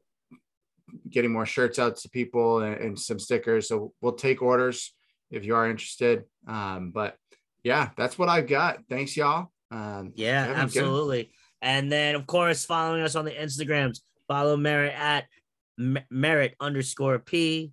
getting 1.08 1.32
more 1.32 1.46
shirts 1.46 1.78
out 1.78 1.96
to 1.98 2.08
people 2.08 2.60
and, 2.60 2.76
and 2.76 2.98
some 2.98 3.18
stickers. 3.18 3.68
So 3.68 3.92
we'll 4.00 4.12
take 4.12 4.42
orders 4.42 4.94
if 5.30 5.44
you 5.44 5.54
are 5.54 5.70
interested. 5.70 6.24
Um, 6.46 6.90
but 6.92 7.16
yeah, 7.62 7.90
that's 7.96 8.18
what 8.18 8.28
I've 8.28 8.48
got. 8.48 8.80
Thanks, 8.88 9.16
y'all. 9.16 9.52
Um, 9.70 10.12
yeah, 10.14 10.52
absolutely. 10.56 11.32
And 11.62 11.90
then, 11.90 12.14
of 12.14 12.26
course, 12.26 12.64
following 12.64 13.02
us 13.02 13.14
on 13.14 13.24
the 13.24 13.32
Instagrams, 13.32 14.00
follow 14.28 14.56
Merritt 14.56 14.94
at 14.94 15.26
Merritt 16.10 16.54
underscore 16.60 17.18
P, 17.18 17.72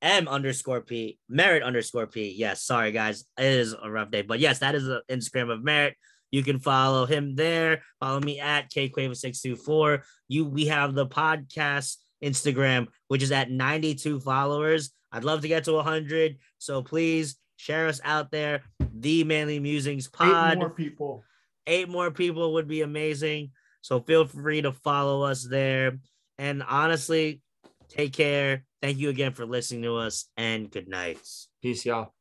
M 0.00 0.28
underscore 0.28 0.80
P, 0.80 1.18
Merritt 1.28 1.62
underscore 1.62 2.06
P. 2.06 2.34
Yes, 2.36 2.62
sorry, 2.62 2.92
guys. 2.92 3.24
It 3.38 3.44
is 3.44 3.74
a 3.80 3.90
rough 3.90 4.10
day. 4.10 4.22
But 4.22 4.40
yes, 4.40 4.60
that 4.60 4.74
is 4.74 4.84
the 4.84 5.02
Instagram 5.10 5.52
of 5.52 5.62
Merritt. 5.62 5.96
You 6.30 6.42
can 6.42 6.58
follow 6.58 7.06
him 7.06 7.34
there. 7.36 7.82
Follow 8.00 8.20
me 8.20 8.38
at 8.38 8.70
KQuaver624. 8.70 10.02
You 10.28 10.44
we 10.44 10.66
have 10.66 10.94
the 10.94 11.06
podcast 11.06 11.96
Instagram, 12.22 12.88
which 13.08 13.22
is 13.22 13.32
at 13.32 13.50
92 13.50 14.20
followers. 14.20 14.90
I'd 15.10 15.24
love 15.24 15.40
to 15.42 15.48
get 15.48 15.64
to 15.64 15.72
100. 15.72 16.36
So 16.58 16.82
please 16.82 17.36
share 17.58 17.88
us 17.88 18.00
out 18.02 18.30
there. 18.30 18.62
The 18.94 19.24
Manly 19.24 19.60
Musings 19.60 20.08
Pod. 20.08 20.52
Eight 20.52 20.58
more 20.58 20.70
people. 20.70 21.24
Eight 21.66 21.88
more 21.88 22.10
people 22.10 22.54
would 22.54 22.66
be 22.66 22.80
amazing. 22.80 23.50
So 23.82 24.00
feel 24.00 24.26
free 24.26 24.62
to 24.62 24.72
follow 24.72 25.22
us 25.22 25.44
there. 25.44 25.98
And 26.38 26.62
honestly, 26.62 27.42
take 27.88 28.14
care. 28.14 28.64
Thank 28.80 28.98
you 28.98 29.10
again 29.10 29.32
for 29.32 29.44
listening 29.44 29.82
to 29.82 29.96
us 29.96 30.26
and 30.36 30.70
good 30.70 30.88
night. 30.88 31.18
Peace, 31.60 31.84
y'all. 31.84 32.14